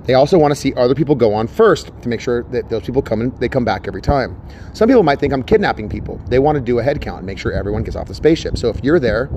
They 0.05 0.13
also 0.13 0.37
want 0.37 0.51
to 0.51 0.55
see 0.55 0.73
other 0.73 0.95
people 0.95 1.15
go 1.15 1.33
on 1.33 1.47
first 1.47 1.91
to 2.01 2.09
make 2.09 2.19
sure 2.19 2.43
that 2.43 2.69
those 2.69 2.83
people 2.83 3.01
come 3.01 3.21
and 3.21 3.37
they 3.39 3.49
come 3.49 3.65
back 3.65 3.87
every 3.87 4.01
time. 4.01 4.39
Some 4.73 4.87
people 4.87 5.03
might 5.03 5.19
think 5.19 5.33
I'm 5.33 5.43
kidnapping 5.43 5.89
people. 5.89 6.19
They 6.27 6.39
want 6.39 6.55
to 6.55 6.61
do 6.61 6.79
a 6.79 6.83
head 6.83 7.01
count 7.01 7.19
and 7.19 7.25
make 7.25 7.37
sure 7.37 7.51
everyone 7.51 7.83
gets 7.83 7.95
off 7.95 8.07
the 8.07 8.15
spaceship. 8.15 8.57
So 8.57 8.69
if 8.69 8.83
you're 8.83 8.99
there 8.99 9.29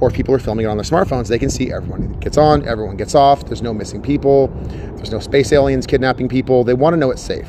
or 0.00 0.08
if 0.08 0.14
people 0.14 0.34
are 0.34 0.38
filming 0.38 0.66
it 0.66 0.68
on 0.68 0.76
their 0.76 0.84
smartphones, 0.84 1.28
they 1.28 1.38
can 1.38 1.50
see 1.50 1.72
everyone 1.72 2.12
gets 2.20 2.38
on, 2.38 2.66
everyone 2.66 2.96
gets 2.96 3.14
off. 3.14 3.44
There's 3.44 3.62
no 3.62 3.74
missing 3.74 4.00
people. 4.00 4.48
There's 4.96 5.10
no 5.10 5.18
space 5.18 5.52
aliens 5.52 5.86
kidnapping 5.86 6.28
people. 6.28 6.64
They 6.64 6.74
want 6.74 6.94
to 6.94 6.98
know 6.98 7.10
it's 7.10 7.22
safe. 7.22 7.48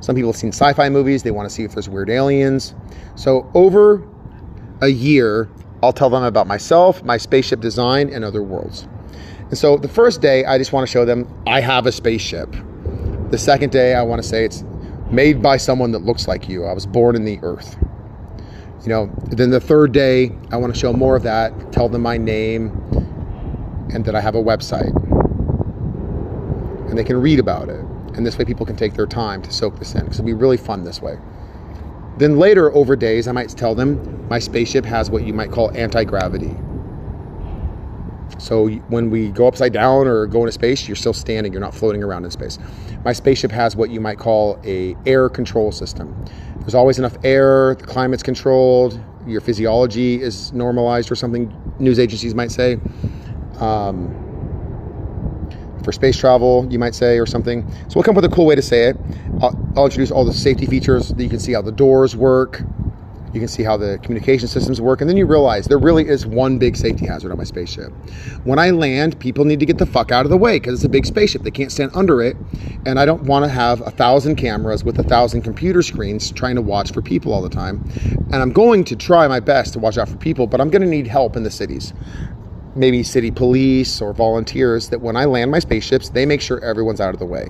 Some 0.00 0.14
people 0.14 0.30
have 0.32 0.38
seen 0.38 0.52
sci-fi 0.52 0.88
movies. 0.88 1.22
They 1.22 1.30
want 1.30 1.48
to 1.48 1.54
see 1.54 1.64
if 1.64 1.72
there's 1.72 1.88
weird 1.88 2.10
aliens. 2.10 2.74
So 3.14 3.50
over 3.54 4.06
a 4.80 4.88
year, 4.88 5.48
I'll 5.82 5.92
tell 5.92 6.10
them 6.10 6.22
about 6.22 6.46
myself, 6.46 7.02
my 7.02 7.16
spaceship 7.16 7.60
design, 7.60 8.10
and 8.12 8.24
other 8.24 8.42
worlds. 8.42 8.88
And 9.48 9.56
so 9.56 9.78
the 9.78 9.88
first 9.88 10.20
day, 10.20 10.44
I 10.44 10.58
just 10.58 10.72
want 10.72 10.86
to 10.86 10.92
show 10.92 11.04
them 11.04 11.26
I 11.46 11.60
have 11.60 11.86
a 11.86 11.92
spaceship. 11.92 12.54
The 13.30 13.38
second 13.38 13.72
day, 13.72 13.94
I 13.94 14.02
want 14.02 14.22
to 14.22 14.28
say 14.28 14.44
it's 14.44 14.62
made 15.10 15.42
by 15.42 15.56
someone 15.56 15.92
that 15.92 16.00
looks 16.00 16.28
like 16.28 16.48
you. 16.48 16.64
I 16.64 16.72
was 16.74 16.84
born 16.84 17.16
in 17.16 17.24
the 17.24 17.38
earth. 17.42 17.76
You 18.82 18.88
know, 18.88 19.10
then 19.30 19.50
the 19.50 19.60
third 19.60 19.92
day, 19.92 20.32
I 20.50 20.56
want 20.58 20.72
to 20.74 20.78
show 20.78 20.92
more 20.92 21.16
of 21.16 21.22
that, 21.22 21.72
tell 21.72 21.88
them 21.88 22.02
my 22.02 22.18
name, 22.18 22.68
and 23.92 24.04
that 24.04 24.14
I 24.14 24.20
have 24.20 24.34
a 24.34 24.42
website. 24.42 24.94
And 26.88 26.96
they 26.96 27.04
can 27.04 27.20
read 27.20 27.38
about 27.38 27.70
it. 27.70 27.80
And 28.14 28.26
this 28.26 28.36
way, 28.36 28.44
people 28.44 28.66
can 28.66 28.76
take 28.76 28.94
their 28.94 29.06
time 29.06 29.42
to 29.42 29.52
soak 29.52 29.78
this 29.78 29.94
in 29.94 30.02
because 30.02 30.18
it'll 30.18 30.26
be 30.26 30.34
really 30.34 30.56
fun 30.56 30.84
this 30.84 31.00
way. 31.00 31.18
Then 32.18 32.38
later, 32.38 32.74
over 32.74 32.96
days, 32.96 33.28
I 33.28 33.32
might 33.32 33.48
tell 33.50 33.74
them 33.74 34.28
my 34.28 34.38
spaceship 34.38 34.84
has 34.84 35.10
what 35.10 35.24
you 35.24 35.32
might 35.32 35.50
call 35.50 35.70
anti 35.76 36.04
gravity. 36.04 36.54
So 38.38 38.68
when 38.88 39.10
we 39.10 39.30
go 39.30 39.46
upside 39.46 39.72
down 39.72 40.06
or 40.06 40.26
go 40.26 40.40
into 40.40 40.52
space, 40.52 40.86
you're 40.86 40.96
still 40.96 41.12
standing. 41.14 41.52
You're 41.52 41.62
not 41.62 41.74
floating 41.74 42.04
around 42.04 42.24
in 42.24 42.30
space. 42.30 42.58
My 43.04 43.12
spaceship 43.12 43.50
has 43.50 43.74
what 43.74 43.90
you 43.90 44.00
might 44.00 44.18
call 44.18 44.60
a 44.64 44.94
air 45.06 45.28
control 45.28 45.72
system. 45.72 46.14
There's 46.60 46.74
always 46.74 46.98
enough 46.98 47.16
air. 47.24 47.74
The 47.74 47.86
climate's 47.86 48.22
controlled. 48.22 49.00
Your 49.26 49.40
physiology 49.40 50.20
is 50.20 50.52
normalized, 50.52 51.10
or 51.10 51.14
something. 51.14 51.52
News 51.78 51.98
agencies 51.98 52.34
might 52.34 52.50
say. 52.50 52.78
Um, 53.58 54.24
for 55.82 55.92
space 55.92 56.18
travel, 56.18 56.66
you 56.70 56.78
might 56.78 56.94
say, 56.94 57.18
or 57.18 57.26
something. 57.26 57.66
So 57.88 57.94
we'll 57.94 58.02
come 58.04 58.16
up 58.16 58.22
with 58.22 58.30
a 58.30 58.34
cool 58.34 58.46
way 58.46 58.54
to 58.54 58.62
say 58.62 58.88
it. 58.88 58.96
I'll, 59.40 59.58
I'll 59.76 59.84
introduce 59.86 60.10
all 60.10 60.24
the 60.24 60.34
safety 60.34 60.66
features 60.66 61.08
that 61.08 61.22
you 61.22 61.30
can 61.30 61.40
see 61.40 61.52
how 61.52 61.62
the 61.62 61.72
doors 61.72 62.14
work, 62.14 62.62
you 63.32 63.40
can 63.40 63.48
see 63.48 63.62
how 63.62 63.76
the 63.76 63.98
communication 64.02 64.48
systems 64.48 64.80
work, 64.80 65.00
and 65.00 65.08
then 65.08 65.16
you 65.16 65.26
realize 65.26 65.66
there 65.66 65.78
really 65.78 66.08
is 66.08 66.26
one 66.26 66.58
big 66.58 66.76
safety 66.76 67.06
hazard 67.06 67.30
on 67.30 67.38
my 67.38 67.44
spaceship. 67.44 67.92
When 68.44 68.58
I 68.58 68.70
land, 68.70 69.18
people 69.20 69.44
need 69.44 69.60
to 69.60 69.66
get 69.66 69.78
the 69.78 69.86
fuck 69.86 70.10
out 70.10 70.24
of 70.24 70.30
the 70.30 70.36
way 70.36 70.56
because 70.58 70.74
it's 70.74 70.84
a 70.84 70.88
big 70.88 71.06
spaceship. 71.06 71.42
They 71.42 71.50
can't 71.50 71.72
stand 71.72 71.90
under 71.94 72.22
it, 72.22 72.36
and 72.86 72.98
I 72.98 73.04
don't 73.04 73.24
want 73.24 73.44
to 73.44 73.48
have 73.48 73.80
a 73.86 73.90
thousand 73.90 74.36
cameras 74.36 74.84
with 74.84 74.98
a 74.98 75.02
thousand 75.02 75.42
computer 75.42 75.82
screens 75.82 76.30
trying 76.32 76.56
to 76.56 76.62
watch 76.62 76.92
for 76.92 77.02
people 77.02 77.32
all 77.32 77.42
the 77.42 77.48
time. 77.48 77.84
And 78.32 78.36
I'm 78.36 78.52
going 78.52 78.84
to 78.84 78.96
try 78.96 79.28
my 79.28 79.40
best 79.40 79.72
to 79.74 79.78
watch 79.78 79.98
out 79.98 80.08
for 80.08 80.16
people, 80.16 80.46
but 80.46 80.60
I'm 80.60 80.70
going 80.70 80.82
to 80.82 80.88
need 80.88 81.06
help 81.06 81.36
in 81.36 81.42
the 81.42 81.50
cities. 81.50 81.92
Maybe 82.74 83.02
city 83.02 83.30
police 83.30 84.00
or 84.00 84.12
volunteers 84.12 84.90
that 84.90 85.00
when 85.00 85.16
I 85.16 85.24
land 85.24 85.50
my 85.50 85.58
spaceships, 85.58 86.10
they 86.10 86.26
make 86.26 86.40
sure 86.40 86.62
everyone's 86.64 87.00
out 87.00 87.12
of 87.12 87.18
the 87.18 87.26
way 87.26 87.48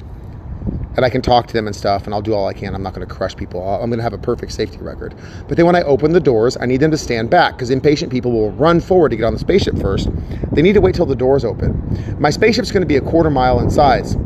and 0.99 1.05
I 1.05 1.11
can 1.11 1.23
talk 1.23 1.47
to 1.47 1.53
them 1.53 1.69
and 1.69 1.77
stuff, 1.77 2.07
and 2.07 2.13
I'll 2.13 2.21
do 2.21 2.35
all 2.35 2.49
I 2.49 2.53
can. 2.53 2.75
I'm 2.75 2.83
not 2.83 2.93
going 2.93 3.07
to 3.07 3.15
crush 3.15 3.37
people. 3.37 3.63
I'm 3.63 3.89
going 3.89 3.99
to 3.99 4.03
have 4.03 4.15
a 4.15 4.19
perfect 4.19 4.51
safety 4.51 4.79
record. 4.79 5.15
But 5.47 5.57
then 5.57 5.65
when 5.65 5.77
I 5.77 5.83
open 5.83 6.13
the 6.13 6.19
doors, 6.19 6.57
I 6.61 6.67
need 6.67 6.81
them 6.81 6.91
to 6.91 6.99
stand 6.99 7.31
back 7.31 7.53
because 7.53 7.71
impatient 7.71 8.11
people 8.11 8.33
will 8.33 8.51
run 8.51 8.81
forward 8.81 9.11
to 9.11 9.17
get 9.17 9.23
on 9.23 9.33
the 9.33 9.39
spaceship 9.39 9.79
first. 9.79 10.09
They 10.51 10.61
need 10.61 10.73
to 10.73 10.81
wait 10.81 10.97
till 10.97 11.07
the 11.07 11.15
doors 11.15 11.45
open. 11.45 12.17
My 12.19 12.31
spaceship's 12.31 12.73
going 12.73 12.81
to 12.81 12.87
be 12.89 12.97
a 12.97 13.01
quarter 13.01 13.31
mile 13.31 13.61
in 13.61 13.71
size. 13.71 14.17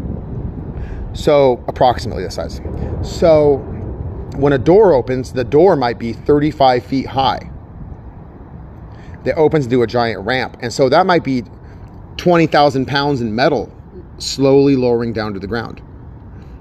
So, 1.13 1.63
approximately 1.69 2.25
the 2.25 2.31
size. 2.31 2.63
So, 3.03 3.59
when 4.37 4.55
a 4.55 4.59
door 4.59 4.95
opens, 4.95 5.31
the 5.35 5.45
door 5.45 5.77
might 5.77 5.99
be 5.99 6.15
35 6.15 6.87
feet 6.87 7.07
high. 7.07 7.51
That 9.25 9.37
opens 9.37 9.67
to 9.67 9.83
a 9.83 9.87
giant 9.87 10.25
ramp. 10.25 10.57
And 10.63 10.73
so 10.73 10.89
that 10.89 11.05
might 11.05 11.23
be 11.23 11.45
20,000 12.17 12.87
pounds 12.87 13.21
in 13.21 13.35
metal 13.35 13.71
slowly 14.17 14.75
lowering 14.75 15.13
down 15.13 15.35
to 15.35 15.39
the 15.39 15.47
ground. 15.47 15.83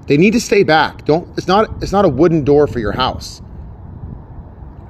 They 0.06 0.16
need 0.16 0.32
to 0.32 0.40
stay 0.40 0.62
back. 0.62 1.04
Don't 1.04 1.28
it's 1.36 1.46
not 1.46 1.82
it's 1.82 1.92
not 1.92 2.04
a 2.04 2.08
wooden 2.08 2.44
door 2.44 2.66
for 2.66 2.78
your 2.78 2.92
house. 2.92 3.40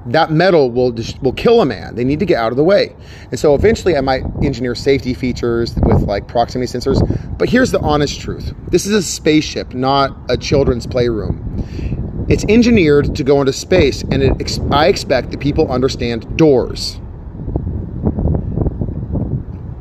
That 0.06 0.32
metal 0.32 0.70
will 0.70 0.94
will 1.20 1.32
kill 1.32 1.60
a 1.60 1.66
man. 1.66 1.94
They 1.94 2.04
need 2.04 2.18
to 2.20 2.26
get 2.26 2.38
out 2.38 2.50
of 2.50 2.56
the 2.56 2.64
way. 2.64 2.96
And 3.30 3.38
so 3.38 3.54
eventually 3.54 3.96
I 3.96 4.00
might 4.00 4.24
engineer 4.42 4.74
safety 4.74 5.14
features 5.14 5.76
with 5.76 6.02
like 6.02 6.26
proximity 6.26 6.72
sensors. 6.72 7.00
But 7.38 7.48
here's 7.48 7.70
the 7.70 7.80
honest 7.80 8.20
truth. 8.20 8.54
This 8.68 8.86
is 8.86 8.92
a 8.92 9.02
spaceship, 9.02 9.74
not 9.74 10.16
a 10.28 10.36
children's 10.36 10.86
playroom. 10.86 12.26
It's 12.28 12.44
engineered 12.48 13.14
to 13.16 13.24
go 13.24 13.40
into 13.40 13.52
space 13.52 14.02
and 14.02 14.22
it, 14.22 14.60
I 14.70 14.86
expect 14.86 15.30
that 15.30 15.40
people 15.40 15.70
understand 15.70 16.36
doors. 16.36 16.98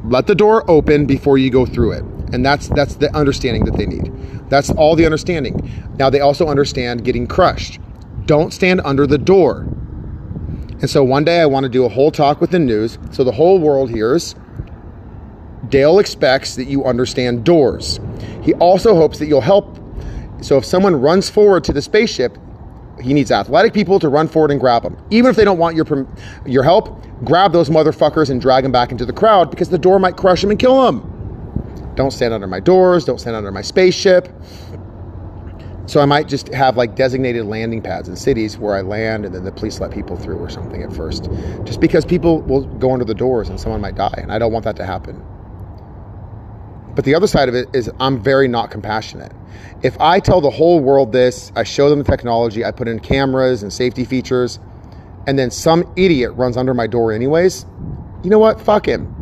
Let 0.04 0.28
the 0.28 0.36
door 0.36 0.70
open 0.70 1.06
before 1.06 1.38
you 1.38 1.50
go 1.50 1.66
through 1.66 1.94
it. 1.94 2.04
And 2.34 2.46
that's 2.46 2.68
that's 2.68 2.96
the 2.96 3.16
understanding 3.16 3.66
that 3.66 3.78
they 3.78 3.86
need. 3.86 4.12
That's 4.52 4.70
all 4.70 4.98
the 4.98 5.06
understanding. 5.06 5.72
Now 5.98 6.10
they 6.10 6.20
also 6.20 6.48
understand 6.48 7.06
getting 7.06 7.26
crushed. 7.26 7.80
Don't 8.26 8.52
stand 8.52 8.82
under 8.84 9.08
the 9.08 9.18
door. 9.18 9.62
And 10.82 10.90
so 10.90 11.04
one 11.06 11.24
day 11.24 11.40
I 11.40 11.46
want 11.46 11.64
to 11.64 11.70
do 11.70 11.86
a 11.86 11.90
whole 11.90 12.12
talk 12.12 12.42
with 12.42 12.52
the 12.52 12.60
news 12.60 12.98
so 13.12 13.24
the 13.24 13.32
whole 13.32 13.60
world 13.60 13.90
hears 13.90 14.36
Dale 15.70 16.00
expects 16.00 16.56
that 16.58 16.66
you 16.66 16.84
understand 16.84 17.46
doors. 17.46 18.02
He 18.42 18.54
also 18.56 18.94
hopes 18.96 19.20
that 19.20 19.28
you'll 19.28 19.40
help. 19.40 19.80
So 20.42 20.58
if 20.58 20.66
someone 20.66 21.00
runs 21.00 21.30
forward 21.30 21.64
to 21.66 21.74
the 21.74 21.82
spaceship, 21.82 22.38
he 23.02 23.14
needs 23.14 23.32
athletic 23.32 23.74
people 23.74 24.00
to 24.00 24.10
run 24.10 24.28
forward 24.28 24.52
and 24.52 24.60
grab 24.60 24.84
them. 24.84 24.98
Even 25.12 25.30
if 25.30 25.38
they 25.38 25.46
don't 25.46 25.60
want 25.60 25.78
your 25.78 26.08
your 26.46 26.64
help, 26.64 27.02
grab 27.24 27.54
those 27.54 27.70
motherfuckers 27.70 28.30
and 28.30 28.42
drag 28.42 28.64
them 28.64 28.72
back 28.72 28.92
into 28.92 29.06
the 29.06 29.14
crowd 29.14 29.50
because 29.50 29.70
the 29.70 29.78
door 29.78 29.98
might 29.98 30.18
crush 30.18 30.42
them 30.42 30.50
and 30.50 30.60
kill 30.60 30.84
them. 30.84 31.11
Don't 31.96 32.12
stand 32.12 32.34
under 32.34 32.48
my 32.48 32.60
doors. 32.60 33.06
Don't 33.06 33.20
stand 33.20 33.36
under 33.36 33.52
my 33.52 33.62
spaceship. 33.62 34.30
So 35.88 36.00
I 36.00 36.06
might 36.06 36.28
just 36.28 36.54
have 36.54 36.78
like 36.78 36.96
designated 36.96 37.46
landing 37.46 37.82
pads 37.82 38.08
in 38.08 38.16
cities 38.16 38.58
where 38.58 38.76
I 38.76 38.82
land 38.82 39.26
and 39.26 39.36
then 39.36 39.44
the 39.44 39.52
police 39.52 39.80
let 39.82 39.92
people 39.92 40.16
through 40.16 40.38
or 40.38 40.50
something 40.50 40.82
at 40.84 40.94
first. 40.94 41.30
Just 41.66 41.82
because 41.82 42.06
people 42.06 42.42
will 42.44 42.64
go 42.78 42.94
under 42.94 43.04
the 43.04 43.14
doors 43.14 43.50
and 43.50 43.60
someone 43.60 43.82
might 43.82 43.96
die. 43.96 44.14
And 44.18 44.32
I 44.32 44.40
don't 44.40 44.54
want 44.54 44.64
that 44.66 44.78
to 44.78 44.86
happen. 44.86 45.22
But 46.96 47.06
the 47.06 47.16
other 47.16 47.28
side 47.28 47.50
of 47.50 47.56
it 47.56 47.68
is 47.74 47.90
I'm 48.00 48.22
very 48.22 48.48
not 48.48 48.70
compassionate. 48.70 49.32
If 49.82 50.00
I 50.00 50.20
tell 50.20 50.42
the 50.42 50.50
whole 50.50 50.80
world 50.80 51.12
this, 51.12 51.52
I 51.56 51.64
show 51.64 51.90
them 51.90 52.00
the 52.00 52.06
technology, 52.06 52.64
I 52.64 52.72
put 52.72 52.88
in 52.88 53.00
cameras 53.00 53.64
and 53.64 53.72
safety 53.72 54.06
features, 54.06 54.60
and 55.28 55.38
then 55.38 55.52
some 55.52 55.92
idiot 55.96 56.32
runs 56.34 56.58
under 56.58 56.74
my 56.74 56.88
door 56.88 57.12
anyways, 57.12 57.66
you 58.24 58.30
know 58.30 58.40
what? 58.40 58.60
Fuck 58.62 58.88
him. 58.88 59.21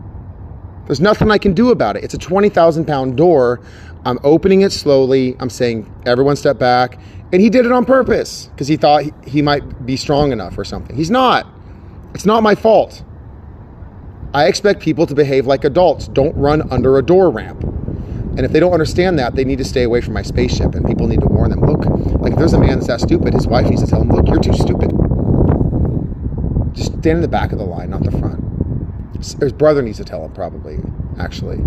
There's 0.89 0.99
nothing 0.99 1.29
I 1.29 1.37
can 1.37 1.53
do 1.53 1.69
about 1.69 1.97
it. 1.97 2.03
It's 2.03 2.15
a 2.15 2.17
20,000 2.17 2.85
pound 2.85 3.15
door. 3.15 3.61
I'm 4.05 4.17
opening 4.23 4.61
it 4.61 4.71
slowly. 4.71 5.35
I'm 5.39 5.51
saying, 5.51 5.87
everyone 6.07 6.35
step 6.35 6.57
back. 6.57 6.99
And 7.31 7.39
he 7.43 7.51
did 7.51 7.67
it 7.67 7.71
on 7.71 7.85
purpose 7.85 8.47
because 8.47 8.67
he 8.67 8.75
thought 8.75 9.03
he 9.23 9.43
might 9.43 9.85
be 9.85 9.95
strong 9.95 10.31
enough 10.31 10.57
or 10.57 10.65
something. 10.65 10.95
He's 10.95 11.11
not. 11.11 11.45
It's 12.15 12.25
not 12.25 12.41
my 12.41 12.55
fault. 12.55 13.03
I 14.33 14.47
expect 14.47 14.81
people 14.81 15.05
to 15.05 15.13
behave 15.13 15.45
like 15.45 15.63
adults. 15.63 16.07
Don't 16.07 16.35
run 16.35 16.67
under 16.71 16.97
a 16.97 17.03
door 17.03 17.29
ramp. 17.29 17.61
And 17.61 18.39
if 18.39 18.51
they 18.51 18.59
don't 18.59 18.73
understand 18.73 19.19
that, 19.19 19.35
they 19.35 19.45
need 19.45 19.59
to 19.59 19.65
stay 19.65 19.83
away 19.83 20.01
from 20.01 20.15
my 20.15 20.23
spaceship. 20.23 20.73
And 20.73 20.87
people 20.87 21.07
need 21.07 21.21
to 21.21 21.27
warn 21.27 21.51
them 21.51 21.61
look, 21.61 21.85
like 22.19 22.33
if 22.33 22.39
there's 22.39 22.53
a 22.53 22.59
man 22.59 22.79
that's 22.79 22.87
that 22.87 23.01
stupid, 23.01 23.35
his 23.35 23.45
wife 23.45 23.69
needs 23.69 23.83
to 23.83 23.87
tell 23.87 24.01
him, 24.01 24.09
look, 24.09 24.27
you're 24.27 24.39
too 24.39 24.53
stupid. 24.53 24.89
Just 26.73 26.93
stand 26.93 27.17
in 27.17 27.21
the 27.21 27.27
back 27.27 27.51
of 27.51 27.59
the 27.59 27.65
line, 27.65 27.91
not 27.91 28.01
the 28.01 28.09
front. 28.09 28.43
His 29.19 29.53
brother 29.53 29.81
needs 29.81 29.97
to 29.97 30.05
tell 30.05 30.23
him, 30.23 30.31
probably, 30.33 30.79
actually. 31.19 31.59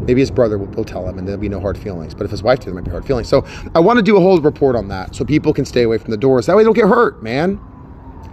Maybe 0.00 0.20
his 0.20 0.30
brother 0.30 0.58
will, 0.58 0.66
will, 0.66 0.84
tell 0.84 1.08
him 1.08 1.18
and 1.18 1.26
there'll 1.26 1.40
be 1.40 1.48
no 1.48 1.60
hard 1.60 1.78
feelings. 1.78 2.14
But 2.14 2.24
if 2.24 2.30
his 2.30 2.42
wife 2.42 2.60
did, 2.60 2.66
there 2.66 2.74
might 2.74 2.84
be 2.84 2.90
hard 2.90 3.06
feelings. 3.06 3.28
So 3.28 3.46
I 3.74 3.80
want 3.80 3.98
to 3.98 4.02
do 4.02 4.16
a 4.16 4.20
whole 4.20 4.38
report 4.40 4.76
on 4.76 4.88
that 4.88 5.14
so 5.14 5.24
people 5.24 5.54
can 5.54 5.64
stay 5.64 5.82
away 5.82 5.98
from 5.98 6.10
the 6.10 6.16
doors. 6.16 6.46
That 6.46 6.56
way 6.56 6.62
they 6.62 6.66
don't 6.66 6.76
get 6.76 6.88
hurt, 6.88 7.22
man. 7.22 7.60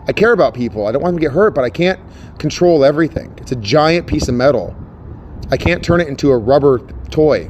I 0.08 0.14
care 0.14 0.34
about 0.34 0.54
people. 0.54 0.88
I 0.88 0.92
don't 0.92 1.02
want 1.02 1.14
them 1.14 1.22
to 1.22 1.28
get 1.28 1.34
hurt, 1.34 1.52
but 1.52 1.64
I 1.64 1.70
can't 1.70 2.00
control 2.40 2.84
everything. 2.84 3.34
It's 3.38 3.52
a 3.52 3.56
giant 3.56 4.08
piece 4.08 4.28
of 4.28 4.36
metal. 4.36 4.76
I 5.52 5.58
can't 5.58 5.84
turn 5.84 6.02
it 6.02 6.08
into 6.08 6.32
a 6.32 6.38
rubber 6.38 6.80
toy. 7.10 7.50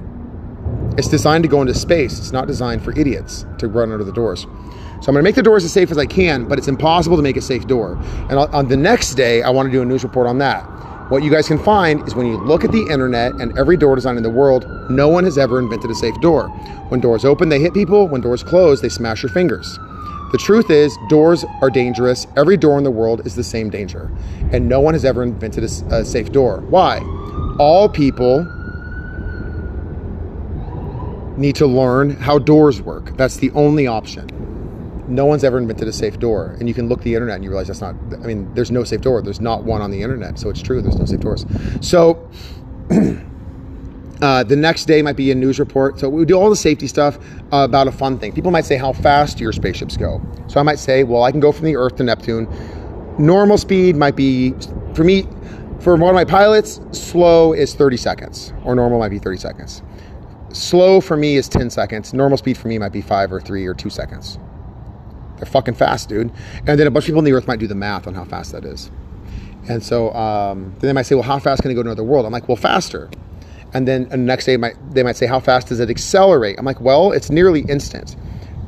It's 0.97 1.07
designed 1.07 1.43
to 1.43 1.49
go 1.49 1.61
into 1.61 1.73
space. 1.73 2.19
It's 2.19 2.31
not 2.31 2.47
designed 2.47 2.83
for 2.83 2.91
idiots 2.97 3.45
to 3.59 3.67
run 3.67 3.91
under 3.91 4.03
the 4.03 4.11
doors. 4.11 4.41
So 4.41 5.07
I'm 5.07 5.13
going 5.13 5.23
to 5.23 5.23
make 5.23 5.35
the 5.35 5.41
doors 5.41 5.63
as 5.63 5.71
safe 5.73 5.89
as 5.89 5.97
I 5.97 6.05
can, 6.05 6.47
but 6.47 6.59
it's 6.59 6.67
impossible 6.67 7.17
to 7.17 7.23
make 7.23 7.37
a 7.37 7.41
safe 7.41 7.65
door. 7.65 7.97
And 8.29 8.33
on 8.33 8.67
the 8.67 8.77
next 8.77 9.15
day, 9.15 9.41
I 9.41 9.49
want 9.49 9.67
to 9.67 9.71
do 9.71 9.81
a 9.81 9.85
news 9.85 10.03
report 10.03 10.27
on 10.27 10.37
that. 10.39 10.63
What 11.11 11.23
you 11.23 11.29
guys 11.29 11.45
can 11.45 11.57
find 11.57 12.07
is 12.07 12.15
when 12.15 12.25
you 12.25 12.37
look 12.37 12.63
at 12.63 12.71
the 12.71 12.87
internet 12.89 13.33
and 13.33 13.57
every 13.57 13.75
door 13.75 13.95
design 13.95 14.15
in 14.15 14.23
the 14.23 14.29
world, 14.29 14.65
no 14.89 15.09
one 15.09 15.25
has 15.25 15.37
ever 15.37 15.59
invented 15.59 15.91
a 15.91 15.93
safe 15.93 16.17
door. 16.21 16.47
When 16.87 17.01
doors 17.01 17.25
open, 17.25 17.49
they 17.49 17.59
hit 17.59 17.73
people. 17.73 18.07
When 18.07 18.21
doors 18.21 18.43
close, 18.43 18.79
they 18.79 18.87
smash 18.87 19.21
your 19.21 19.29
fingers. 19.29 19.77
The 20.31 20.37
truth 20.37 20.69
is, 20.69 20.97
doors 21.09 21.43
are 21.61 21.69
dangerous. 21.69 22.27
Every 22.37 22.55
door 22.55 22.77
in 22.77 22.85
the 22.85 22.91
world 22.91 23.27
is 23.27 23.35
the 23.35 23.43
same 23.43 23.69
danger. 23.69 24.09
And 24.53 24.69
no 24.69 24.79
one 24.79 24.93
has 24.93 25.03
ever 25.03 25.21
invented 25.21 25.65
a, 25.65 25.95
a 25.97 26.05
safe 26.05 26.31
door. 26.31 26.61
Why? 26.69 26.99
All 27.59 27.89
people 27.89 28.45
need 31.35 31.57
to 31.57 31.67
learn 31.67 32.11
how 32.11 32.39
doors 32.39 32.81
work. 32.81 33.17
That's 33.17 33.35
the 33.35 33.51
only 33.51 33.85
option 33.85 34.40
no 35.11 35.25
one's 35.25 35.43
ever 35.43 35.57
invented 35.57 35.87
a 35.87 35.93
safe 35.93 36.19
door. 36.19 36.55
And 36.59 36.67
you 36.67 36.73
can 36.73 36.87
look 36.87 37.01
the 37.01 37.13
internet 37.13 37.35
and 37.35 37.43
you 37.43 37.49
realize 37.49 37.67
that's 37.67 37.81
not, 37.81 37.95
I 38.13 38.27
mean, 38.27 38.51
there's 38.53 38.71
no 38.71 38.83
safe 38.83 39.01
door. 39.01 39.21
There's 39.21 39.41
not 39.41 39.63
one 39.63 39.81
on 39.81 39.91
the 39.91 40.01
internet. 40.01 40.39
So 40.39 40.49
it's 40.49 40.61
true, 40.61 40.81
there's 40.81 40.97
no 40.97 41.05
safe 41.05 41.19
doors. 41.19 41.45
So 41.81 42.29
uh, 44.21 44.43
the 44.43 44.55
next 44.55 44.85
day 44.85 45.01
might 45.01 45.15
be 45.15 45.31
a 45.31 45.35
news 45.35 45.59
report. 45.59 45.99
So 45.99 46.09
we 46.09 46.25
do 46.25 46.35
all 46.35 46.49
the 46.49 46.55
safety 46.55 46.87
stuff 46.87 47.17
uh, 47.51 47.65
about 47.69 47.87
a 47.87 47.91
fun 47.91 48.17
thing. 48.19 48.33
People 48.33 48.51
might 48.51 48.65
say, 48.65 48.77
How 48.77 48.93
fast 48.93 49.39
your 49.39 49.51
spaceships 49.51 49.97
go? 49.97 50.21
So 50.47 50.59
I 50.59 50.63
might 50.63 50.79
say, 50.79 51.03
Well, 51.03 51.23
I 51.23 51.31
can 51.31 51.39
go 51.39 51.51
from 51.51 51.65
the 51.65 51.75
Earth 51.75 51.97
to 51.97 52.03
Neptune. 52.03 52.47
Normal 53.19 53.57
speed 53.57 53.95
might 53.95 54.15
be, 54.15 54.53
for 54.93 55.03
me, 55.03 55.27
for 55.79 55.95
one 55.95 56.09
of 56.09 56.15
my 56.15 56.25
pilots, 56.25 56.79
slow 56.91 57.53
is 57.53 57.73
30 57.73 57.97
seconds, 57.97 58.53
or 58.63 58.75
normal 58.75 58.99
might 58.99 59.09
be 59.09 59.19
30 59.19 59.37
seconds. 59.37 59.81
Slow 60.53 61.01
for 61.01 61.17
me 61.17 61.37
is 61.37 61.47
10 61.49 61.69
seconds. 61.69 62.13
Normal 62.13 62.37
speed 62.37 62.57
for 62.57 62.67
me 62.67 62.77
might 62.77 62.91
be 62.91 63.01
five 63.01 63.31
or 63.31 63.41
three 63.41 63.65
or 63.65 63.73
two 63.73 63.89
seconds. 63.89 64.37
They're 65.41 65.49
fucking 65.49 65.73
fast, 65.73 66.07
dude. 66.07 66.31
And 66.67 66.79
then 66.79 66.85
a 66.85 66.91
bunch 66.91 67.05
of 67.05 67.07
people 67.07 67.17
on 67.17 67.23
the 67.23 67.33
earth 67.33 67.47
might 67.47 67.57
do 67.57 67.65
the 67.65 67.73
math 67.73 68.05
on 68.05 68.13
how 68.13 68.25
fast 68.25 68.51
that 68.51 68.63
is. 68.63 68.91
And 69.67 69.83
so 69.83 70.13
um, 70.13 70.71
then 70.73 70.89
they 70.89 70.93
might 70.93 71.07
say, 71.07 71.15
well, 71.15 71.23
how 71.23 71.39
fast 71.39 71.63
can 71.63 71.69
they 71.69 71.75
go 71.75 71.81
to 71.81 71.89
another 71.89 72.03
world? 72.03 72.27
I'm 72.27 72.31
like, 72.31 72.47
well, 72.47 72.55
faster. 72.55 73.09
And 73.73 73.87
then 73.87 74.07
the 74.09 74.17
next 74.17 74.45
day 74.45 74.55
might, 74.55 74.75
they 74.93 75.01
might 75.01 75.15
say, 75.15 75.25
how 75.25 75.39
fast 75.39 75.69
does 75.69 75.79
it 75.79 75.89
accelerate? 75.89 76.59
I'm 76.59 76.65
like, 76.65 76.79
well, 76.79 77.11
it's 77.11 77.31
nearly 77.31 77.61
instant. 77.61 78.15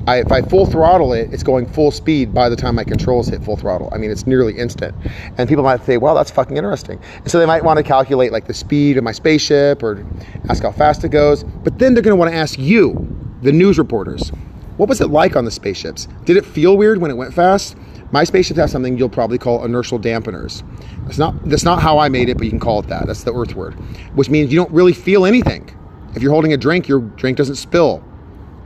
I, 0.07 0.21
if 0.21 0.31
I 0.31 0.41
full 0.41 0.65
throttle 0.65 1.13
it, 1.13 1.31
it's 1.31 1.43
going 1.43 1.67
full 1.67 1.91
speed 1.91 2.33
by 2.33 2.49
the 2.49 2.55
time 2.55 2.73
my 2.73 2.83
controls 2.83 3.27
hit 3.27 3.43
full 3.43 3.55
throttle. 3.55 3.89
I 3.91 3.99
mean, 3.99 4.09
it's 4.09 4.25
nearly 4.25 4.57
instant. 4.57 4.95
And 5.37 5.47
people 5.47 5.63
might 5.63 5.83
say, 5.83 5.97
well, 5.97 6.15
that's 6.15 6.31
fucking 6.31 6.57
interesting. 6.57 6.99
And 7.17 7.29
so 7.29 7.37
they 7.37 7.45
might 7.45 7.63
want 7.63 7.77
to 7.77 7.83
calculate 7.83 8.31
like 8.31 8.47
the 8.47 8.53
speed 8.55 8.97
of 8.97 9.03
my 9.03 9.11
spaceship 9.11 9.83
or 9.83 10.03
ask 10.49 10.63
how 10.63 10.71
fast 10.71 11.03
it 11.03 11.09
goes. 11.09 11.43
But 11.43 11.77
then 11.77 11.93
they're 11.93 12.01
going 12.01 12.13
to 12.13 12.19
want 12.19 12.31
to 12.31 12.37
ask 12.37 12.57
you, 12.57 13.07
the 13.43 13.51
news 13.51 13.77
reporters, 13.77 14.31
what 14.77 14.89
was 14.89 15.01
it 15.01 15.07
like 15.07 15.35
on 15.35 15.45
the 15.45 15.51
spaceships? 15.51 16.07
Did 16.25 16.37
it 16.37 16.45
feel 16.45 16.77
weird 16.77 16.99
when 16.99 17.11
it 17.11 17.15
went 17.15 17.33
fast? 17.33 17.77
My 18.11 18.23
spaceships 18.23 18.59
have 18.59 18.69
something 18.69 18.97
you'll 18.97 19.09
probably 19.09 19.37
call 19.37 19.63
inertial 19.65 19.99
dampeners. 19.99 20.63
That's 21.05 21.17
not 21.17 21.33
that's 21.49 21.63
not 21.63 21.81
how 21.81 21.97
I 21.99 22.09
made 22.09 22.29
it, 22.29 22.37
but 22.37 22.45
you 22.45 22.49
can 22.49 22.59
call 22.59 22.79
it 22.79 22.87
that. 22.87 23.07
That's 23.07 23.23
the 23.23 23.33
Earth 23.33 23.55
word, 23.55 23.73
which 24.15 24.29
means 24.29 24.51
you 24.51 24.59
don't 24.59 24.71
really 24.71 24.93
feel 24.93 25.25
anything. 25.25 25.69
If 26.15 26.21
you're 26.21 26.31
holding 26.31 26.53
a 26.53 26.57
drink, 26.57 26.87
your 26.87 26.99
drink 27.01 27.37
doesn't 27.37 27.55
spill. 27.55 28.03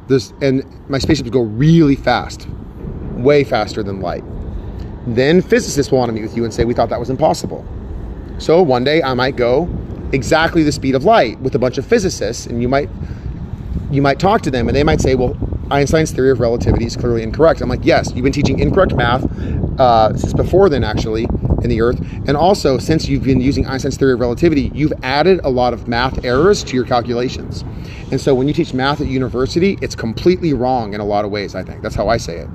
This 0.07 0.33
and 0.41 0.65
my 0.89 0.97
spaceships 0.97 1.29
go 1.29 1.41
really 1.41 1.95
fast, 1.95 2.47
way 3.13 3.43
faster 3.43 3.83
than 3.83 4.01
light. 4.01 4.23
Then 5.07 5.41
physicists 5.41 5.91
will 5.91 5.99
want 5.99 6.09
to 6.09 6.13
meet 6.13 6.23
with 6.23 6.35
you 6.35 6.43
and 6.43 6.53
say 6.53 6.65
we 6.65 6.73
thought 6.73 6.89
that 6.89 6.99
was 6.99 7.09
impossible. 7.09 7.65
So 8.39 8.61
one 8.61 8.83
day 8.83 9.01
I 9.01 9.13
might 9.13 9.35
go 9.35 9.69
exactly 10.13 10.63
the 10.63 10.71
speed 10.71 10.95
of 10.95 11.05
light 11.05 11.39
with 11.39 11.55
a 11.55 11.59
bunch 11.59 11.77
of 11.77 11.85
physicists, 11.85 12.45
and 12.45 12.61
you 12.61 12.67
might 12.67 12.89
you 13.91 14.01
might 14.01 14.19
talk 14.19 14.41
to 14.41 14.51
them, 14.51 14.67
and 14.67 14.75
they 14.75 14.83
might 14.83 14.99
say, 14.99 15.15
well 15.15 15.37
Einstein's 15.69 16.11
theory 16.11 16.31
of 16.31 16.39
relativity 16.39 16.85
is 16.85 16.95
clearly 16.95 17.23
incorrect. 17.23 17.61
I'm 17.61 17.69
like, 17.69 17.83
yes, 17.83 18.11
you've 18.13 18.23
been 18.23 18.33
teaching 18.33 18.59
incorrect 18.59 18.95
math 18.95 19.23
uh, 19.79 20.15
since 20.15 20.33
before 20.33 20.69
then, 20.69 20.83
actually, 20.83 21.27
in 21.61 21.69
the 21.69 21.81
Earth. 21.81 21.99
And 22.27 22.37
also, 22.37 22.77
since 22.77 23.07
you've 23.07 23.23
been 23.23 23.41
using 23.41 23.67
Einstein's 23.67 23.97
theory 23.97 24.13
of 24.13 24.19
relativity, 24.19 24.71
you've 24.73 24.93
added 25.03 25.41
a 25.43 25.49
lot 25.49 25.73
of 25.73 25.87
math 25.87 26.23
errors 26.23 26.63
to 26.65 26.75
your 26.75 26.85
calculations. 26.85 27.63
And 28.11 28.21
so 28.21 28.33
when 28.33 28.47
you 28.47 28.53
teach 28.53 28.73
math 28.73 29.01
at 29.01 29.07
university, 29.07 29.77
it's 29.81 29.95
completely 29.95 30.53
wrong 30.53 30.93
in 30.93 31.01
a 31.01 31.05
lot 31.05 31.25
of 31.25 31.31
ways, 31.31 31.55
I 31.55 31.63
think. 31.63 31.81
That's 31.81 31.95
how 31.95 32.07
I 32.07 32.17
say 32.17 32.37
it. 32.37 32.47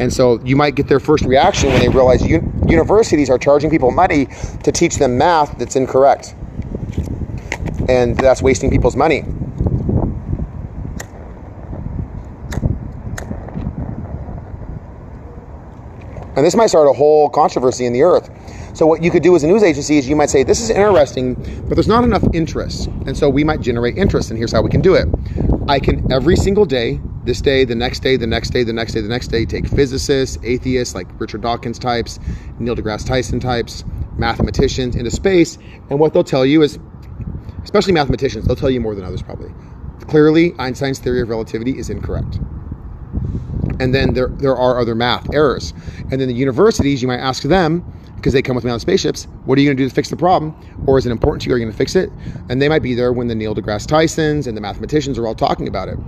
And 0.00 0.12
so 0.12 0.40
you 0.44 0.56
might 0.56 0.74
get 0.74 0.88
their 0.88 1.00
first 1.00 1.24
reaction 1.24 1.70
when 1.70 1.80
they 1.80 1.88
realize 1.88 2.24
universities 2.26 3.30
are 3.30 3.38
charging 3.38 3.70
people 3.70 3.92
money 3.92 4.26
to 4.64 4.72
teach 4.72 4.96
them 4.96 5.16
math 5.16 5.56
that's 5.58 5.76
incorrect. 5.76 6.34
And 7.88 8.16
that's 8.16 8.42
wasting 8.42 8.70
people's 8.70 8.96
money. 8.96 9.24
And 16.36 16.44
this 16.44 16.54
might 16.54 16.66
start 16.66 16.86
a 16.86 16.92
whole 16.92 17.30
controversy 17.30 17.86
in 17.86 17.94
the 17.94 18.02
earth. 18.02 18.30
So 18.76 18.86
what 18.86 19.02
you 19.02 19.10
could 19.10 19.22
do 19.22 19.34
as 19.34 19.42
a 19.42 19.46
news 19.46 19.62
agency 19.62 19.96
is 19.96 20.06
you 20.06 20.16
might 20.16 20.28
say, 20.28 20.42
this 20.42 20.60
is 20.60 20.68
interesting, 20.68 21.34
but 21.66 21.76
there's 21.76 21.88
not 21.88 22.04
enough 22.04 22.22
interest. 22.34 22.88
And 23.06 23.16
so 23.16 23.30
we 23.30 23.42
might 23.42 23.62
generate 23.62 23.96
interest, 23.96 24.28
and 24.28 24.36
here's 24.36 24.52
how 24.52 24.60
we 24.60 24.68
can 24.68 24.82
do 24.82 24.94
it. 24.94 25.08
I 25.66 25.80
can 25.80 26.12
every 26.12 26.36
single 26.36 26.66
day, 26.66 27.00
this 27.24 27.40
day, 27.40 27.64
the 27.64 27.74
next 27.74 28.00
day, 28.00 28.18
the 28.18 28.26
next 28.26 28.50
day, 28.50 28.64
the 28.64 28.74
next 28.74 28.92
day, 28.92 29.00
the 29.00 29.08
next 29.08 29.28
day, 29.28 29.46
take 29.46 29.66
physicists, 29.66 30.36
atheists 30.42 30.94
like 30.94 31.08
Richard 31.18 31.40
Dawkins 31.40 31.78
types, 31.78 32.20
Neil 32.58 32.76
deGrasse 32.76 33.06
Tyson 33.06 33.40
types, 33.40 33.82
mathematicians 34.18 34.94
into 34.94 35.10
space, 35.10 35.56
and 35.88 35.98
what 35.98 36.12
they'll 36.12 36.22
tell 36.22 36.44
you 36.44 36.60
is, 36.60 36.78
especially 37.64 37.94
mathematicians, 37.94 38.44
they'll 38.44 38.56
tell 38.56 38.70
you 38.70 38.80
more 38.80 38.94
than 38.94 39.04
others 39.04 39.22
probably. 39.22 39.52
Clearly, 40.06 40.52
Einstein's 40.58 40.98
theory 40.98 41.22
of 41.22 41.30
relativity 41.30 41.78
is 41.78 41.88
incorrect 41.88 42.38
and 43.80 43.94
then 43.94 44.14
there 44.14 44.28
there 44.28 44.56
are 44.56 44.80
other 44.80 44.94
math 44.94 45.32
errors. 45.34 45.72
And 46.10 46.20
then 46.20 46.28
the 46.28 46.34
universities, 46.34 47.02
you 47.02 47.08
might 47.08 47.18
ask 47.18 47.42
them 47.42 47.84
because 48.16 48.32
they 48.32 48.42
come 48.42 48.56
with 48.56 48.64
me 48.64 48.70
on 48.70 48.80
spaceships. 48.80 49.24
What 49.44 49.58
are 49.58 49.60
you 49.60 49.68
going 49.68 49.76
to 49.76 49.82
do 49.82 49.88
to 49.88 49.94
fix 49.94 50.08
the 50.08 50.16
problem, 50.16 50.54
or 50.86 50.98
is 50.98 51.06
it 51.06 51.10
important 51.10 51.42
to 51.42 51.48
you? 51.48 51.54
Are 51.54 51.58
you 51.58 51.64
going 51.64 51.72
to 51.72 51.78
fix 51.78 51.94
it? 51.94 52.10
And 52.48 52.60
they 52.60 52.68
might 52.68 52.82
be 52.82 52.94
there 52.94 53.12
when 53.12 53.28
the 53.28 53.34
Neil 53.34 53.54
deGrasse 53.54 53.86
Tysons 53.86 54.46
and 54.46 54.56
the 54.56 54.60
mathematicians 54.60 55.18
are 55.18 55.26
all 55.26 55.34
talking 55.34 55.68
about 55.68 55.88
it. 55.88 55.98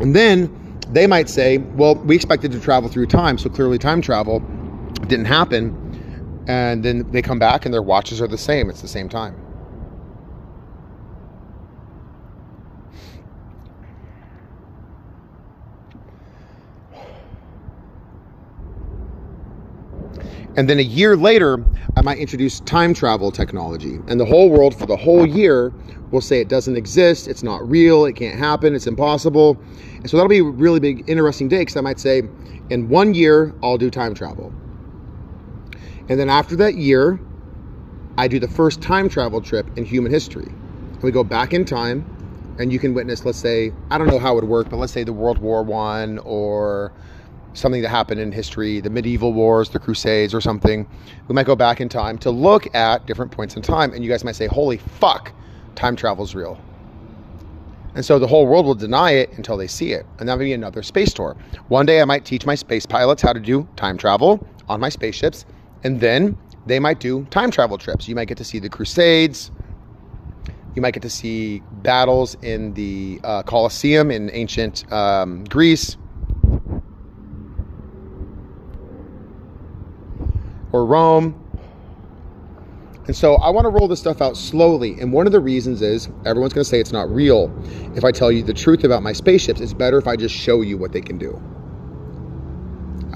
And 0.00 0.14
then 0.14 0.80
they 0.90 1.06
might 1.06 1.28
say, 1.28 1.58
well, 1.58 1.94
we 1.96 2.14
expected 2.14 2.52
to 2.52 2.60
travel 2.60 2.88
through 2.88 3.06
time, 3.06 3.38
so 3.38 3.48
clearly 3.50 3.78
time 3.78 4.00
travel 4.00 4.40
didn't 5.06 5.26
happen. 5.26 5.80
And 6.46 6.84
then 6.84 7.10
they 7.10 7.22
come 7.22 7.38
back 7.38 7.64
and 7.64 7.72
their 7.72 7.82
watches 7.82 8.20
are 8.20 8.26
the 8.26 8.38
same. 8.38 8.68
It's 8.68 8.82
the 8.82 8.88
same 8.88 9.08
time. 9.08 9.43
And 20.56 20.68
then 20.68 20.78
a 20.78 20.82
year 20.82 21.16
later, 21.16 21.64
I 21.96 22.02
might 22.02 22.18
introduce 22.18 22.60
time 22.60 22.94
travel 22.94 23.32
technology. 23.32 23.98
And 24.06 24.20
the 24.20 24.24
whole 24.24 24.50
world 24.50 24.76
for 24.76 24.86
the 24.86 24.96
whole 24.96 25.26
year 25.26 25.72
will 26.12 26.20
say 26.20 26.40
it 26.40 26.48
doesn't 26.48 26.76
exist, 26.76 27.26
it's 27.26 27.42
not 27.42 27.68
real, 27.68 28.04
it 28.04 28.12
can't 28.12 28.38
happen, 28.38 28.74
it's 28.74 28.86
impossible. 28.86 29.60
And 30.02 30.10
so 30.10 30.16
that'll 30.16 30.28
be 30.28 30.38
a 30.38 30.44
really 30.44 30.78
big, 30.78 31.02
interesting 31.08 31.48
day 31.48 31.62
because 31.62 31.76
I 31.76 31.80
might 31.80 31.98
say, 31.98 32.22
in 32.70 32.88
one 32.88 33.14
year, 33.14 33.52
I'll 33.62 33.78
do 33.78 33.90
time 33.90 34.14
travel. 34.14 34.54
And 36.08 36.20
then 36.20 36.30
after 36.30 36.54
that 36.56 36.76
year, 36.76 37.20
I 38.16 38.28
do 38.28 38.38
the 38.38 38.48
first 38.48 38.80
time 38.80 39.08
travel 39.08 39.40
trip 39.40 39.70
in 39.76 39.84
human 39.84 40.12
history. 40.12 40.54
We 41.02 41.10
go 41.10 41.24
back 41.24 41.52
in 41.52 41.64
time 41.64 42.06
and 42.58 42.72
you 42.72 42.78
can 42.78 42.94
witness, 42.94 43.24
let's 43.24 43.38
say, 43.38 43.72
I 43.90 43.98
don't 43.98 44.06
know 44.06 44.20
how 44.20 44.32
it 44.32 44.34
would 44.36 44.44
work, 44.44 44.70
but 44.70 44.76
let's 44.76 44.92
say 44.92 45.02
the 45.02 45.12
World 45.12 45.38
War 45.38 45.64
One 45.64 46.18
or 46.18 46.94
something 47.54 47.82
that 47.82 47.88
happened 47.88 48.20
in 48.20 48.32
history, 48.32 48.80
the 48.80 48.90
medieval 48.90 49.32
wars, 49.32 49.70
the 49.70 49.78
crusades 49.78 50.34
or 50.34 50.40
something. 50.40 50.86
We 51.28 51.34
might 51.34 51.46
go 51.46 51.56
back 51.56 51.80
in 51.80 51.88
time 51.88 52.18
to 52.18 52.30
look 52.30 52.72
at 52.74 53.06
different 53.06 53.32
points 53.32 53.56
in 53.56 53.62
time 53.62 53.92
and 53.92 54.04
you 54.04 54.10
guys 54.10 54.24
might 54.24 54.36
say, 54.36 54.46
"Holy 54.46 54.76
fuck, 54.76 55.32
time 55.74 55.96
travel's 55.96 56.34
real." 56.34 56.58
And 57.94 58.04
so 58.04 58.18
the 58.18 58.26
whole 58.26 58.46
world 58.46 58.66
will 58.66 58.74
deny 58.74 59.12
it 59.12 59.30
until 59.36 59.56
they 59.56 59.68
see 59.68 59.92
it. 59.92 60.04
And 60.18 60.28
that 60.28 60.36
would 60.36 60.44
be 60.44 60.52
another 60.52 60.82
space 60.82 61.12
tour. 61.12 61.36
One 61.68 61.86
day 61.86 62.00
I 62.00 62.04
might 62.04 62.24
teach 62.24 62.44
my 62.44 62.56
space 62.56 62.86
pilots 62.86 63.22
how 63.22 63.32
to 63.32 63.40
do 63.40 63.68
time 63.76 63.96
travel 63.96 64.44
on 64.68 64.80
my 64.80 64.88
spaceships 64.88 65.44
and 65.84 66.00
then 66.00 66.36
they 66.66 66.80
might 66.80 66.98
do 66.98 67.24
time 67.30 67.50
travel 67.50 67.78
trips. 67.78 68.08
You 68.08 68.14
might 68.14 68.26
get 68.26 68.38
to 68.38 68.44
see 68.44 68.58
the 68.58 68.68
crusades, 68.68 69.50
you 70.74 70.82
might 70.82 70.94
get 70.94 71.02
to 71.04 71.10
see 71.10 71.62
battles 71.82 72.36
in 72.42 72.74
the 72.74 73.20
uh, 73.22 73.42
Colosseum 73.44 74.10
in 74.10 74.30
ancient 74.32 74.90
um, 74.92 75.44
Greece. 75.44 75.96
Or 80.74 80.84
Rome. 80.84 81.40
And 83.06 83.14
so 83.14 83.36
I 83.36 83.50
want 83.50 83.64
to 83.64 83.68
roll 83.68 83.86
this 83.86 84.00
stuff 84.00 84.20
out 84.20 84.36
slowly. 84.36 84.98
And 85.00 85.12
one 85.12 85.26
of 85.26 85.32
the 85.32 85.38
reasons 85.38 85.80
is 85.82 86.08
everyone's 86.26 86.52
going 86.52 86.64
to 86.64 86.68
say 86.68 86.80
it's 86.80 86.90
not 86.90 87.08
real. 87.08 87.54
If 87.94 88.02
I 88.02 88.10
tell 88.10 88.32
you 88.32 88.42
the 88.42 88.54
truth 88.54 88.82
about 88.82 89.00
my 89.00 89.12
spaceships, 89.12 89.60
it's 89.60 89.72
better 89.72 89.98
if 89.98 90.08
I 90.08 90.16
just 90.16 90.34
show 90.34 90.62
you 90.62 90.76
what 90.76 90.90
they 90.90 91.00
can 91.00 91.16
do. 91.16 91.40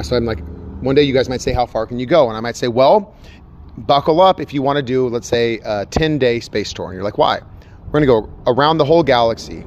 So 0.02 0.14
I'm 0.14 0.24
like, 0.24 0.38
one 0.82 0.94
day 0.94 1.02
you 1.02 1.12
guys 1.12 1.28
might 1.28 1.40
say, 1.40 1.52
How 1.52 1.66
far 1.66 1.84
can 1.84 1.98
you 1.98 2.06
go? 2.06 2.28
And 2.28 2.36
I 2.36 2.40
might 2.40 2.54
say, 2.54 2.68
Well, 2.68 3.16
buckle 3.76 4.20
up 4.20 4.38
if 4.38 4.54
you 4.54 4.62
want 4.62 4.76
to 4.76 4.82
do, 4.82 5.08
let's 5.08 5.26
say, 5.26 5.58
a 5.64 5.84
10 5.84 6.18
day 6.18 6.38
space 6.38 6.72
tour. 6.72 6.86
And 6.86 6.94
you're 6.94 7.02
like, 7.02 7.18
Why? 7.18 7.40
We're 7.86 8.00
going 8.00 8.02
to 8.02 8.06
go 8.06 8.52
around 8.52 8.78
the 8.78 8.84
whole 8.84 9.02
galaxy 9.02 9.64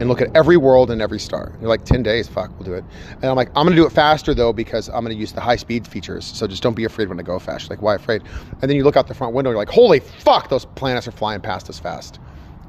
and 0.00 0.08
look 0.08 0.20
at 0.20 0.34
every 0.34 0.56
world 0.56 0.90
and 0.90 1.00
every 1.00 1.20
star. 1.20 1.52
You're 1.60 1.68
like, 1.68 1.84
10 1.84 2.02
days, 2.02 2.26
fuck, 2.26 2.50
we'll 2.58 2.66
do 2.66 2.74
it. 2.74 2.84
And 3.16 3.26
I'm 3.26 3.36
like, 3.36 3.50
I'm 3.50 3.66
gonna 3.66 3.76
do 3.76 3.86
it 3.86 3.92
faster 3.92 4.34
though, 4.34 4.52
because 4.52 4.88
I'm 4.88 5.04
gonna 5.04 5.14
use 5.14 5.32
the 5.32 5.42
high 5.42 5.56
speed 5.56 5.86
features. 5.86 6.24
So 6.24 6.46
just 6.46 6.62
don't 6.62 6.74
be 6.74 6.84
afraid 6.84 7.08
when 7.08 7.20
I 7.20 7.22
go 7.22 7.38
fast. 7.38 7.70
Like, 7.70 7.82
why 7.82 7.94
afraid? 7.94 8.22
And 8.50 8.62
then 8.62 8.76
you 8.76 8.82
look 8.82 8.96
out 8.96 9.06
the 9.06 9.14
front 9.14 9.34
window, 9.34 9.50
you're 9.50 9.58
like, 9.58 9.68
holy 9.68 10.00
fuck, 10.00 10.48
those 10.48 10.64
planets 10.64 11.06
are 11.06 11.12
flying 11.12 11.40
past 11.40 11.68
us 11.68 11.78
fast. 11.78 12.18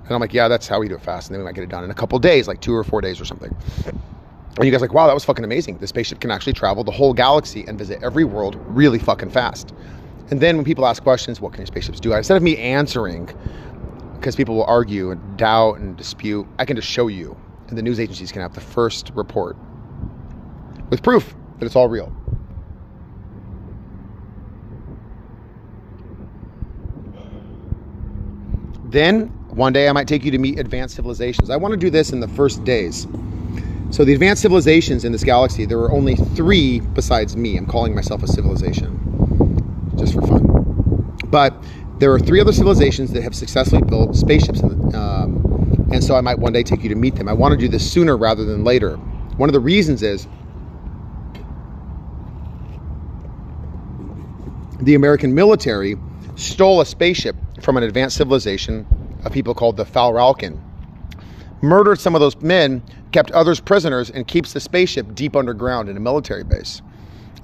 And 0.03 0.11
I'm 0.11 0.19
like, 0.19 0.33
yeah, 0.33 0.49
that's 0.49 0.67
how 0.67 0.79
we 0.79 0.89
do 0.89 0.95
it 0.95 1.01
fast. 1.01 1.29
And 1.29 1.35
then 1.35 1.41
we 1.41 1.45
might 1.45 1.55
get 1.55 1.63
it 1.63 1.69
done 1.69 1.85
in 1.85 1.89
a 1.89 1.95
couple 1.95 2.19
days, 2.19 2.47
like 2.47 2.59
two 2.59 2.75
or 2.75 2.83
four 2.83 2.99
days 2.99 3.21
or 3.21 3.25
something. 3.25 3.55
And 3.85 4.65
you 4.65 4.71
guys 4.71 4.81
like, 4.81 4.93
wow, 4.93 5.07
that 5.07 5.13
was 5.13 5.23
fucking 5.23 5.45
amazing. 5.45 5.77
The 5.77 5.87
spaceship 5.87 6.19
can 6.19 6.31
actually 6.31 6.53
travel 6.53 6.83
the 6.83 6.91
whole 6.91 7.13
galaxy 7.13 7.63
and 7.65 7.77
visit 7.77 8.03
every 8.03 8.25
world 8.25 8.57
really 8.67 8.99
fucking 8.99 9.29
fast. 9.29 9.73
And 10.29 10.41
then 10.41 10.57
when 10.57 10.65
people 10.65 10.85
ask 10.85 11.01
questions, 11.01 11.39
what 11.39 11.53
can 11.53 11.61
your 11.61 11.67
spaceships 11.67 12.01
do? 12.01 12.11
Instead 12.11 12.35
of 12.35 12.43
me 12.43 12.57
answering, 12.57 13.29
because 14.21 14.35
people 14.35 14.55
will 14.55 14.65
argue 14.65 15.09
and 15.09 15.35
doubt 15.35 15.79
and 15.79 15.97
dispute, 15.97 16.47
I 16.59 16.65
can 16.65 16.75
just 16.75 16.87
show 16.87 17.07
you 17.07 17.35
and 17.69 17.77
the 17.77 17.81
news 17.81 17.99
agencies 17.99 18.31
can 18.31 18.43
have 18.43 18.53
the 18.53 18.61
first 18.61 19.11
report 19.15 19.57
with 20.91 21.01
proof 21.01 21.33
that 21.57 21.65
it's 21.65 21.75
all 21.75 21.87
real. 21.87 22.13
Then 28.85 29.27
one 29.49 29.73
day 29.73 29.89
I 29.89 29.91
might 29.91 30.07
take 30.07 30.23
you 30.23 30.29
to 30.29 30.37
meet 30.37 30.59
advanced 30.59 30.95
civilizations. 30.95 31.49
I 31.49 31.55
want 31.55 31.71
to 31.71 31.77
do 31.77 31.89
this 31.89 32.11
in 32.11 32.19
the 32.19 32.27
first 32.27 32.63
days. 32.63 33.07
So 33.89 34.05
the 34.05 34.13
advanced 34.13 34.43
civilizations 34.43 35.03
in 35.03 35.11
this 35.11 35.23
galaxy, 35.23 35.65
there 35.65 35.79
are 35.79 35.91
only 35.91 36.15
three 36.15 36.79
besides 36.79 37.35
me. 37.35 37.57
I'm 37.57 37.65
calling 37.65 37.95
myself 37.95 38.21
a 38.21 38.27
civilization, 38.27 39.95
just 39.97 40.13
for 40.13 40.21
fun. 40.21 41.17
But 41.25 41.55
there 42.01 42.11
are 42.11 42.17
three 42.17 42.41
other 42.41 42.51
civilizations 42.51 43.13
that 43.13 43.21
have 43.21 43.35
successfully 43.35 43.83
built 43.83 44.15
spaceships 44.15 44.59
the, 44.59 44.97
um, 44.97 45.87
and 45.93 46.03
so 46.03 46.15
I 46.15 46.21
might 46.21 46.39
one 46.39 46.51
day 46.51 46.63
take 46.63 46.81
you 46.81 46.89
to 46.89 46.95
meet 46.95 47.13
them. 47.13 47.29
I 47.29 47.33
want 47.33 47.51
to 47.51 47.57
do 47.57 47.67
this 47.67 47.89
sooner 47.89 48.17
rather 48.17 48.43
than 48.43 48.63
later. 48.63 48.95
One 49.37 49.47
of 49.47 49.53
the 49.53 49.59
reasons 49.59 50.01
is 50.01 50.27
the 54.81 54.95
American 54.95 55.35
military 55.35 55.95
stole 56.37 56.81
a 56.81 56.87
spaceship 56.87 57.35
from 57.61 57.77
an 57.77 57.83
advanced 57.83 58.17
civilization 58.17 58.87
of 59.23 59.31
people 59.31 59.53
called 59.53 59.77
the 59.77 59.85
Falralkin, 59.85 60.59
murdered 61.61 61.99
some 61.99 62.15
of 62.15 62.21
those 62.21 62.35
men, 62.41 62.81
kept 63.11 63.29
others 63.29 63.59
prisoners, 63.59 64.09
and 64.09 64.27
keeps 64.27 64.53
the 64.53 64.59
spaceship 64.59 65.13
deep 65.13 65.35
underground 65.35 65.87
in 65.87 65.97
a 65.97 65.99
military 65.99 66.43
base. 66.43 66.81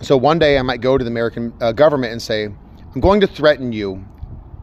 So 0.01 0.17
one 0.17 0.39
day 0.39 0.57
I 0.57 0.63
might 0.63 0.81
go 0.81 0.97
to 0.97 1.03
the 1.03 1.11
American 1.11 1.53
uh, 1.61 1.73
government 1.73 2.11
and 2.11 2.19
say, 2.19 2.45
I'm 2.45 3.01
going 3.01 3.21
to 3.21 3.27
threaten 3.27 3.71
you 3.71 4.03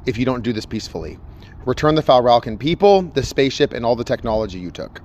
if 0.07 0.19
you 0.19 0.25
don't 0.25 0.43
do 0.43 0.53
this 0.53 0.67
peacefully. 0.67 1.19
Return 1.67 1.95
the 1.95 2.03
Falralkin 2.03 2.59
people, 2.59 3.03
the 3.03 3.23
spaceship, 3.23 3.73
and 3.73 3.85
all 3.87 3.97
the 3.97 4.05
technology 4.05 4.59
you 4.59 4.71
took. 4.71 5.01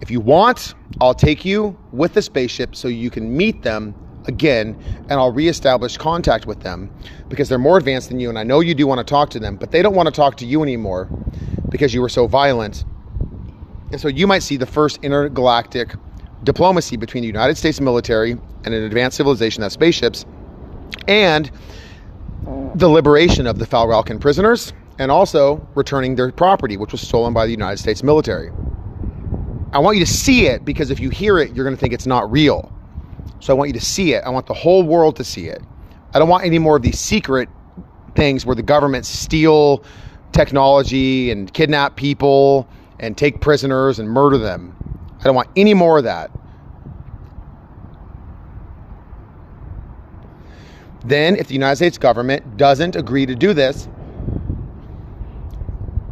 If 0.00 0.10
you 0.10 0.20
want, 0.20 0.74
I'll 1.00 1.14
take 1.14 1.44
you 1.44 1.76
with 1.92 2.14
the 2.14 2.22
spaceship 2.22 2.76
so 2.76 2.88
you 2.88 3.10
can 3.10 3.36
meet 3.36 3.62
them 3.62 3.94
again 4.26 4.76
and 5.08 5.12
I'll 5.12 5.32
reestablish 5.32 5.96
contact 5.96 6.46
with 6.46 6.60
them 6.60 6.90
because 7.28 7.48
they're 7.48 7.58
more 7.58 7.78
advanced 7.78 8.08
than 8.08 8.20
you 8.20 8.28
and 8.28 8.38
I 8.38 8.42
know 8.42 8.60
you 8.60 8.74
do 8.74 8.86
want 8.86 8.98
to 8.98 9.04
talk 9.04 9.30
to 9.30 9.38
them, 9.38 9.56
but 9.56 9.70
they 9.70 9.82
don't 9.82 9.94
want 9.94 10.06
to 10.06 10.12
talk 10.12 10.36
to 10.38 10.46
you 10.46 10.62
anymore 10.62 11.08
because 11.68 11.94
you 11.94 12.00
were 12.00 12.08
so 12.08 12.26
violent. 12.26 12.84
And 13.92 14.00
so 14.00 14.08
you 14.08 14.26
might 14.26 14.42
see 14.42 14.56
the 14.56 14.66
first 14.66 14.98
intergalactic 15.02 15.94
diplomacy 16.44 16.96
between 16.96 17.22
the 17.22 17.28
United 17.28 17.56
States 17.56 17.80
military 17.80 18.32
and 18.64 18.74
an 18.74 18.82
advanced 18.82 19.16
civilization 19.16 19.62
that 19.62 19.72
spaceships 19.72 20.24
and 21.08 21.50
the 22.74 22.88
liberation 22.88 23.46
of 23.46 23.58
the 23.58 23.66
Falralkin 23.66 24.20
prisoners 24.20 24.72
and 24.98 25.10
also 25.10 25.66
returning 25.74 26.14
their 26.14 26.30
property, 26.32 26.76
which 26.76 26.92
was 26.92 27.00
stolen 27.00 27.32
by 27.32 27.44
the 27.44 27.50
United 27.50 27.78
States 27.78 28.02
military. 28.02 28.50
I 29.72 29.78
want 29.78 29.98
you 29.98 30.04
to 30.04 30.10
see 30.10 30.46
it 30.46 30.64
because 30.64 30.90
if 30.90 31.00
you 31.00 31.10
hear 31.10 31.38
it, 31.38 31.54
you're 31.54 31.64
going 31.64 31.76
to 31.76 31.80
think 31.80 31.92
it's 31.92 32.06
not 32.06 32.30
real. 32.30 32.72
So 33.40 33.52
I 33.52 33.56
want 33.56 33.68
you 33.68 33.74
to 33.74 33.84
see 33.84 34.14
it. 34.14 34.24
I 34.24 34.30
want 34.30 34.46
the 34.46 34.54
whole 34.54 34.82
world 34.82 35.16
to 35.16 35.24
see 35.24 35.46
it. 35.46 35.62
I 36.14 36.18
don't 36.18 36.28
want 36.28 36.44
any 36.44 36.58
more 36.58 36.76
of 36.76 36.82
these 36.82 36.98
secret 36.98 37.48
things 38.14 38.46
where 38.46 38.56
the 38.56 38.62
government 38.62 39.04
steal 39.04 39.84
technology 40.32 41.30
and 41.30 41.52
kidnap 41.52 41.96
people 41.96 42.68
and 43.00 43.18
take 43.18 43.40
prisoners 43.40 43.98
and 43.98 44.08
murder 44.08 44.38
them. 44.38 44.74
I 45.20 45.24
don't 45.24 45.34
want 45.34 45.48
any 45.56 45.74
more 45.74 45.98
of 45.98 46.04
that. 46.04 46.30
Then, 51.06 51.36
if 51.36 51.48
the 51.48 51.54
United 51.54 51.76
States 51.76 51.98
government 51.98 52.56
doesn't 52.56 52.96
agree 52.96 53.26
to 53.26 53.34
do 53.34 53.54
this, 53.54 53.88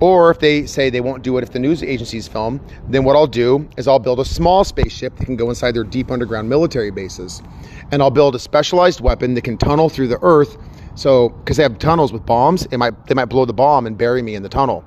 Or 0.00 0.30
if 0.30 0.38
they 0.40 0.66
say 0.66 0.90
they 0.90 1.00
won't 1.00 1.22
do 1.22 1.38
it 1.38 1.44
if 1.44 1.52
the 1.52 1.58
news 1.58 1.82
agencies 1.82 2.28
film, 2.28 2.60
then 2.88 3.04
what 3.04 3.16
I'll 3.16 3.26
do 3.26 3.68
is 3.78 3.88
I'll 3.88 3.98
build 3.98 4.20
a 4.20 4.24
small 4.24 4.62
spaceship 4.64 5.16
that 5.16 5.24
can 5.24 5.36
go 5.36 5.48
inside 5.48 5.72
their 5.74 5.84
deep 5.84 6.10
underground 6.10 6.48
military 6.48 6.90
bases. 6.90 7.42
And 7.90 8.02
I'll 8.02 8.10
build 8.10 8.34
a 8.34 8.38
specialized 8.38 9.00
weapon 9.00 9.34
that 9.34 9.44
can 9.44 9.56
tunnel 9.56 9.88
through 9.88 10.08
the 10.08 10.18
earth. 10.22 10.58
So, 10.94 11.30
because 11.30 11.56
they 11.56 11.62
have 11.62 11.78
tunnels 11.78 12.12
with 12.12 12.26
bombs, 12.26 12.66
it 12.70 12.76
might 12.76 13.06
they 13.06 13.14
might 13.14 13.26
blow 13.26 13.46
the 13.46 13.54
bomb 13.54 13.86
and 13.86 13.96
bury 13.96 14.22
me 14.22 14.34
in 14.34 14.42
the 14.42 14.48
tunnel. 14.48 14.84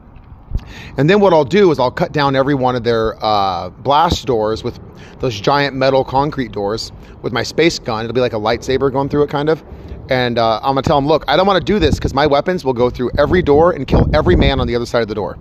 And 0.97 1.10
then 1.10 1.20
what 1.20 1.34
I'll 1.34 1.45
do 1.45 1.72
is 1.72 1.80
I'll 1.80 1.91
cut 1.91 2.12
down 2.12 2.36
every 2.36 2.55
one 2.55 2.76
of 2.76 2.84
their 2.84 3.18
uh, 3.24 3.70
blast 3.70 4.26
doors 4.28 4.64
with 4.64 4.80
those 5.20 5.39
giant 5.39 5.76
metal 5.76 6.03
concrete 6.03 6.51
doors 6.51 6.91
with 7.24 7.34
my 7.34 7.43
space 7.43 7.80
gun. 7.80 8.05
It'll 8.05 8.14
be 8.14 8.22
like 8.22 8.34
a 8.34 8.39
lightsaber 8.39 8.91
going 8.91 9.10
through 9.10 9.24
it, 9.24 9.30
kind 9.30 9.49
of. 9.49 9.64
And 10.10 10.38
uh, 10.39 10.58
I'm 10.58 10.76
gonna 10.76 10.84
tell 10.84 10.97
them, 10.97 11.08
look, 11.08 11.26
I 11.28 11.36
don't 11.36 11.45
want 11.45 11.60
to 11.60 11.74
do 11.74 11.80
this 11.80 11.95
because 11.95 12.14
my 12.14 12.26
weapons 12.26 12.64
will 12.64 12.74
go 12.74 12.89
through 12.89 13.12
every 13.18 13.41
door 13.41 13.72
and 13.72 13.86
kill 13.86 14.10
every 14.14 14.36
man 14.36 14.60
on 14.60 14.68
the 14.68 14.76
other 14.76 14.86
side 14.86 15.01
of 15.01 15.08
the 15.08 15.16
door. 15.16 15.38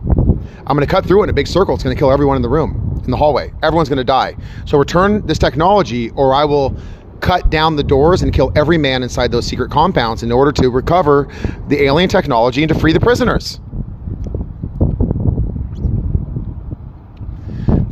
I'm 0.66 0.76
gonna 0.76 0.86
cut 0.86 1.06
through 1.06 1.22
in 1.22 1.30
a 1.30 1.32
big 1.32 1.46
circle. 1.46 1.74
It's 1.74 1.84
gonna 1.84 1.94
kill 1.94 2.10
everyone 2.10 2.36
in 2.36 2.42
the 2.42 2.48
room, 2.48 3.00
in 3.04 3.10
the 3.10 3.16
hallway. 3.16 3.52
Everyone's 3.62 3.88
gonna 3.88 4.02
die. 4.02 4.36
So 4.64 4.76
return 4.78 5.24
this 5.26 5.38
technology, 5.38 6.10
or 6.10 6.34
I 6.34 6.44
will 6.44 6.76
cut 7.20 7.48
down 7.48 7.76
the 7.76 7.84
doors 7.84 8.22
and 8.22 8.32
kill 8.32 8.52
every 8.56 8.76
man 8.76 9.02
inside 9.02 9.30
those 9.30 9.46
secret 9.46 9.70
compounds 9.70 10.22
in 10.22 10.32
order 10.32 10.52
to 10.52 10.68
recover 10.68 11.28
the 11.68 11.82
alien 11.84 12.08
technology 12.08 12.62
and 12.62 12.68
to 12.68 12.78
free 12.78 12.92
the 12.92 13.00
prisoners. 13.00 13.60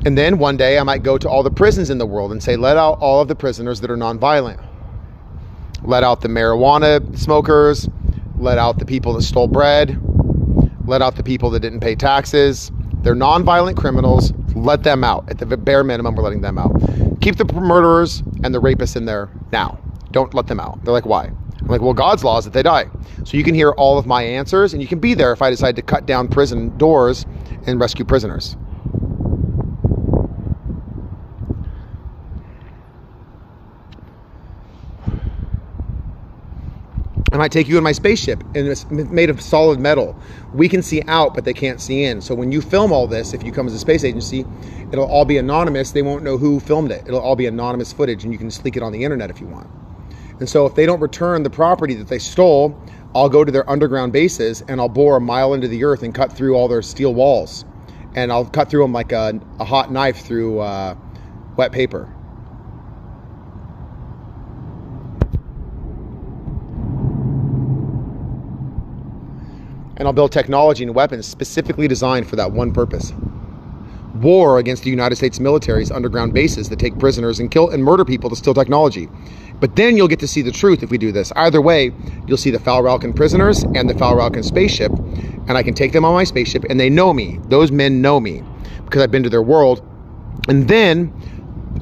And 0.07 0.19
then 0.19 0.39
one 0.39 0.57
day 0.57 0.79
I 0.79 0.83
might 0.83 1.03
go 1.03 1.17
to 1.17 1.29
all 1.29 1.43
the 1.43 1.51
prisons 1.51 1.89
in 1.89 1.97
the 1.97 2.07
world 2.07 2.33
and 2.33 2.43
say, 2.43 2.57
let 2.57 2.77
out 2.77 2.99
all 3.01 3.23
of 3.23 3.29
the 3.29 3.35
prisoners 3.35 3.81
that 3.81 3.91
are 3.91 3.97
nonviolent. 3.97 4.63
Let 5.85 6.03
out 6.03 6.23
the 6.23 6.29
marijuana 6.29 7.17
smokers, 7.17 7.89
let 8.39 8.59
out 8.59 8.79
the 8.79 8.87
people 8.87 9.13
that 9.15 9.23
stole 9.23 9.49
bread, 9.49 10.01
let 10.87 11.03
out 11.03 11.17
the 11.17 11.23
people 11.23 11.51
that 11.51 11.61
didn't 11.61 11.81
pay 11.81 11.95
taxes. 11.95 12.71
They're 13.03 13.15
nonviolent 13.15 13.77
criminals. 13.77 14.33
Let 14.55 14.83
them 14.83 15.05
out. 15.05 15.29
At 15.29 15.39
the 15.39 15.57
bare 15.57 15.85
minimum, 15.85 16.15
we're 16.15 16.23
letting 16.23 16.41
them 16.41 16.59
out. 16.59 16.73
Keep 17.21 17.37
the 17.37 17.45
murderers 17.55 18.23
and 18.43 18.55
the 18.55 18.61
rapists 18.61 18.97
in 18.97 19.05
there 19.05 19.29
now. 19.53 19.79
Don't 20.11 20.33
let 20.35 20.47
them 20.47 20.61
out. 20.61 20.85
They're 20.85 20.93
like, 20.93 21.07
why? 21.07 21.31
I'm 21.61 21.67
like, 21.67 21.81
well, 21.81 21.95
God's 21.95 22.25
law 22.25 22.39
is 22.39 22.45
that 22.45 22.53
they 22.53 22.63
die. 22.63 22.87
So 23.25 23.37
you 23.37 23.45
can 23.45 23.55
hear 23.55 23.71
all 23.73 23.99
of 23.99 24.07
my 24.07 24.23
answers 24.23 24.73
and 24.73 24.83
you 24.83 24.89
can 24.89 24.99
be 24.99 25.15
there 25.15 25.33
if 25.33 25.43
I 25.43 25.51
decide 25.51 25.77
to 25.77 25.83
cut 25.83 26.07
down 26.07 26.29
prison 26.29 26.77
doors 26.77 27.25
and 27.67 27.81
rescue 27.81 28.05
prisoners. 28.05 28.57
I 37.35 37.37
might 37.37 37.51
take 37.51 37.67
you 37.67 37.77
in 37.77 37.83
my 37.83 37.91
spaceship, 37.91 38.45
and 38.55 38.69
it's 38.69 38.89
made 38.89 39.29
of 39.29 39.41
solid 39.41 39.81
metal. 39.81 40.17
We 40.53 40.69
can 40.69 40.83
see 40.83 41.03
out, 41.09 41.35
but 41.35 41.45
they 41.45 41.53
can't 41.53 41.81
see 41.81 42.05
in. 42.05 42.21
So 42.21 42.33
when 42.33 42.53
you 42.53 42.61
film 42.61 42.93
all 42.93 43.09
this, 43.09 43.35
if 43.35 43.43
you 43.43 43.51
come 43.51 43.67
as 43.67 43.75
a 43.75 43.79
space 43.81 44.05
agency, 44.05 44.45
it'll 44.93 45.11
all 45.11 45.25
be 45.25 45.37
anonymous. 45.39 45.91
They 45.91 46.03
won't 46.03 46.23
know 46.23 46.39
who 46.39 46.61
filmed 46.61 46.93
it. 46.93 47.03
It'll 47.09 47.19
all 47.19 47.35
be 47.35 47.47
anonymous 47.47 47.93
footage, 47.93 48.23
and 48.23 48.33
you 48.33 48.39
can 48.39 48.49
just 48.49 48.65
leak 48.65 48.77
it 48.77 48.85
on 48.85 48.93
the 48.93 49.03
internet 49.03 49.31
if 49.31 49.41
you 49.41 49.49
want. 49.49 49.69
And 50.39 50.49
so 50.49 50.65
if 50.65 50.77
they 50.77 50.87
don't 50.87 51.01
return 51.01 51.43
the 51.43 51.51
property 51.51 51.95
that 51.95 52.07
they 52.07 52.21
stole, 52.21 52.81
I'll 53.17 53.29
go 53.29 53.43
to 53.43 53.51
their 53.51 53.69
underground 53.69 54.13
bases 54.13 54.63
and 54.69 54.81
I'll 54.81 54.89
bore 54.89 55.17
a 55.17 55.21
mile 55.21 55.55
into 55.55 55.67
the 55.67 55.83
earth 55.83 56.05
and 56.05 56.15
cut 56.15 56.33
through 56.33 56.55
all 56.55 56.69
their 56.69 56.83
steel 56.83 57.15
walls. 57.15 57.65
And 58.15 58.31
I'll 58.31 58.45
cut 58.45 58.71
through 58.71 58.83
them 58.83 58.93
like 58.93 59.11
a, 59.11 59.41
a 59.59 59.65
hot 59.65 59.91
knife 59.91 60.21
through 60.21 60.61
uh, 60.61 60.97
wet 61.57 61.73
paper. 61.73 62.15
And 69.97 70.09
I'll 70.09 70.13
build 70.13 70.33
technology 70.33 70.85
and 70.85 70.95
weapons 70.95 71.27
specifically 71.27 71.89
designed 71.89 72.29
for 72.29 72.37
that 72.37 72.53
one 72.53 72.73
purpose. 72.73 73.13
War 74.15 74.59
against 74.59 74.85
the 74.85 74.91
United 74.91 75.17
States 75.17 75.41
military's 75.41 75.91
underground 75.91 76.35
bases 76.35 76.69
that 76.69 76.79
take 76.79 76.99
prisoners 76.99 77.41
and 77.41 77.51
kill 77.51 77.71
and 77.71 77.83
murder 77.83 78.05
people 78.05 78.31
to 78.31 78.37
steal 78.37 78.55
technology. 78.55 79.09
But 79.61 79.77
then 79.77 79.97
you'll 79.97 80.09
get 80.09 80.21
to 80.21 80.29
see 80.29 80.43
the 80.43 80.53
truth 80.53 80.83
if 80.83 80.91
we 80.91 80.99
do 80.99 81.11
this. 81.11 81.33
Either 81.37 81.61
way, 81.61 81.93
you'll 82.27 82.37
see 82.37 82.51
the 82.51 82.59
Falralkin 82.59 83.15
prisoners 83.15 83.63
and 83.63 83.89
the 83.89 83.95
Falralkin 83.95 84.45
spaceship, 84.45 84.93
and 85.49 85.53
I 85.53 85.63
can 85.63 85.75
take 85.75 85.93
them 85.93 86.05
on 86.05 86.13
my 86.13 86.25
spaceship, 86.25 86.65
and 86.69 86.79
they 86.79 86.91
know 86.91 87.13
me. 87.13 87.41
Those 87.49 87.73
men 87.73 88.01
know 88.01 88.21
me 88.21 88.43
because 88.85 89.03
I've 89.03 89.11
been 89.11 89.23
to 89.23 89.31
their 89.31 89.43
world. 89.43 89.85
And 90.49 90.69
then 90.69 91.13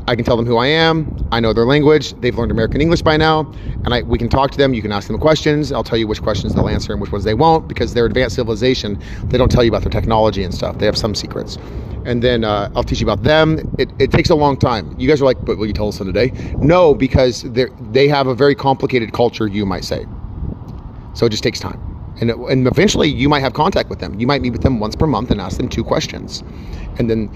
I 0.09 0.17
can 0.17 0.25
tell 0.25 0.37
them 0.37 0.47
who 0.47 0.57
I 0.57 0.67
am. 0.67 1.17
I 1.31 1.39
know 1.39 1.53
their 1.53 1.65
language. 1.65 2.13
They've 2.15 2.37
learned 2.37 2.51
American 2.51 2.81
English 2.81 3.03
by 3.03 3.17
now, 3.17 3.53
and 3.85 3.95
I, 3.95 4.03
we 4.03 4.19
can 4.19 4.29
talk 4.29 4.51
to 4.51 4.59
them. 4.59 4.75
You 4.75 4.83
can 4.83 4.91
ask 4.91 5.07
them 5.07 5.19
questions. 5.19 5.71
I'll 5.71 5.85
tell 5.85 5.99
you 5.99 6.09
which 6.09 6.21
questions 6.21 6.55
they'll 6.55 6.69
answer 6.69 6.93
and 6.93 7.01
which 7.01 7.13
ones 7.13 7.23
they 7.23 7.35
won't 7.35 7.69
because 7.69 7.95
they're 7.95 8.07
advanced 8.07 8.35
civilization. 8.35 9.01
They 9.25 9.39
don't 9.39 9.51
tell 9.51 9.63
you 9.63 9.71
about 9.71 9.83
their 9.83 9.93
technology 9.93 10.43
and 10.43 10.53
stuff. 10.53 10.79
They 10.79 10.87
have 10.87 10.99
some 10.99 11.15
secrets, 11.15 11.57
and 12.05 12.21
then 12.21 12.43
uh, 12.43 12.71
I'll 12.75 12.83
teach 12.83 13.01
you 13.01 13.07
about 13.07 13.23
them. 13.23 13.59
It, 13.79 13.91
it 14.01 14.11
takes 14.11 14.31
a 14.31 14.35
long 14.35 14.57
time. 14.57 14.95
You 14.99 15.09
guys 15.09 15.23
are 15.23 15.25
like, 15.25 15.43
but 15.45 15.57
will 15.57 15.67
you 15.67 15.73
tell 15.73 15.89
us 15.89 16.01
in 16.01 16.09
a 16.09 16.13
day? 16.13 16.33
No, 16.59 16.95
because 16.95 17.43
they 17.45 18.09
have 18.09 18.27
a 18.27 18.35
very 18.35 18.57
complicated 18.57 19.13
culture. 19.13 19.47
You 19.47 19.65
might 19.65 19.85
say, 19.85 20.05
so 21.15 21.27
it 21.27 21.31
just 21.31 21.45
takes 21.45 21.61
time. 21.61 21.81
And, 22.21 22.31
it, 22.31 22.37
and 22.37 22.67
eventually 22.67 23.09
you 23.09 23.29
might 23.29 23.41
have 23.41 23.55
contact 23.55 23.89
with 23.89 24.01
them. 24.01 24.19
You 24.19 24.27
might 24.27 24.43
meet 24.43 24.51
with 24.51 24.63
them 24.63 24.81
once 24.81 24.97
per 24.97 25.07
month 25.07 25.31
and 25.31 25.41
ask 25.41 25.59
them 25.59 25.69
two 25.69 25.85
questions. 25.85 26.43
And 26.99 27.09
then 27.09 27.31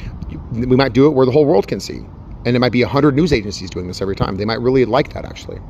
we 0.53 0.77
might 0.77 0.93
do 0.93 1.07
it 1.07 1.11
where 1.11 1.27
the 1.27 1.33
whole 1.33 1.47
world 1.47 1.69
can 1.69 1.79
see 1.79 2.05
and 2.47 2.55
it 2.55 2.61
might 2.61 2.73
be 2.73 2.83
100 2.83 3.17
news 3.17 3.33
agencies 3.33 3.69
doing 3.69 3.89
this 3.89 4.01
every 4.01 4.15
time. 4.15 4.37
They 4.37 4.45
might 4.45 4.61
really 4.61 4.85
like 4.85 5.13
that 5.15 5.25
actually, 5.25 5.61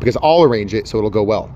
because 0.00 0.18
I'll 0.20 0.42
arrange 0.42 0.74
it 0.74 0.88
so 0.88 0.98
it'll 0.98 1.10
go 1.10 1.22
well. 1.22 1.54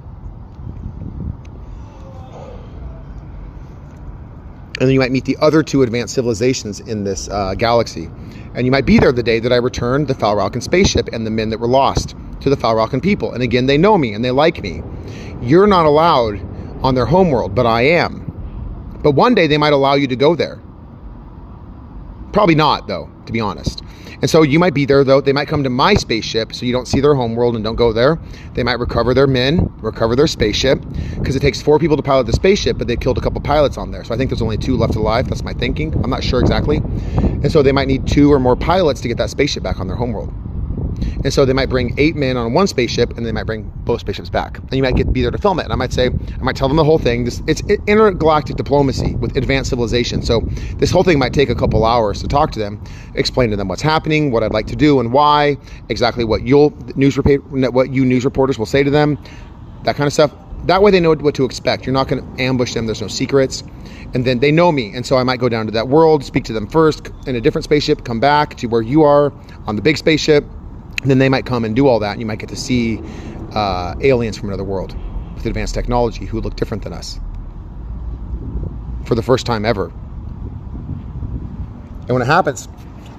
And 4.78 4.88
then 4.88 4.94
you 4.94 5.00
might 5.00 5.12
meet 5.12 5.24
the 5.24 5.36
other 5.40 5.62
two 5.62 5.82
advanced 5.82 6.14
civilizations 6.14 6.80
in 6.80 7.04
this 7.04 7.28
uh, 7.28 7.54
galaxy. 7.54 8.08
And 8.54 8.64
you 8.64 8.70
might 8.72 8.86
be 8.86 8.98
there 8.98 9.12
the 9.12 9.22
day 9.22 9.40
that 9.40 9.52
I 9.52 9.56
return 9.56 10.06
the 10.06 10.14
Falralkin 10.14 10.62
spaceship 10.62 11.08
and 11.12 11.26
the 11.26 11.30
men 11.30 11.50
that 11.50 11.58
were 11.58 11.68
lost 11.68 12.14
to 12.40 12.50
the 12.50 12.56
Falralkin 12.56 13.02
people. 13.02 13.32
And 13.32 13.42
again, 13.42 13.66
they 13.66 13.78
know 13.78 13.98
me 13.98 14.14
and 14.14 14.24
they 14.24 14.30
like 14.30 14.62
me. 14.62 14.82
You're 15.40 15.66
not 15.66 15.86
allowed 15.86 16.40
on 16.82 16.94
their 16.94 17.06
homeworld, 17.06 17.54
but 17.54 17.66
I 17.66 17.82
am. 17.82 19.00
But 19.02 19.12
one 19.12 19.34
day 19.34 19.46
they 19.46 19.58
might 19.58 19.72
allow 19.72 19.94
you 19.94 20.06
to 20.08 20.16
go 20.16 20.34
there. 20.34 20.60
Probably 22.32 22.54
not, 22.54 22.86
though, 22.86 23.10
to 23.26 23.32
be 23.32 23.40
honest. 23.40 23.81
And 24.22 24.30
so 24.30 24.42
you 24.42 24.58
might 24.60 24.72
be 24.72 24.86
there 24.86 25.02
though. 25.02 25.20
They 25.20 25.32
might 25.32 25.48
come 25.48 25.64
to 25.64 25.70
my 25.70 25.94
spaceship 25.94 26.54
so 26.54 26.64
you 26.64 26.72
don't 26.72 26.86
see 26.86 27.00
their 27.00 27.14
homeworld 27.14 27.56
and 27.56 27.64
don't 27.64 27.76
go 27.76 27.92
there. 27.92 28.18
They 28.54 28.62
might 28.62 28.78
recover 28.78 29.14
their 29.14 29.26
men, 29.26 29.72
recover 29.78 30.14
their 30.14 30.28
spaceship, 30.28 30.80
because 31.18 31.34
it 31.34 31.40
takes 31.40 31.60
four 31.60 31.80
people 31.80 31.96
to 31.96 32.02
pilot 32.02 32.26
the 32.26 32.32
spaceship, 32.32 32.78
but 32.78 32.86
they 32.86 32.96
killed 32.96 33.18
a 33.18 33.20
couple 33.20 33.40
pilots 33.40 33.76
on 33.76 33.90
there. 33.90 34.04
So 34.04 34.14
I 34.14 34.16
think 34.16 34.30
there's 34.30 34.40
only 34.40 34.56
two 34.56 34.76
left 34.76 34.94
alive. 34.94 35.28
That's 35.28 35.42
my 35.42 35.52
thinking. 35.52 35.92
I'm 36.04 36.10
not 36.10 36.22
sure 36.22 36.40
exactly. 36.40 36.76
And 36.76 37.50
so 37.50 37.62
they 37.62 37.72
might 37.72 37.88
need 37.88 38.06
two 38.06 38.32
or 38.32 38.38
more 38.38 38.54
pilots 38.54 39.00
to 39.00 39.08
get 39.08 39.16
that 39.18 39.30
spaceship 39.30 39.64
back 39.64 39.80
on 39.80 39.88
their 39.88 39.96
homeworld. 39.96 40.32
And 41.24 41.32
so 41.32 41.44
they 41.44 41.52
might 41.52 41.68
bring 41.68 41.94
eight 41.98 42.16
men 42.16 42.36
on 42.36 42.52
one 42.52 42.66
spaceship 42.66 43.16
and 43.16 43.24
they 43.24 43.32
might 43.32 43.44
bring 43.44 43.70
both 43.84 44.00
spaceships 44.00 44.30
back. 44.30 44.58
And 44.58 44.72
you 44.72 44.82
might 44.82 44.96
get 44.96 45.12
be 45.12 45.22
there 45.22 45.30
to 45.30 45.38
film 45.38 45.60
it. 45.60 45.64
And 45.64 45.72
I 45.72 45.76
might 45.76 45.92
say, 45.92 46.06
I 46.06 46.42
might 46.42 46.56
tell 46.56 46.68
them 46.68 46.76
the 46.76 46.84
whole 46.84 46.98
thing. 46.98 47.24
This 47.24 47.42
it's 47.46 47.62
intergalactic 47.86 48.56
diplomacy 48.56 49.14
with 49.16 49.36
advanced 49.36 49.70
civilization. 49.70 50.22
So 50.22 50.40
this 50.76 50.90
whole 50.90 51.04
thing 51.04 51.18
might 51.18 51.32
take 51.32 51.48
a 51.48 51.54
couple 51.54 51.84
hours 51.84 52.20
to 52.22 52.28
talk 52.28 52.52
to 52.52 52.58
them, 52.58 52.82
explain 53.14 53.50
to 53.50 53.56
them 53.56 53.68
what's 53.68 53.82
happening, 53.82 54.30
what 54.30 54.42
I'd 54.42 54.52
like 54.52 54.66
to 54.68 54.76
do 54.76 55.00
and 55.00 55.12
why, 55.12 55.56
exactly 55.88 56.24
what 56.24 56.42
you'll 56.42 56.70
news 56.96 57.16
what 57.16 57.90
you 57.90 58.04
news 58.04 58.24
reporters 58.24 58.58
will 58.58 58.66
say 58.66 58.82
to 58.82 58.90
them, 58.90 59.18
that 59.84 59.96
kind 59.96 60.06
of 60.06 60.12
stuff. 60.12 60.32
That 60.66 60.80
way 60.80 60.92
they 60.92 61.00
know 61.00 61.14
what 61.14 61.34
to 61.34 61.44
expect. 61.44 61.86
You're 61.86 61.92
not 61.92 62.06
going 62.06 62.22
to 62.22 62.42
ambush 62.42 62.74
them. 62.74 62.86
There's 62.86 63.02
no 63.02 63.08
secrets. 63.08 63.64
And 64.14 64.24
then 64.24 64.38
they 64.38 64.52
know 64.52 64.70
me. 64.70 64.94
And 64.94 65.04
so 65.04 65.16
I 65.16 65.24
might 65.24 65.40
go 65.40 65.48
down 65.48 65.66
to 65.66 65.72
that 65.72 65.88
world, 65.88 66.24
speak 66.24 66.44
to 66.44 66.52
them 66.52 66.68
first 66.68 67.10
in 67.26 67.34
a 67.34 67.40
different 67.40 67.64
spaceship, 67.64 68.04
come 68.04 68.20
back 68.20 68.56
to 68.58 68.68
where 68.68 68.82
you 68.82 69.02
are 69.02 69.32
on 69.66 69.74
the 69.74 69.82
big 69.82 69.96
spaceship 69.96 70.44
then 71.10 71.18
they 71.18 71.28
might 71.28 71.46
come 71.46 71.64
and 71.64 71.74
do 71.74 71.86
all 71.88 71.98
that, 72.00 72.12
and 72.12 72.20
you 72.20 72.26
might 72.26 72.38
get 72.38 72.48
to 72.50 72.56
see 72.56 73.02
uh, 73.54 73.94
aliens 74.00 74.36
from 74.36 74.48
another 74.48 74.64
world 74.64 74.96
with 75.34 75.46
advanced 75.46 75.74
technology 75.74 76.24
who 76.24 76.40
look 76.40 76.56
different 76.56 76.84
than 76.84 76.92
us 76.92 77.18
for 79.04 79.14
the 79.14 79.22
first 79.22 79.46
time 79.46 79.64
ever. 79.64 79.86
And 82.02 82.10
when 82.10 82.22
it 82.22 82.26
happens, 82.26 82.68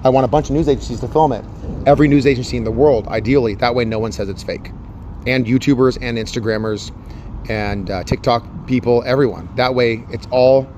I 0.04 0.08
want 0.10 0.24
a 0.24 0.28
bunch 0.28 0.50
of 0.50 0.56
news 0.56 0.68
agencies 0.68 1.00
to 1.00 1.08
film 1.08 1.32
it. 1.32 1.44
Every 1.86 2.08
news 2.08 2.26
agency 2.26 2.56
in 2.56 2.64
the 2.64 2.70
world, 2.70 3.08
ideally. 3.08 3.54
That 3.54 3.74
way, 3.74 3.84
no 3.84 3.98
one 3.98 4.12
says 4.12 4.28
it's 4.28 4.42
fake. 4.42 4.70
And 5.26 5.46
YouTubers 5.46 5.98
and 6.00 6.18
Instagrammers 6.18 6.92
and 7.48 7.90
uh, 7.90 8.04
TikTok 8.04 8.44
people, 8.66 9.02
everyone. 9.06 9.48
That 9.56 9.74
way, 9.74 10.04
it's 10.10 10.26
all 10.30 10.68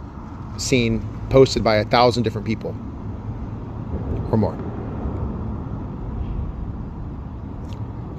seen, 0.59 1.07
posted 1.31 1.65
by 1.65 1.77
a 1.77 1.85
thousand 1.85 2.23
different 2.23 2.47
people 2.47 2.71
or 4.31 4.39
more. 4.39 4.66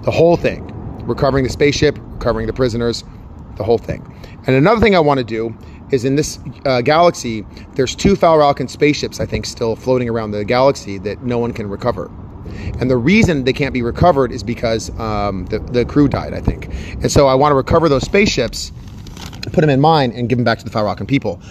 The 0.07 0.11
whole 0.11 0.37
thing 0.37 0.63
recovering 1.05 1.43
the 1.43 1.49
spaceship, 1.49 1.97
recovering 2.13 2.47
the 2.47 2.53
prisoners, 2.53 3.03
the 3.57 3.63
whole 3.63 3.77
thing. 3.77 4.01
And 4.47 4.55
another 4.55 4.79
thing 4.79 4.95
I 4.95 5.01
want 5.01 5.17
to 5.17 5.23
do 5.25 5.53
is 5.91 6.05
in 6.05 6.15
this 6.15 6.39
uh, 6.65 6.79
galaxy, 6.79 7.45
there's 7.73 7.93
two 7.93 8.13
Falralkin 8.13 8.69
spaceships, 8.69 9.19
I 9.19 9.25
think, 9.25 9.45
still 9.45 9.75
floating 9.75 10.07
around 10.07 10.31
the 10.31 10.45
galaxy 10.45 10.97
that 10.99 11.23
no 11.23 11.37
one 11.39 11.51
can 11.51 11.67
recover. 11.67 12.09
And 12.79 12.89
the 12.89 12.95
reason 12.95 13.43
they 13.43 13.51
can't 13.51 13.73
be 13.73 13.81
recovered 13.81 14.31
is 14.31 14.43
because 14.43 14.97
um, 14.97 15.45
the, 15.47 15.59
the 15.59 15.83
crew 15.83 16.07
died, 16.07 16.33
I 16.33 16.39
think. 16.39 16.67
And 17.01 17.11
so 17.11 17.27
I 17.27 17.35
want 17.35 17.51
to 17.51 17.55
recover 17.55 17.89
those 17.89 18.03
spaceships, 18.03 18.71
put 19.51 19.59
them 19.59 19.69
in 19.69 19.81
mine, 19.81 20.13
and 20.13 20.29
give 20.29 20.37
them 20.37 20.45
back 20.45 20.59
to 20.59 20.63
the 20.63 20.71
Falralkin 20.71 21.07
people. 21.07 21.41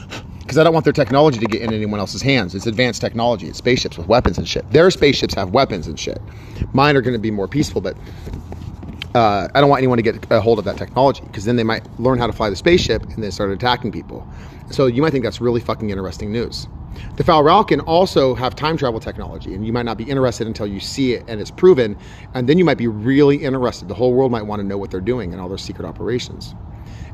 Because 0.47 0.59
I 0.59 0.63
don't 0.63 0.73
want 0.73 0.85
their 0.85 0.93
technology 0.93 1.41
to 1.41 1.47
get 1.47 1.61
in 1.61 1.75
anyone 1.75 1.99
else's 1.99 2.23
hands. 2.23 2.55
It's 2.55 2.69
advanced 2.69 3.01
technology. 3.01 3.49
It's 3.49 3.59
spaceships 3.59 3.99
with 3.99 4.07
weapons 4.07 4.39
and 4.39 4.47
shit. 4.47 4.71
Their 4.71 4.93
spaceships 4.93 5.35
have 5.35 5.51
weapons 5.51 5.89
and 5.89 5.99
shit. 5.99 6.23
Mine 6.73 6.95
are 6.95 7.01
going 7.01 7.15
to 7.15 7.19
be 7.19 7.33
more 7.33 7.49
peaceful, 7.49 7.81
but 7.81 7.97
uh, 9.17 9.49
I 9.53 9.61
don't 9.61 9.69
want 9.69 9.81
anyone 9.81 9.97
to 9.97 10.03
get 10.03 10.25
a 10.31 10.41
hold 10.41 10.61
of 10.61 10.65
that 10.67 10.77
technology 10.77 11.23
because 11.25 11.47
then 11.47 11.57
they 11.57 11.65
might 11.65 11.85
learn 11.99 12.19
how 12.19 12.29
to 12.29 12.33
fly 12.33 12.49
the 12.49 12.55
spaceship 12.55 13.03
and 13.03 13.25
then 13.25 13.33
start 13.33 13.51
attacking 13.51 13.91
people. 13.91 14.25
So 14.71 14.87
you 14.87 15.03
might 15.03 15.11
think 15.11 15.25
that's 15.25 15.41
really 15.41 15.61
fucking 15.61 15.91
interesting 15.91 16.31
news. 16.31 16.69
The 17.17 17.25
Falralkin 17.25 17.83
also 17.85 18.37
have 18.37 18.55
time 18.55 18.77
travel 18.77 19.01
technology, 19.01 19.53
and 19.53 19.67
you 19.67 19.73
might 19.73 19.85
not 19.85 19.99
be 19.99 20.05
interested 20.05 20.47
until 20.47 20.69
you 20.69 20.79
see 20.79 21.15
it 21.15 21.25
and 21.27 21.41
it's 21.41 21.51
proven, 21.51 21.99
and 22.35 22.49
then 22.49 22.57
you 22.57 22.65
might 22.65 22.79
be 22.79 22.87
really 22.87 23.37
interested. 23.37 23.89
The 23.89 23.95
whole 23.95 24.15
world 24.15 24.31
might 24.31 24.43
want 24.43 24.61
to 24.61 24.67
know 24.67 24.79
what 24.79 24.93
they're 24.93 25.01
doing 25.01 25.33
and 25.33 25.41
all 25.41 25.49
their 25.49 25.59
secret 25.59 25.87
operations. 25.87 26.55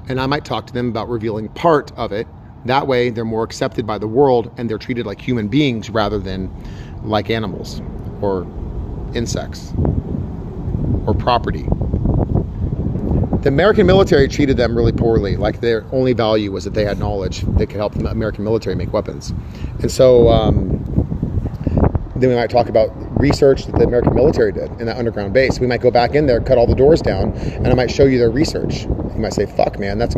And 0.08 0.20
I 0.20 0.26
might 0.26 0.44
talk 0.44 0.66
to 0.66 0.72
them 0.72 0.88
about 0.88 1.08
revealing 1.08 1.48
part 1.48 1.92
of 1.96 2.12
it. 2.12 2.26
That 2.64 2.86
way, 2.86 3.10
they're 3.10 3.24
more 3.24 3.42
accepted 3.42 3.86
by 3.86 3.98
the 3.98 4.06
world 4.06 4.52
and 4.56 4.70
they're 4.70 4.78
treated 4.78 5.06
like 5.06 5.20
human 5.20 5.48
beings 5.48 5.90
rather 5.90 6.18
than 6.18 6.50
like 7.02 7.30
animals 7.30 7.82
or 8.20 8.46
insects 9.14 9.72
or 11.06 11.14
property. 11.14 11.66
The 13.42 13.48
American 13.48 13.86
military 13.86 14.28
treated 14.28 14.56
them 14.56 14.76
really 14.76 14.92
poorly. 14.92 15.36
Like 15.36 15.60
their 15.60 15.84
only 15.90 16.12
value 16.12 16.52
was 16.52 16.62
that 16.62 16.74
they 16.74 16.84
had 16.84 16.98
knowledge 16.98 17.40
that 17.40 17.66
could 17.66 17.78
help 17.78 17.94
the 17.94 18.06
American 18.06 18.44
military 18.44 18.76
make 18.76 18.92
weapons. 18.92 19.30
And 19.80 19.90
so 19.90 20.28
um, 20.28 20.78
then 22.14 22.30
we 22.30 22.36
might 22.36 22.50
talk 22.50 22.68
about 22.68 22.90
research 23.20 23.66
that 23.66 23.74
the 23.74 23.84
American 23.84 24.14
military 24.14 24.52
did 24.52 24.70
in 24.80 24.86
that 24.86 24.96
underground 24.96 25.32
base. 25.32 25.58
We 25.58 25.66
might 25.66 25.80
go 25.80 25.90
back 25.90 26.14
in 26.14 26.26
there, 26.26 26.40
cut 26.40 26.56
all 26.56 26.68
the 26.68 26.76
doors 26.76 27.02
down, 27.02 27.32
and 27.32 27.66
I 27.66 27.74
might 27.74 27.90
show 27.90 28.04
you 28.04 28.18
their 28.18 28.30
research. 28.30 28.84
You 28.84 29.18
might 29.18 29.34
say, 29.34 29.46
"Fuck, 29.46 29.78
man, 29.80 29.98
that's 29.98 30.14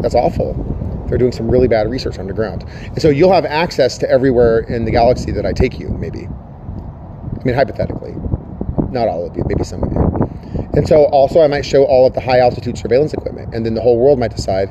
that's 0.00 0.14
awful." 0.14 0.77
They're 1.08 1.18
doing 1.18 1.32
some 1.32 1.50
really 1.50 1.68
bad 1.68 1.90
research 1.90 2.18
underground, 2.18 2.64
and 2.84 3.00
so 3.00 3.08
you'll 3.08 3.32
have 3.32 3.44
access 3.44 3.98
to 3.98 4.10
everywhere 4.10 4.60
in 4.60 4.84
the 4.84 4.90
galaxy 4.90 5.32
that 5.32 5.46
I 5.46 5.52
take 5.52 5.78
you. 5.78 5.88
Maybe, 5.90 6.26
I 6.26 7.44
mean, 7.44 7.54
hypothetically, 7.54 8.14
not 8.90 9.08
all 9.08 9.26
of 9.26 9.36
you, 9.36 9.44
maybe 9.46 9.64
some 9.64 9.82
of 9.82 9.92
you. 9.92 10.68
And 10.74 10.86
so 10.86 11.04
also 11.06 11.40
I 11.40 11.46
might 11.46 11.64
show 11.64 11.84
all 11.84 12.06
of 12.06 12.14
the 12.14 12.20
high 12.20 12.38
altitude 12.38 12.78
surveillance 12.78 13.12
equipment, 13.12 13.54
and 13.54 13.64
then 13.64 13.74
the 13.74 13.80
whole 13.80 13.98
world 13.98 14.18
might 14.18 14.34
decide 14.34 14.70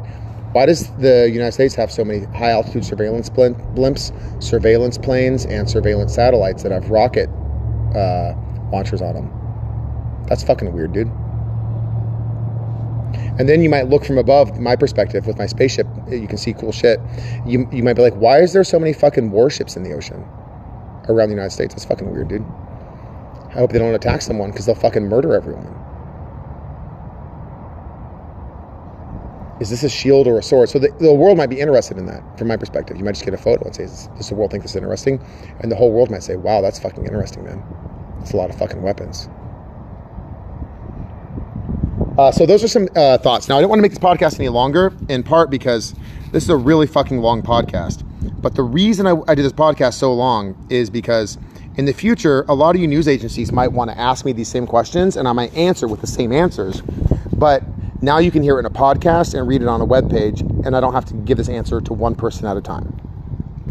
why 0.54 0.66
does 0.66 0.90
the 0.94 1.30
United 1.32 1.52
States 1.52 1.76
have 1.76 1.92
so 1.92 2.04
many 2.06 2.26
high 2.26 2.52
altitude 2.52 2.86
surveillance 2.86 3.30
blimps, 3.30 4.12
surveillance 4.42 4.98
planes, 4.98 5.46
and 5.46 5.70
surveillance 5.70 6.16
satellites 6.16 6.64
that 6.64 6.72
have 6.72 6.90
rocket 6.90 7.30
uh, 7.96 8.34
launchers 8.72 9.02
on 9.02 9.14
them? 9.14 10.26
That's 10.28 10.44
fucking 10.44 10.72
weird, 10.74 10.94
dude. 10.94 11.12
And 13.40 13.48
then 13.48 13.62
you 13.62 13.70
might 13.70 13.88
look 13.88 14.04
from 14.04 14.18
above, 14.18 14.60
my 14.60 14.76
perspective 14.76 15.28
with 15.28 15.38
my 15.38 15.46
spaceship, 15.46 15.88
you 16.10 16.28
can 16.28 16.38
see 16.38 16.54
cool 16.54 16.72
shit. 16.72 17.00
You, 17.46 17.68
you 17.72 17.84
might 17.84 17.94
be 17.94 18.02
like, 18.02 18.16
why 18.16 18.40
is 18.40 18.54
there 18.54 18.64
so 18.64 18.80
many 18.80 18.94
fucking 18.94 19.32
warships 19.32 19.76
in 19.76 19.84
the 19.84 19.94
ocean 19.94 20.26
around 21.08 21.30
the 21.30 21.36
United 21.36 21.52
States? 21.52 21.74
That's 21.74 21.86
fucking 21.86 22.12
weird, 22.12 22.30
dude. 22.30 22.46
I 23.50 23.60
hope 23.60 23.72
they 23.72 23.80
don't 23.80 23.94
attack 23.96 24.22
someone 24.22 24.52
because 24.52 24.66
they'll 24.66 24.76
fucking 24.76 25.08
murder 25.08 25.34
everyone. 25.36 25.74
Is 29.60 29.70
this 29.72 29.84
a 29.84 29.90
shield 29.90 30.28
or 30.28 30.38
a 30.38 30.44
sword? 30.44 30.70
So 30.70 30.80
the, 30.80 30.90
the 31.00 31.14
world 31.14 31.38
might 31.38 31.50
be 31.50 31.60
interested 31.60 31.98
in 31.98 32.06
that 32.08 32.38
from 32.38 32.48
my 32.48 32.58
perspective. 32.58 32.98
You 32.98 33.04
might 33.04 33.14
just 33.14 33.26
get 33.26 33.34
a 33.34 33.38
photo 33.38 33.66
and 33.66 33.76
say, 33.76 33.86
Does 33.86 34.30
the 34.30 34.36
world 34.36 34.52
think 34.52 34.64
this 34.64 34.72
is 34.72 34.78
interesting? 34.78 35.24
And 35.62 35.72
the 35.72 35.76
whole 35.76 35.92
world 35.92 36.12
might 36.12 36.24
say, 36.24 36.36
Wow, 36.36 36.62
that's 36.62 36.80
fucking 36.80 37.06
interesting, 37.06 37.46
man. 37.46 37.64
That's 38.20 38.34
a 38.34 38.38
lot 38.38 38.52
of 38.52 38.58
fucking 38.58 38.82
weapons. 38.84 39.30
Uh, 42.18 42.32
so 42.32 42.47
those 42.47 42.63
are 42.63 42.68
some 42.68 42.88
uh, 42.95 43.18
thoughts. 43.20 43.47
Now 43.47 43.57
I 43.57 43.61
don't 43.61 43.70
want 43.70 43.78
to 43.78 43.84
make 43.84 43.91
this 43.91 43.99
podcast 43.99 44.39
any 44.39 44.49
longer, 44.49 44.91
in 45.07 45.22
part 45.22 45.51
because 45.51 45.93
this 46.32 46.43
is 46.43 46.49
a 46.49 46.57
really 46.57 46.88
fucking 46.88 47.20
long 47.20 47.43
podcast. 47.43 48.03
But 48.41 48.55
the 48.55 48.63
reason 48.63 49.05
I, 49.05 49.13
I 49.28 49.36
did 49.36 49.45
this 49.45 49.53
podcast 49.53 49.93
so 49.93 50.13
long 50.13 50.55
is 50.70 50.89
because 50.89 51.38
in 51.76 51.86
the 51.86 51.93
future, 51.93 52.43
a 52.47 52.55
lot 52.55 52.76
of 52.76 52.82
you 52.82 52.88
news 52.88 53.07
agencies 53.07 53.51
might 53.51 53.72
want 53.72 53.91
to 53.91 53.97
ask 53.99 54.26
me 54.26 54.32
these 54.32 54.47
same 54.47 54.65
questions 54.65 55.15
and 55.15 55.28
I 55.28 55.32
might 55.32 55.53
answer 55.53 55.88
with 55.88 56.01
the 56.01 56.07
same 56.07 56.32
answers. 56.32 56.82
But 57.34 57.63
now 58.01 58.18
you 58.18 58.32
can 58.32 58.41
hear 58.41 58.55
it 58.57 58.59
in 58.59 58.65
a 58.65 58.72
podcast 58.72 59.38
and 59.38 59.47
read 59.47 59.61
it 59.61 59.68
on 59.68 59.80
a 59.82 59.86
web 59.86 60.09
page, 60.09 60.41
and 60.41 60.76
I 60.76 60.80
don't 60.80 60.93
have 60.93 61.05
to 61.05 61.13
give 61.13 61.38
this 61.38 61.49
answer 61.49 61.82
to 61.82 61.93
one 61.93 62.15
person 62.15 62.47
at 62.47 62.57
a 62.57 62.61
time. 62.61 62.99